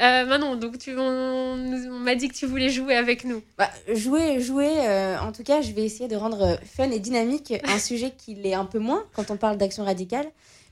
Euh, 0.00 0.26
Manon, 0.26 0.56
donc 0.56 0.78
tu, 0.78 0.94
on, 0.96 1.56
m'a 2.00 2.14
dit 2.14 2.28
que 2.28 2.34
tu 2.34 2.46
voulais 2.46 2.68
jouer 2.70 2.94
avec 2.96 3.24
nous. 3.24 3.42
Bah, 3.58 3.70
jouer, 3.92 4.40
jouer, 4.40 4.70
euh, 4.88 5.18
en 5.20 5.32
tout 5.32 5.42
cas, 5.42 5.60
je 5.60 5.72
vais 5.72 5.84
essayer 5.84 6.08
de 6.08 6.16
rendre 6.16 6.58
fun 6.64 6.90
et 6.90 6.98
dynamique 7.00 7.52
un 7.64 7.78
sujet 7.78 8.12
qui 8.16 8.34
l'est 8.34 8.54
un 8.54 8.64
peu 8.64 8.78
moins 8.78 9.04
quand 9.14 9.30
on 9.30 9.36
parle 9.36 9.58
d'action 9.58 9.84
radicale, 9.84 10.26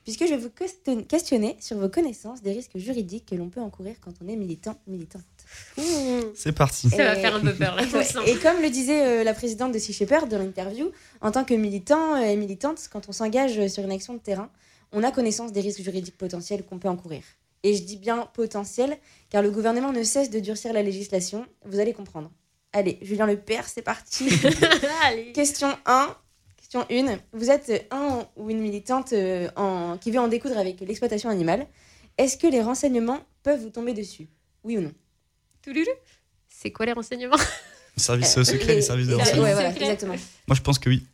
puisque 0.04 0.24
je 0.24 0.30
vais 0.30 0.36
vous 0.36 0.50
question- 0.50 1.02
questionner 1.04 1.56
sur 1.60 1.76
vos 1.76 1.88
connaissances 1.88 2.42
des 2.42 2.52
risques 2.52 2.76
juridiques 2.78 3.26
que 3.26 3.34
l'on 3.34 3.48
peut 3.50 3.60
encourir 3.60 3.96
quand 4.00 4.12
on 4.24 4.28
est 4.28 4.36
militant, 4.36 4.76
militante. 4.86 5.22
C'est 6.34 6.52
parti. 6.52 6.90
Ça 6.90 6.96
va 7.04 7.16
faire 7.16 7.34
un 7.36 7.40
peu 7.40 7.54
peur, 7.54 7.74
là, 7.76 7.82
le 7.82 7.88
Ouais. 7.98 8.30
Et 8.30 8.36
comme 8.36 8.60
le 8.60 8.70
disait 8.70 9.20
euh, 9.20 9.24
la 9.24 9.34
présidente 9.34 9.72
de 9.72 9.78
Sea 9.78 9.92
Shepherd 9.92 10.28
dans 10.28 10.38
l'interview, 10.38 10.90
en 11.20 11.30
tant 11.30 11.44
que 11.44 11.54
militant 11.54 12.16
euh, 12.16 12.20
et 12.26 12.36
militante, 12.36 12.88
quand 12.92 13.08
on 13.08 13.12
s'engage 13.12 13.66
sur 13.68 13.82
une 13.84 13.92
action 13.92 14.14
de 14.14 14.18
terrain, 14.18 14.50
on 14.92 15.02
a 15.02 15.10
connaissance 15.10 15.52
des 15.52 15.60
risques 15.60 15.82
juridiques 15.82 16.18
potentiels 16.18 16.64
qu'on 16.64 16.78
peut 16.78 16.88
encourir. 16.88 17.22
Et 17.62 17.74
je 17.74 17.82
dis 17.82 17.96
bien 17.96 18.28
potentiels, 18.34 18.96
car 19.28 19.42
le 19.42 19.50
gouvernement 19.50 19.92
ne 19.92 20.02
cesse 20.02 20.30
de 20.30 20.40
durcir 20.40 20.72
la 20.72 20.82
législation. 20.82 21.46
Vous 21.64 21.78
allez 21.78 21.92
comprendre. 21.92 22.30
Allez, 22.72 22.98
Julien 23.02 23.26
Lepère, 23.26 23.68
c'est 23.68 23.82
parti. 23.82 24.28
Question 25.34 25.68
1. 25.86 26.16
Question 26.56 26.86
1. 26.90 27.18
Vous 27.32 27.50
êtes 27.50 27.86
un 27.90 28.26
ou 28.36 28.48
une 28.50 28.60
militante 28.60 29.12
euh, 29.12 29.48
en- 29.56 29.98
qui 29.98 30.10
veut 30.10 30.20
en 30.20 30.28
découdre 30.28 30.56
avec 30.56 30.80
l'exploitation 30.80 31.28
animale. 31.28 31.66
Est-ce 32.16 32.36
que 32.36 32.46
les 32.46 32.62
renseignements 32.62 33.20
peuvent 33.42 33.60
vous 33.60 33.70
tomber 33.70 33.92
dessus? 33.92 34.28
Oui 34.64 34.78
ou 34.78 34.80
non? 34.82 34.92
C'est 36.48 36.70
quoi 36.70 36.86
les 36.86 36.92
renseignements? 36.92 37.36
Les 37.96 38.02
services 38.02 38.36
Euh, 38.38 38.44
secrets, 38.44 38.66
les- 38.68 38.74
les 38.76 38.82
services 38.82 39.06
de 39.06 39.12
les- 39.12 39.18
renseignement. 39.18 39.42
ouais, 39.44 39.52
voilà, 39.52 39.70
exactement. 39.70 40.14
Moi, 40.46 40.54
je 40.56 40.60
pense 40.62 40.78
que 40.78 40.88
oui. 40.88 41.04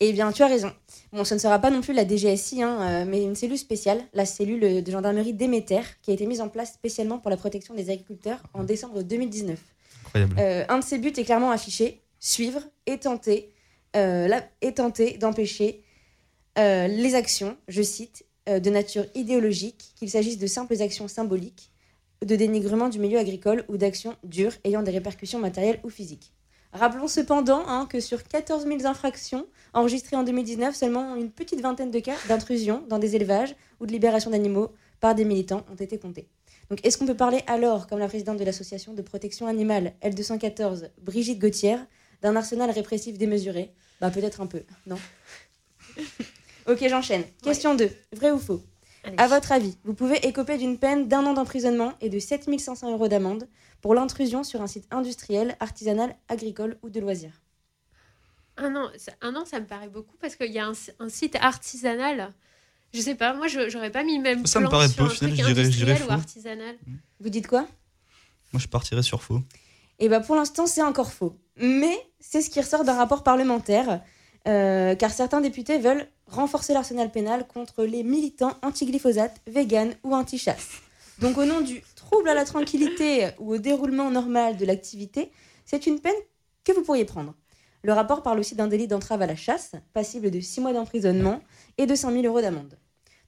Eh 0.00 0.12
bien, 0.12 0.30
tu 0.30 0.42
as 0.42 0.46
raison. 0.46 0.72
Bon, 1.12 1.24
ce 1.24 1.34
ne 1.34 1.38
sera 1.38 1.58
pas 1.58 1.70
non 1.70 1.80
plus 1.80 1.94
la 1.94 2.06
DGSI, 2.06 2.62
hein, 2.62 2.78
euh, 2.82 3.04
mais 3.08 3.22
une 3.22 3.34
cellule 3.34 3.56
spéciale, 3.58 4.02
la 4.12 4.26
cellule 4.26 4.82
de 4.84 4.90
gendarmerie 4.90 5.32
Déméter, 5.32 5.80
qui 6.02 6.10
a 6.10 6.14
été 6.14 6.26
mise 6.26 6.40
en 6.42 6.48
place 6.48 6.74
spécialement 6.74 7.18
pour 7.18 7.30
la 7.30 7.36
protection 7.38 7.74
des 7.74 7.88
agriculteurs 7.90 8.42
en 8.52 8.62
décembre 8.64 9.02
2019. 9.02 9.58
Incroyable. 10.04 10.36
Euh, 10.38 10.64
un 10.68 10.78
de 10.78 10.84
ses 10.84 10.98
buts 10.98 11.12
est 11.16 11.24
clairement 11.24 11.50
affiché 11.50 12.02
suivre 12.20 12.60
et 12.86 12.98
tenter, 12.98 13.52
euh, 13.96 14.28
la- 14.28 14.46
et 14.60 14.74
tenter 14.74 15.16
d'empêcher 15.18 15.82
euh, 16.58 16.86
les 16.88 17.14
actions, 17.14 17.56
je 17.68 17.82
cite, 17.82 18.24
euh, 18.48 18.60
de 18.60 18.70
nature 18.70 19.04
idéologique, 19.14 19.92
qu'il 19.96 20.10
s'agisse 20.10 20.38
de 20.38 20.46
simples 20.46 20.80
actions 20.80 21.08
symboliques, 21.08 21.70
de 22.24 22.36
dénigrement 22.36 22.88
du 22.88 22.98
milieu 22.98 23.18
agricole 23.18 23.64
ou 23.68 23.76
d'actions 23.76 24.16
dures 24.24 24.52
ayant 24.64 24.82
des 24.82 24.90
répercussions 24.90 25.38
matérielles 25.38 25.80
ou 25.84 25.90
physiques. 25.90 26.32
Rappelons 26.72 27.08
cependant 27.08 27.62
hein, 27.66 27.86
que 27.90 28.00
sur 28.00 28.22
14 28.24 28.66
000 28.66 28.86
infractions 28.86 29.46
enregistrées 29.72 30.16
en 30.16 30.24
2019, 30.24 30.74
seulement 30.74 31.14
une 31.16 31.30
petite 31.30 31.60
vingtaine 31.60 31.90
de 31.90 32.00
cas 32.00 32.16
d'intrusion 32.28 32.82
dans 32.88 32.98
des 32.98 33.16
élevages 33.16 33.54
ou 33.80 33.86
de 33.86 33.92
libération 33.92 34.30
d'animaux 34.30 34.70
par 35.00 35.14
des 35.14 35.24
militants 35.24 35.64
ont 35.70 35.76
été 35.76 35.98
comptés. 35.98 36.28
Donc 36.68 36.84
est-ce 36.84 36.98
qu'on 36.98 37.06
peut 37.06 37.16
parler 37.16 37.42
alors, 37.46 37.86
comme 37.86 37.98
la 37.98 38.08
présidente 38.08 38.38
de 38.38 38.44
l'association 38.44 38.92
de 38.92 39.02
protection 39.02 39.46
animale 39.46 39.94
L214, 40.02 40.90
Brigitte 41.00 41.38
Gauthier, 41.38 41.76
d'un 42.22 42.36
arsenal 42.36 42.70
répressif 42.70 43.16
démesuré? 43.16 43.72
Bah 44.00 44.10
peut-être 44.10 44.40
un 44.40 44.46
peu, 44.46 44.62
non? 44.86 44.98
Ok, 46.68 46.84
j'enchaîne. 46.88 47.22
Question 47.44 47.76
2. 47.76 47.88
Vrai 48.12 48.32
ou 48.32 48.38
faux? 48.38 48.60
À 49.16 49.28
votre 49.28 49.52
avis, 49.52 49.78
vous 49.84 49.94
pouvez 49.94 50.16
écoper 50.26 50.58
d'une 50.58 50.78
peine 50.78 51.08
d'un 51.08 51.24
an 51.26 51.34
d'emprisonnement 51.34 51.92
et 52.00 52.08
de 52.08 52.18
7500 52.18 52.92
euros 52.92 53.08
d'amende 53.08 53.48
pour 53.80 53.94
l'intrusion 53.94 54.42
sur 54.44 54.62
un 54.62 54.66
site 54.66 54.86
industriel, 54.90 55.56
artisanal, 55.60 56.16
agricole 56.28 56.76
ou 56.82 56.90
de 56.90 57.00
loisirs. 57.00 57.40
Un 58.56 58.74
an, 58.74 58.88
ça- 58.96 59.12
un 59.20 59.34
an, 59.36 59.44
ça 59.44 59.60
me 59.60 59.66
paraît 59.66 59.88
beaucoup 59.88 60.16
parce 60.20 60.34
qu'il 60.36 60.50
y 60.52 60.58
a 60.58 60.66
un, 60.66 60.72
un 60.98 61.08
site 61.08 61.36
artisanal. 61.40 62.32
Je 62.94 63.00
sais 63.00 63.14
pas, 63.14 63.34
moi, 63.34 63.48
je 63.48 63.68
j'aurais 63.68 63.90
pas 63.90 64.02
mis 64.02 64.18
même 64.18 64.46
Ça 64.46 64.60
me 64.60 64.68
paraît 64.68 64.88
sur 64.88 64.96
peu, 64.96 65.02
au 65.04 65.06
un 65.06 65.10
final, 65.10 65.32
truc 65.34 65.46
je 65.46 65.52
dirais- 65.52 65.64
je 65.64 65.70
dirais 65.76 65.90
industriel 65.92 66.02
ou 66.02 66.06
faux. 66.06 66.12
artisanal. 66.12 66.76
Vous 67.20 67.28
dites 67.28 67.46
quoi? 67.46 67.66
Moi, 68.52 68.60
je 68.60 68.68
partirais 68.68 69.02
sur 69.02 69.22
faux. 69.22 69.40
Et 69.98 70.08
bah 70.08 70.20
pour 70.20 70.36
l'instant, 70.36 70.66
c'est 70.66 70.82
encore 70.82 71.12
faux. 71.12 71.36
Mais 71.56 71.96
c'est 72.20 72.40
ce 72.42 72.48
qui 72.50 72.60
ressort 72.60 72.84
d'un 72.84 72.94
rapport 72.96 73.22
parlementaire, 73.22 74.00
euh, 74.46 74.94
car 74.94 75.10
certains 75.10 75.40
députés 75.40 75.78
veulent 75.78 76.06
renforcer 76.26 76.72
l'arsenal 76.72 77.10
pénal 77.10 77.46
contre 77.46 77.84
les 77.84 78.02
militants 78.02 78.54
anti-glyphosate, 78.62 79.40
vegan 79.46 79.94
ou 80.04 80.14
anti-chasse. 80.14 80.80
Donc 81.20 81.38
au 81.38 81.44
nom 81.44 81.60
du 81.60 81.82
trouble 81.94 82.28
à 82.28 82.34
la 82.34 82.44
tranquillité 82.44 83.28
ou 83.38 83.54
au 83.54 83.58
déroulement 83.58 84.10
normal 84.10 84.56
de 84.56 84.66
l'activité, 84.66 85.30
c'est 85.64 85.86
une 85.86 86.00
peine 86.00 86.14
que 86.64 86.72
vous 86.72 86.82
pourriez 86.82 87.04
prendre. 87.04 87.34
Le 87.82 87.92
rapport 87.92 88.22
parle 88.22 88.38
aussi 88.38 88.54
d'un 88.54 88.66
délit 88.66 88.88
d'entrave 88.88 89.22
à 89.22 89.26
la 89.26 89.36
chasse, 89.36 89.72
passible 89.92 90.30
de 90.30 90.40
6 90.40 90.60
mois 90.60 90.72
d'emprisonnement 90.72 91.40
et 91.78 91.86
de 91.86 91.94
100 91.94 92.12
000 92.12 92.24
euros 92.24 92.40
d'amende. 92.40 92.76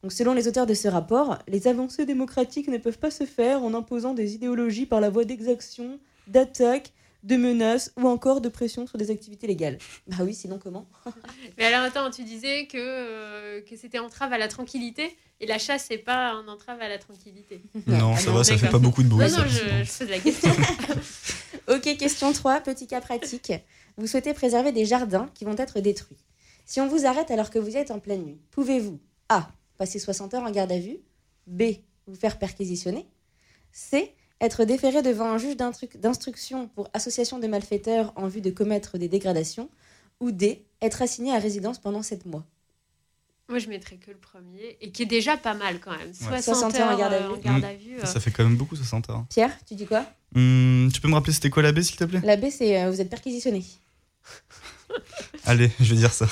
Donc 0.03 0.13
selon 0.13 0.33
les 0.33 0.47
auteurs 0.47 0.67
de 0.67 0.75
ce 0.75 0.89
rapport, 0.89 1.39
les 1.49 1.67
avancées 1.67 2.07
démocratiques 2.07 2.69
ne 2.69 2.79
peuvent 2.79 2.99
pas 2.99 3.11
se 3.11 3.25
faire 3.25 3.63
en 3.63 3.75
imposant 3.75 4.15
des 4.15 4.35
idéologies 4.35 4.87
par 4.87 5.01
la 5.01 5.11
voie 5.11 5.25
d'exaction, 5.25 5.99
d'attaque, 6.27 6.93
de 7.25 7.37
menaces 7.37 7.93
ou 7.97 8.07
encore 8.09 8.41
de 8.41 8.49
pression 8.49 8.87
sur 8.87 8.97
des 8.99 9.11
activités 9.11 9.47
légales. 9.47 9.79
Bah 10.07 10.19
oui, 10.21 10.35
sinon 10.35 10.59
comment? 10.59 10.87
Mais 11.59 11.65
alors 11.65 11.83
attends, 11.83 12.11
tu 12.11 12.25
disais 12.25 12.67
que, 12.67 12.79
euh, 12.79 13.61
que 13.63 13.77
c'était 13.77 13.99
entrave 13.99 14.33
à 14.33 14.39
la 14.39 14.49
tranquillité 14.49 15.17
et 15.41 15.47
la 15.47 15.59
chasse, 15.59 15.87
c'est 15.89 15.99
pas 15.99 16.31
un 16.31 16.47
entrave 16.49 16.81
à 16.81 16.89
la 16.89 16.99
tranquillité. 16.99 17.61
Non, 17.87 18.17
ça 18.17 18.31
va, 18.31 18.45
ça 18.45 18.57
fait 18.57 18.69
pas 18.69 18.79
beaucoup 18.79 19.03
de 19.03 19.09
bruit, 19.09 19.25
Non, 19.25 19.29
ça, 19.31 19.43
non, 19.43 19.49
je, 19.49 19.85
je 19.85 19.99
pose 19.99 20.09
la 20.11 20.19
question. 20.19 20.51
Ok, 21.69 21.99
question 21.99 22.33
3, 22.33 22.63
petit 22.63 22.87
cas 22.87 23.03
pratique. 23.03 23.53
Vous 23.99 24.07
souhaitez 24.07 24.33
préserver 24.33 24.73
des 24.73 24.87
jardins 24.87 25.29
qui 25.35 25.45
vont 25.45 25.55
être 25.57 25.81
détruits. 25.81 26.17
Si 26.65 26.81
on 26.81 26.89
vous 26.89 27.05
arrête 27.05 27.31
alors 27.31 27.51
que 27.51 27.59
vous 27.59 27.77
êtes 27.77 27.91
en 27.91 27.99
pleine 27.99 28.23
nuit, 28.25 28.41
pouvez-vous 28.53 28.99
A. 29.29 29.51
Passer 29.77 29.99
60 29.99 30.33
heures 30.33 30.45
en 30.45 30.51
garde 30.51 30.73
à 30.73 30.79
vue 30.79 30.97
B. 31.47 31.65
Vous 32.07 32.15
faire 32.15 32.39
perquisitionner 32.39 33.07
C. 33.71 34.15
Être 34.41 34.65
déféré 34.65 35.03
devant 35.03 35.27
un 35.27 35.39
juge 35.39 35.57
d'instru- 35.57 35.97
d'instruction 35.99 36.69
pour 36.69 36.89
association 36.95 37.39
de 37.39 37.47
malfaiteurs 37.49 38.13
en 38.17 38.29
vue 38.29 38.41
de 38.41 38.51
commettre 38.51 38.97
des 38.99 39.09
dégradations 39.09 39.69
Ou 40.21 40.31
D. 40.31 40.65
Être 40.81 41.03
assigné 41.03 41.33
à 41.35 41.39
résidence 41.39 41.79
pendant 41.81 42.03
7 42.03 42.25
mois 42.25 42.45
Moi, 43.49 43.59
je 43.59 43.69
mettrais 43.69 43.97
que 43.97 44.11
le 44.13 44.17
premier 44.17 44.77
et 44.81 44.93
qui 44.93 45.03
est 45.03 45.07
déjà 45.07 45.37
pas 45.37 45.55
mal 45.55 45.81
quand 45.81 45.91
même. 45.97 46.13
60, 46.15 46.43
60 46.43 46.75
heures 46.77 46.95
en 46.95 46.99
garde 46.99 47.13
à 47.15 47.17
euh, 47.17 47.29
vue. 47.29 47.35
en 47.35 47.37
garde 47.39 47.63
Mm. 47.63 47.65
à 47.65 47.75
vue, 47.75 47.99
euh. 48.01 48.07
Ça 48.07 48.21
fait 48.21 48.31
quand 48.31 48.45
même 48.45 48.57
beaucoup 48.57 48.77
60 48.77 49.11
heures. 49.11 49.25
Pierre, 49.29 49.57
tu 49.67 49.75
dis 49.75 49.87
quoi? 49.87 50.05
Hum, 50.37 50.89
tu 50.95 51.01
peux 51.01 51.09
me 51.09 51.15
rappeler 51.15 51.33
c'était 51.33 51.51
quoi 51.51 51.63
la 51.65 51.73
B, 51.73 51.81
s'il 51.81 51.97
te 51.97 52.05
plaît? 52.05 52.21
La 52.23 52.37
B, 52.37 52.47
c'est 52.51 52.81
euh, 52.83 52.91
vous 52.91 53.01
êtes 53.01 53.11
perquisitionné. 53.11 53.65
Allez, 55.47 55.71
je 55.81 55.91
vais 55.95 55.97
dire 55.97 56.13
ça. 56.13 56.27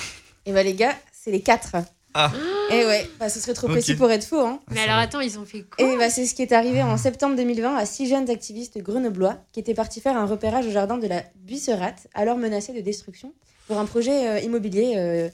Et 0.45 0.53
bah 0.53 0.63
les 0.63 0.75
gars, 0.75 0.97
c'est 1.13 1.31
les 1.33 1.41
4. 1.43 1.77
Ah. 2.19 2.33
Et 2.71 2.87
ouais, 2.87 3.09
bah, 3.21 3.29
ce 3.29 3.39
serait 3.41 3.53
trop 3.53 3.69
précis 3.69 3.95
pour 3.95 4.11
être 4.11 4.25
faux. 4.25 4.41
Hein. 4.41 4.61
Mais 4.71 4.81
alors 4.81 4.97
attends, 4.97 5.21
ils 5.21 5.39
ont 5.39 5.45
fait 5.45 5.63
quoi 5.63 5.87
Et 5.87 5.97
bah, 5.97 6.09
c'est 6.09 6.25
ce 6.25 6.35
qui 6.35 6.43
est 6.43 6.53
arrivé 6.53 6.83
en 6.83 6.97
septembre 6.97 7.37
2020 7.37 7.77
à 7.77 7.85
six 7.85 8.09
jeunes 8.09 8.31
activistes 8.31 8.79
grenoblois 8.79 9.37
qui 9.53 9.61
étaient 9.61 9.75
partis 9.75 10.01
faire 10.01 10.17
un 10.17 10.25
repérage 10.25 10.67
au 10.67 10.71
jardin 10.71 10.97
de 10.97 11.07
la 11.07 11.23
Buisserate, 11.37 12.09
alors 12.15 12.39
menacé 12.39 12.73
de 12.73 12.81
destruction, 12.81 13.35
pour 13.67 13.79
un 13.79 13.85
projet 13.85 14.29
euh, 14.29 14.41
immobilier 14.41 14.95
euh, 14.97 15.29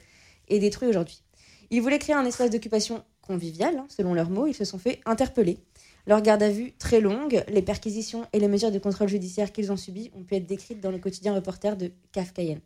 et 0.49 0.59
détruit 0.59 0.89
aujourd'hui. 0.89 1.22
Ils 1.70 1.80
voulaient 1.80 1.99
créer 1.99 2.16
un 2.16 2.24
espace 2.24 2.51
d'occupation 2.51 3.05
convivial, 3.22 3.76
hein, 3.78 3.87
selon 3.89 4.12
leurs 4.12 4.28
mots. 4.28 4.47
Ils 4.47 4.55
se 4.55 4.64
sont 4.64 4.78
fait 4.78 5.01
interpeller. 5.07 5.59
Leur 6.07 6.20
garde 6.20 6.43
à 6.43 6.51
vue 6.51 6.72
très 6.72 7.01
longue, 7.01 7.45
les 7.49 7.62
perquisitions 7.62 8.26
et 8.33 8.41
les 8.41 8.49
mesures 8.49 8.72
de 8.72 8.78
contrôle 8.78 9.09
judiciaire 9.09 9.53
qu'ils 9.53 9.70
ont 9.70 9.76
subies 9.76 10.11
ont 10.14 10.24
pu 10.24 10.35
être 10.35 10.47
décrites 10.47 10.80
dans 10.80 10.91
le 10.91 10.99
quotidien 10.99 11.35
reporter 11.35 11.76
de 11.76 11.93
CAF 12.11 12.33
Cayenne. 12.33 12.61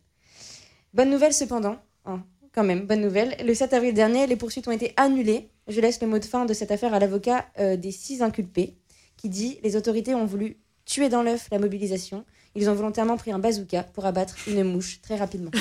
Bonne 0.95 1.11
nouvelle 1.11 1.35
cependant, 1.35 1.77
hein, 2.07 2.25
quand 2.57 2.65
même, 2.65 2.87
bonne 2.87 3.03
nouvelle. 3.03 3.37
Le 3.45 3.55
7 3.55 3.73
avril 3.75 3.93
dernier, 3.95 4.27
les 4.27 4.35
poursuites 4.37 4.67
ont 4.67 4.73
été 4.73 4.93
annulées. 4.97 5.49
Je 5.69 5.81
laisse 5.81 6.01
le 6.01 6.09
mot 6.09 6.19
de 6.19 6.25
fin 6.25 6.47
de 6.47 6.55
cette 6.55 6.71
affaire 6.71 6.95
à 6.95 6.99
l'avocat 6.99 7.45
euh, 7.61 7.77
des 7.77 7.93
six 7.93 8.23
inculpés, 8.23 8.75
qui 9.19 9.29
dit 9.29 9.59
Les 9.63 9.77
autorités 9.77 10.15
ont 10.15 10.25
voulu 10.25 10.57
tuer 10.87 11.09
dans 11.09 11.23
l'œuf 11.23 11.49
la 11.53 11.59
mobilisation. 11.59 12.25
Ils 12.55 12.71
ont 12.71 12.75
volontairement 12.75 13.19
pris 13.19 13.31
un 13.33 13.39
bazooka 13.39 13.83
pour 13.83 14.07
abattre 14.07 14.35
une 14.49 14.65
mouche 14.65 15.01
très 15.03 15.17
rapidement. 15.17 15.51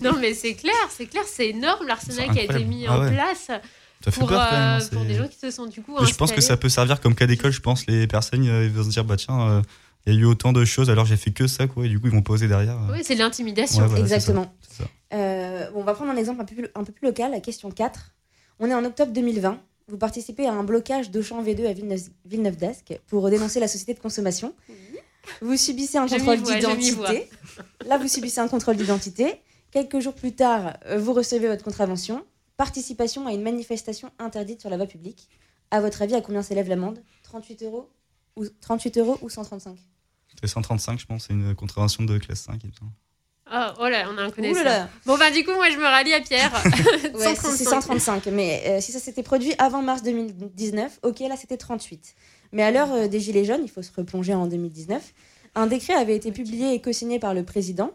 Non, 0.00 0.12
mais 0.20 0.32
c'est 0.34 0.54
clair, 0.54 0.72
c'est 0.90 1.06
clair, 1.06 1.22
c'est 1.26 1.48
énorme 1.50 1.86
l'arsenal 1.86 2.30
qui 2.30 2.38
a 2.40 2.44
été 2.44 2.64
mis 2.64 2.86
Ah 2.86 2.98
en 3.00 3.08
place 3.10 3.46
Ça 3.48 4.10
fait 4.10 4.18
pour, 4.20 4.28
peur, 4.28 4.46
quand 4.48 4.56
même, 4.56 4.62
hein, 4.62 4.76
euh, 4.76 4.80
c'est- 4.80 4.90
pour 4.94 5.04
des 5.04 5.14
gens 5.14 5.28
qui 5.28 5.38
se 5.38 5.50
sont 5.50 5.66
du 5.66 5.80
coup 5.82 5.96
je 6.04 6.14
pense 6.14 6.32
que 6.32 6.40
ça 6.40 6.56
peut 6.56 6.68
servir 6.68 7.00
comme 7.00 7.14
cas 7.14 7.26
d'école. 7.26 7.52
Je 7.52 7.60
pense 7.60 7.86
les 7.86 8.06
personnes 8.06 8.46
euh, 8.48 8.64
ils 8.64 8.70
vont 8.70 8.84
se 8.84 8.88
dire 8.90 9.04
bah 9.04 9.16
tiens, 9.16 9.40
euh, 9.48 9.62
il 10.06 10.14
y 10.14 10.16
a 10.16 10.20
eu 10.20 10.24
autant 10.24 10.52
de 10.52 10.64
choses 10.64 10.88
alors 10.90 11.04
j'ai 11.06 11.16
fait 11.16 11.30
que 11.32 11.46
ça 11.46 11.66
quoi. 11.66 11.84
Et 11.86 11.88
du 11.88 11.98
coup 12.00 12.06
ils 12.08 12.12
vont 12.12 12.22
poser 12.22 12.48
derrière. 12.48 12.76
euh. 12.76 12.92
Oui, 12.92 12.98
c'est 13.02 13.14
de 13.14 13.20
l'intimidation. 13.20 13.82
Ouais, 13.82 13.88
voilà, 13.88 14.06
c'est 14.06 14.14
Exactement. 14.14 14.44
ça, 14.62 14.68
c'est 14.70 14.82
ça. 14.84 14.88
Euh, 15.62 15.70
bon, 15.70 15.80
on 15.80 15.84
va 15.84 15.94
prendre 15.94 16.10
un 16.10 16.16
exemple 16.16 16.40
un 16.40 16.44
peu, 16.44 16.54
plus, 16.54 16.68
un 16.74 16.84
peu 16.84 16.92
plus 16.92 17.06
local, 17.06 17.30
la 17.32 17.40
question 17.40 17.70
4. 17.70 18.14
On 18.58 18.68
est 18.70 18.74
en 18.74 18.84
octobre 18.84 19.12
2020. 19.12 19.60
Vous 19.88 19.98
participez 19.98 20.46
à 20.46 20.52
un 20.52 20.62
blocage 20.64 21.10
d'Auchan 21.10 21.42
V2 21.42 21.66
à 21.66 21.72
Villeneuve- 21.72 22.10
Villeneuve 22.24 22.56
d'Ascq 22.56 23.00
pour 23.08 23.28
dénoncer 23.30 23.60
la 23.60 23.68
société 23.68 23.94
de 23.94 23.98
consommation. 24.00 24.54
Vous 25.40 25.56
subissez 25.56 25.98
un 25.98 26.06
contrôle 26.18 26.36
d'identité. 26.60 27.28
Là, 27.86 27.98
vous 27.98 28.08
subissez 28.08 28.40
un 28.40 28.48
contrôle 28.48 28.76
d'identité 28.76 29.40
Quelques 29.70 30.00
jours 30.00 30.14
plus 30.14 30.32
tard, 30.34 30.76
euh, 30.86 30.98
vous 30.98 31.12
recevez 31.14 31.48
votre 31.48 31.64
contravention. 31.64 32.24
Participation 32.58 33.26
à 33.26 33.32
une 33.32 33.42
manifestation 33.42 34.10
interdite 34.18 34.60
sur 34.60 34.68
la 34.68 34.76
voie 34.76 34.86
publique. 34.86 35.28
À 35.70 35.80
votre 35.80 36.02
avis, 36.02 36.14
à 36.14 36.20
combien 36.20 36.42
s'élève 36.42 36.68
l'amende? 36.68 37.02
38 37.22 37.62
euros 37.62 37.88
ou 38.36 38.44
38 38.60 38.98
euros 38.98 39.18
ou 39.22 39.30
135 39.30 39.78
C'est 40.40 40.46
135, 40.48 41.00
je 41.00 41.06
pense, 41.06 41.26
c'est 41.26 41.32
une 41.32 41.54
contravention 41.54 42.04
de 42.04 42.18
classe 42.18 42.40
5. 42.42 42.60
il 42.62 42.68
me 42.68 42.74
semble. 42.74 42.90
Ah, 43.54 43.74
oh 43.80 43.86
là, 43.86 44.08
on 44.10 44.16
a 44.16 44.22
un 44.22 44.30
connaisseur. 44.30 44.64
là. 44.64 44.88
Bon, 45.04 45.18
bah, 45.18 45.30
du 45.30 45.44
coup, 45.44 45.52
moi, 45.52 45.68
je 45.70 45.76
me 45.76 45.84
rallie 45.84 46.14
à 46.14 46.20
Pierre. 46.20 46.50
Ouais, 47.14 47.34
c'est 47.34 47.48
c'est 47.48 47.64
135. 47.64 48.26
Mais 48.32 48.62
euh, 48.66 48.80
si 48.80 48.92
ça 48.92 48.98
s'était 48.98 49.22
produit 49.22 49.52
avant 49.58 49.82
mars 49.82 50.02
2019, 50.02 51.00
ok, 51.02 51.20
là 51.20 51.36
c'était 51.36 51.58
38. 51.58 52.14
Mais 52.52 52.62
à 52.62 52.70
l'heure 52.70 52.90
euh, 52.92 53.06
des 53.08 53.20
Gilets 53.20 53.44
jaunes, 53.44 53.60
il 53.62 53.70
faut 53.70 53.82
se 53.82 53.90
replonger 53.94 54.32
en 54.34 54.46
2019, 54.46 55.02
un 55.54 55.66
décret 55.66 55.92
avait 55.92 56.16
été 56.16 56.32
publié 56.32 56.72
et 56.72 56.80
co-signé 56.80 57.18
par 57.18 57.34
le 57.34 57.42
président, 57.44 57.90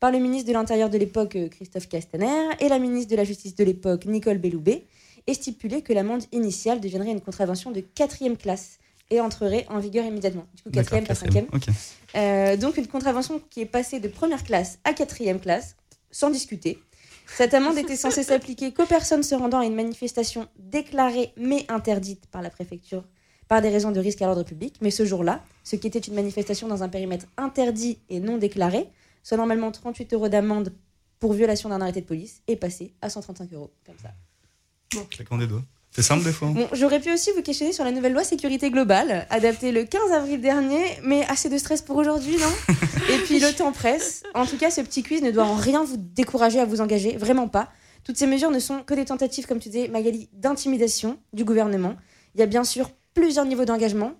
par 0.00 0.10
le 0.10 0.18
ministre 0.18 0.48
de 0.48 0.54
l'Intérieur 0.54 0.88
de 0.88 0.96
l'époque, 0.96 1.36
euh, 1.36 1.48
Christophe 1.48 1.88
Castaner, 1.88 2.48
et 2.60 2.68
la 2.68 2.78
ministre 2.78 3.10
de 3.10 3.16
la 3.16 3.24
Justice 3.24 3.54
de 3.54 3.64
l'époque, 3.64 4.06
Nicole 4.06 4.38
Belloubet, 4.38 4.84
et 5.26 5.34
stipulait 5.34 5.82
que 5.82 5.92
l'amende 5.92 6.22
initiale 6.32 6.80
deviendrait 6.80 7.12
une 7.12 7.20
contravention 7.20 7.70
de 7.70 7.80
quatrième 7.80 8.38
classe 8.38 8.78
et 9.12 9.20
entrerait 9.20 9.66
en 9.68 9.78
vigueur 9.78 10.04
immédiatement. 10.04 10.46
Du 10.54 10.62
coup, 10.62 10.70
quatrième, 10.70 11.06
pas 11.06 11.14
quatrième, 11.14 11.46
cinquième. 11.50 11.74
Euh, 12.16 12.56
donc 12.56 12.78
une 12.78 12.86
contravention 12.86 13.40
qui 13.50 13.60
est 13.60 13.66
passée 13.66 14.00
de 14.00 14.08
première 14.08 14.42
classe 14.42 14.78
à 14.84 14.94
quatrième 14.94 15.38
classe, 15.38 15.76
sans 16.10 16.30
discuter. 16.30 16.78
Cette 17.26 17.54
amende 17.54 17.76
était 17.78 17.96
censée 17.96 18.22
s'appliquer 18.22 18.72
qu'aux 18.72 18.86
personnes 18.86 19.22
se 19.22 19.34
rendant 19.34 19.60
à 19.60 19.66
une 19.66 19.74
manifestation 19.74 20.48
déclarée 20.58 21.32
mais 21.36 21.64
interdite 21.68 22.26
par 22.26 22.42
la 22.42 22.50
préfecture 22.50 23.04
par 23.48 23.60
des 23.60 23.68
raisons 23.68 23.92
de 23.92 24.00
risque 24.00 24.22
à 24.22 24.26
l'ordre 24.26 24.44
public. 24.44 24.76
Mais 24.80 24.90
ce 24.90 25.04
jour-là, 25.04 25.44
ce 25.62 25.76
qui 25.76 25.86
était 25.86 25.98
une 25.98 26.14
manifestation 26.14 26.68
dans 26.68 26.82
un 26.82 26.88
périmètre 26.88 27.26
interdit 27.36 27.98
et 28.08 28.18
non 28.18 28.38
déclaré, 28.38 28.88
soit 29.22 29.36
normalement 29.36 29.70
38 29.70 30.14
euros 30.14 30.30
d'amende 30.30 30.72
pour 31.18 31.34
violation 31.34 31.68
d'un 31.68 31.82
arrêté 31.82 32.00
de 32.00 32.06
police, 32.06 32.40
est 32.46 32.56
passé 32.56 32.94
à 33.02 33.10
135 33.10 33.52
euros. 33.52 33.70
Comme 33.84 33.98
ça. 33.98 34.14
Claquant 35.10 35.36
des 35.36 35.46
doigts. 35.46 35.62
C'est 35.94 36.02
simple 36.02 36.24
des 36.24 36.32
fois. 36.32 36.48
hein. 36.48 36.52
Bon, 36.54 36.68
j'aurais 36.72 37.00
pu 37.00 37.12
aussi 37.12 37.30
vous 37.36 37.42
questionner 37.42 37.72
sur 37.72 37.84
la 37.84 37.90
nouvelle 37.92 38.12
loi 38.14 38.24
sécurité 38.24 38.70
globale, 38.70 39.26
adaptée 39.28 39.72
le 39.72 39.84
15 39.84 40.10
avril 40.12 40.40
dernier, 40.40 40.82
mais 41.02 41.24
assez 41.28 41.50
de 41.50 41.58
stress 41.58 41.82
pour 41.82 41.96
aujourd'hui, 41.96 42.36
non? 42.38 42.74
Et 43.12 43.18
puis 43.18 43.38
le 43.40 43.52
temps 43.52 43.72
presse. 43.72 44.22
En 44.34 44.46
tout 44.46 44.56
cas, 44.56 44.70
ce 44.70 44.80
petit 44.80 45.02
quiz 45.02 45.20
ne 45.22 45.30
doit 45.30 45.44
en 45.44 45.54
rien 45.54 45.84
vous 45.84 45.96
décourager 45.98 46.60
à 46.60 46.64
vous 46.64 46.80
engager, 46.80 47.16
vraiment 47.18 47.46
pas. 47.46 47.70
Toutes 48.04 48.16
ces 48.16 48.26
mesures 48.26 48.50
ne 48.50 48.58
sont 48.58 48.82
que 48.82 48.94
des 48.94 49.04
tentatives, 49.04 49.46
comme 49.46 49.58
tu 49.60 49.68
disais, 49.68 49.88
Magali, 49.88 50.28
d'intimidation 50.32 51.18
du 51.34 51.44
gouvernement. 51.44 51.94
Il 52.34 52.40
y 52.40 52.42
a 52.42 52.46
bien 52.46 52.64
sûr 52.64 52.90
plusieurs 53.14 53.44
niveaux 53.44 53.66
d'engagement, 53.66 54.12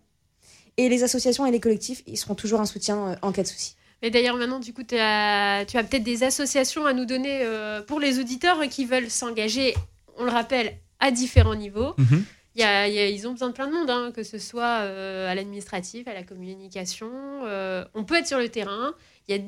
et 0.77 0.89
les 0.91 1.03
associations 1.05 1.47
et 1.47 1.51
les 1.51 1.61
collectifs, 1.61 2.03
ils 2.07 2.17
seront 2.19 2.35
toujours 2.35 2.61
un 2.61 2.67
soutien 2.67 3.09
euh, 3.09 3.15
en 3.23 3.33
cas 3.33 3.43
de 3.43 3.49
souci. 3.49 3.77
Et 4.03 4.11
d'ailleurs, 4.11 4.37
maintenant, 4.37 4.59
du 4.61 4.73
coup, 4.75 4.83
t'as- 4.83 5.65
tu 5.65 5.77
as 5.79 5.85
peut-être 5.85 6.03
des 6.03 6.23
associations 6.23 6.85
à 6.87 6.93
nous 6.93 7.05
donner 7.07 7.41
euh, 7.43 7.81
pour 7.83 7.99
les 8.01 8.19
auditeurs 8.19 8.61
qui 8.69 8.85
veulent 8.85 9.11
s'engager, 9.11 9.75
on 10.19 10.25
le 10.25 10.31
rappelle, 10.31 10.77
à 11.03 11.11
différents 11.11 11.55
niveaux. 11.55 11.93
Mhm. 11.99 12.25
Il 12.55 12.61
y 12.61 12.65
a- 12.65 12.87
il 12.89 12.95
y 12.95 12.99
a- 12.99 13.09
ils 13.09 13.27
ont 13.27 13.33
besoin 13.33 13.49
de 13.49 13.55
plein 13.55 13.67
de 13.67 13.73
monde, 13.73 13.89
hein, 13.91 14.11
que 14.15 14.23
ce 14.23 14.39
soit 14.39 14.81
euh, 14.83 15.31
à 15.31 15.35
l'administratif, 15.35 16.07
à 16.09 16.15
la 16.15 16.23
communication. 16.23 17.09
euh, 17.45 17.85
on 17.95 18.05
peut 18.05 18.17
être 18.17 18.27
sur 18.27 18.39
le 18.39 18.49
terrain, 18.49 18.93
il 19.29 19.35
y 19.37 19.39
a, 19.39 19.43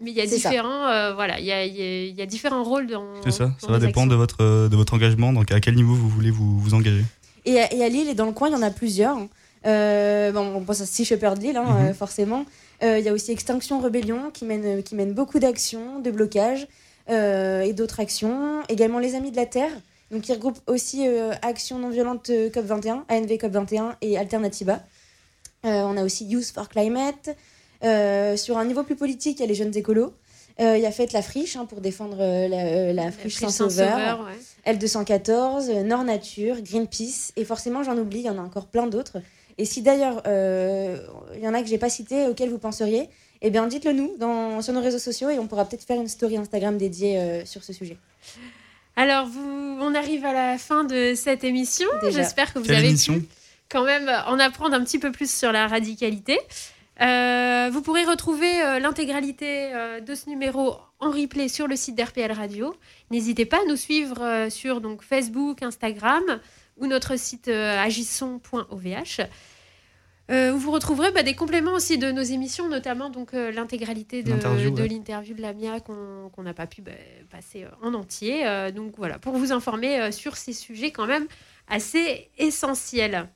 mais 0.00 0.10
il 0.10 0.16
y 0.16 0.20
a 0.20 0.26
différents, 0.26 0.86
euh, 0.88 1.14
voilà, 1.14 1.38
il 1.40 1.46
y 1.46 1.52
a, 1.52 1.64
il 1.64 1.74
y 1.76 1.82
a- 1.82 2.04
il 2.06 2.14
y 2.16 2.22
a 2.22 2.26
différents 2.26 2.62
rôles 2.64 2.86
dans. 2.88 3.06
C'est 3.24 3.30
ça, 3.30 3.46
dans 3.46 3.66
ça 3.68 3.72
va 3.72 3.78
dépendre 3.78 4.10
de 4.10 4.16
votre, 4.16 4.68
de 4.68 4.76
votre 4.76 4.92
engagement, 4.94 5.32
donc 5.32 5.50
à 5.52 5.60
quel 5.60 5.74
niveau 5.76 5.94
vous 5.94 6.08
voulez 6.08 6.30
vous, 6.30 6.58
vous 6.58 6.74
engager. 6.74 7.04
Et 7.44 7.58
à, 7.60 7.72
et 7.72 7.82
à 7.84 7.88
Lille 7.88 8.08
et 8.08 8.14
dans 8.14 8.26
le 8.26 8.32
coin, 8.32 8.48
il 8.48 8.52
y 8.52 8.56
en 8.56 8.62
a 8.62 8.70
plusieurs. 8.70 9.16
Euh, 9.66 10.30
bon, 10.32 10.52
on 10.56 10.60
pense 10.62 10.80
à 10.80 10.86
Sea 10.86 11.04
Shepherd 11.04 11.40
Lille, 11.42 11.56
hein, 11.56 11.64
Mhm. 11.64 11.86
euh, 11.88 11.94
forcément. 11.94 12.44
Euh, 12.82 12.98
Il 12.98 13.04
y 13.04 13.08
a 13.08 13.12
aussi 13.12 13.32
Extinction 13.32 13.80
Rebellion 13.80 14.30
qui 14.32 14.44
mène, 14.44 14.82
qui 14.82 14.94
mène 14.94 15.12
beaucoup 15.12 15.38
d'actions, 15.40 15.98
de 16.00 16.10
blocages 16.10 16.66
euh, 17.10 17.62
et 17.62 17.72
d'autres 17.72 17.98
actions. 18.00 18.62
Également 18.68 18.98
les 19.00 19.14
Amis 19.14 19.30
de 19.32 19.36
la 19.36 19.46
Terre, 19.46 19.70
donc 20.10 20.22
qui 20.22 20.32
regroupe 20.32 20.58
aussi 20.66 21.06
euh, 21.06 21.32
Action 21.42 21.78
non 21.78 21.90
violente 21.90 22.30
euh, 22.30 22.50
COP21, 22.50 23.02
ANV 23.08 23.32
COP21 23.32 23.94
et 24.00 24.16
Alternativa. 24.18 24.80
Euh, 25.64 25.82
on 25.82 25.96
a 25.96 26.04
aussi 26.04 26.24
Youth 26.26 26.52
for 26.54 26.68
Climate. 26.68 27.36
Euh, 27.84 28.36
sur 28.36 28.58
un 28.58 28.64
niveau 28.64 28.82
plus 28.82 28.96
politique, 28.96 29.38
il 29.38 29.42
y 29.42 29.44
a 29.44 29.48
les 29.48 29.54
jeunes 29.54 29.76
écolos. 29.76 30.12
Il 30.60 30.80
y 30.80 30.86
a 30.86 30.90
Faites 30.90 31.12
la 31.12 31.22
friche 31.22 31.54
hein, 31.54 31.66
pour 31.66 31.80
défendre 31.80 32.16
la, 32.18 32.92
la 32.92 33.12
friche 33.12 33.36
Saint-Sauveur. 33.36 33.96
Saint-Sauveur, 33.96 34.26
ouais. 34.26 34.34
L214, 34.68 35.70
euh, 35.70 35.82
Nord 35.82 36.04
Nature, 36.04 36.60
Greenpeace, 36.60 37.32
et 37.36 37.44
forcément 37.44 37.82
j'en 37.82 37.96
oublie, 37.96 38.20
il 38.20 38.26
y 38.26 38.30
en 38.30 38.38
a 38.38 38.42
encore 38.42 38.66
plein 38.66 38.86
d'autres. 38.86 39.18
Et 39.56 39.64
si 39.64 39.82
d'ailleurs 39.82 40.22
euh, 40.26 40.98
il 41.34 41.40
y 41.40 41.48
en 41.48 41.54
a 41.54 41.62
que 41.62 41.68
j'ai 41.68 41.78
pas 41.78 41.88
cité 41.88 42.26
auxquels 42.26 42.50
vous 42.50 42.58
penseriez, 42.58 43.08
eh 43.40 43.50
bien 43.50 43.66
dites-le 43.66 43.92
nous 43.92 44.16
dans, 44.18 44.60
sur 44.62 44.72
nos 44.72 44.80
réseaux 44.80 44.98
sociaux 44.98 45.30
et 45.30 45.38
on 45.38 45.46
pourra 45.46 45.64
peut-être 45.64 45.84
faire 45.84 46.00
une 46.00 46.08
story 46.08 46.36
Instagram 46.36 46.76
dédiée 46.76 47.18
euh, 47.18 47.44
sur 47.44 47.64
ce 47.64 47.72
sujet. 47.72 47.96
Alors, 48.98 49.26
vous, 49.26 49.78
on 49.80 49.94
arrive 49.94 50.24
à 50.24 50.32
la 50.32 50.58
fin 50.58 50.82
de 50.82 51.14
cette 51.14 51.44
émission. 51.44 51.86
J'espère 52.10 52.52
que 52.52 52.58
vous 52.58 52.64
Quelle 52.64 52.76
avez 52.76 52.88
émission 52.88 53.20
pu 53.20 53.26
quand 53.68 53.84
même 53.84 54.10
en 54.26 54.38
apprendre 54.38 54.74
un 54.74 54.82
petit 54.82 54.98
peu 54.98 55.12
plus 55.12 55.30
sur 55.30 55.52
la 55.52 55.66
radicalité. 55.66 56.38
Euh, 57.00 57.70
vous 57.72 57.80
pourrez 57.80 58.04
retrouver 58.04 58.60
euh, 58.60 58.80
l'intégralité 58.80 59.72
euh, 59.72 60.00
de 60.00 60.14
ce 60.16 60.28
numéro 60.28 60.78
en 60.98 61.10
replay 61.10 61.46
sur 61.46 61.68
le 61.68 61.76
site 61.76 61.94
d'RPL 61.94 62.32
Radio. 62.32 62.74
N'hésitez 63.12 63.44
pas 63.44 63.58
à 63.58 63.64
nous 63.68 63.76
suivre 63.76 64.20
euh, 64.20 64.50
sur 64.50 64.80
donc, 64.80 65.02
Facebook, 65.02 65.62
Instagram 65.62 66.40
ou 66.76 66.86
notre 66.86 67.16
site 67.16 67.46
euh, 67.46 67.78
agisson.ovh. 67.80 69.28
Euh, 70.30 70.52
vous 70.52 70.70
retrouverez 70.70 71.10
bah, 71.10 71.22
des 71.22 71.34
compléments 71.34 71.72
aussi 71.72 71.96
de 71.96 72.10
nos 72.10 72.22
émissions, 72.22 72.68
notamment 72.68 73.08
donc 73.08 73.32
euh, 73.32 73.50
l'intégralité 73.50 74.22
de, 74.22 74.30
L'interview, 74.30 74.70
de 74.70 74.82
ouais. 74.82 74.88
de 75.34 75.40
Lamia 75.42 75.80
qu'on 75.80 76.42
n'a 76.42 76.52
pas 76.52 76.66
pu 76.66 76.82
bah, 76.82 76.92
passer 77.30 77.64
euh, 77.64 77.68
en 77.82 77.94
entier. 77.94 78.46
Euh, 78.46 78.70
donc 78.70 78.94
voilà, 78.98 79.18
pour 79.18 79.36
vous 79.36 79.52
informer 79.52 80.12
sur 80.12 80.36
ces 80.36 80.52
sujets 80.52 80.90
quand 80.90 81.06
même 81.06 81.26
assez 81.66 82.30
essentiels. 82.36 83.28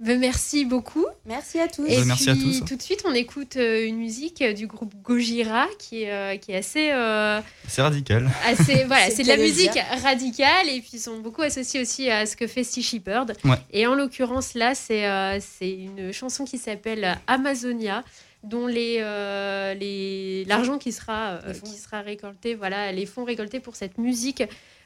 Ben, 0.00 0.18
merci 0.18 0.64
beaucoup. 0.64 1.04
Merci 1.26 1.60
à 1.60 1.68
tous. 1.68 1.84
Et 1.86 1.96
Ben, 1.96 2.04
merci 2.06 2.30
à 2.30 2.32
puis, 2.34 2.42
tous. 2.60 2.64
tout 2.64 2.74
de 2.76 2.80
suite, 2.80 3.02
on 3.04 3.12
écoute 3.12 3.56
euh, 3.56 3.86
une 3.86 3.98
musique 3.98 4.40
euh, 4.40 4.54
du 4.54 4.66
groupe 4.66 4.94
Gojira 5.04 5.66
qui 5.78 6.04
est, 6.04 6.10
euh, 6.10 6.36
qui 6.38 6.52
est 6.52 6.56
assez, 6.56 6.90
euh, 6.90 7.40
C'est 7.68 7.82
radical. 7.82 8.30
assez 8.46 8.84
voilà, 8.86 9.10
C'est 9.10 9.24
de 9.24 9.28
la 9.28 9.36
musique 9.36 9.72
dire. 9.72 9.84
radicale 10.02 10.68
et 10.70 10.80
puis 10.80 10.92
ils 10.94 11.00
sont 11.00 11.18
beaucoup 11.18 11.42
associés 11.42 11.82
aussi 11.82 12.08
à 12.10 12.24
ce 12.24 12.34
que 12.34 12.46
fait 12.46 12.64
Sea 12.64 12.82
Shepherd. 12.82 13.34
Ouais. 13.44 13.56
Et 13.72 13.86
en 13.86 13.94
l'occurrence 13.94 14.54
là, 14.54 14.74
c'est 14.74 15.06
euh, 15.06 15.38
c'est 15.38 15.70
une 15.70 16.12
chanson 16.14 16.44
qui 16.46 16.56
s'appelle 16.56 17.18
Amazonia 17.26 18.02
dont 18.42 18.66
les 18.66 18.96
euh, 19.00 19.74
les 19.74 20.46
l'argent 20.46 20.78
qui 20.78 20.92
sera 20.92 21.32
euh, 21.44 21.52
qui 21.52 21.76
sera 21.76 22.00
récolté 22.00 22.54
voilà 22.54 22.90
les 22.90 23.04
fonds 23.04 23.24
récoltés 23.24 23.60
pour 23.60 23.76
cette 23.76 23.98
musique 23.98 24.42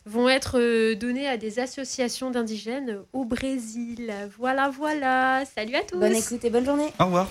vont 0.06 0.28
être 0.28 0.58
euh, 0.58 0.94
donnés 0.94 1.28
à 1.28 1.36
des 1.36 1.58
associations 1.58 2.30
d'indigènes 2.30 3.00
au 3.12 3.24
Brésil. 3.24 4.12
Voilà, 4.38 4.68
voilà. 4.68 5.44
Salut 5.54 5.74
à 5.76 5.82
tous. 5.82 5.98
Bonne 5.98 6.14
écoute 6.14 6.44
et 6.44 6.50
bonne 6.50 6.64
journée. 6.64 6.92
Au 7.00 7.06
revoir. 7.06 7.28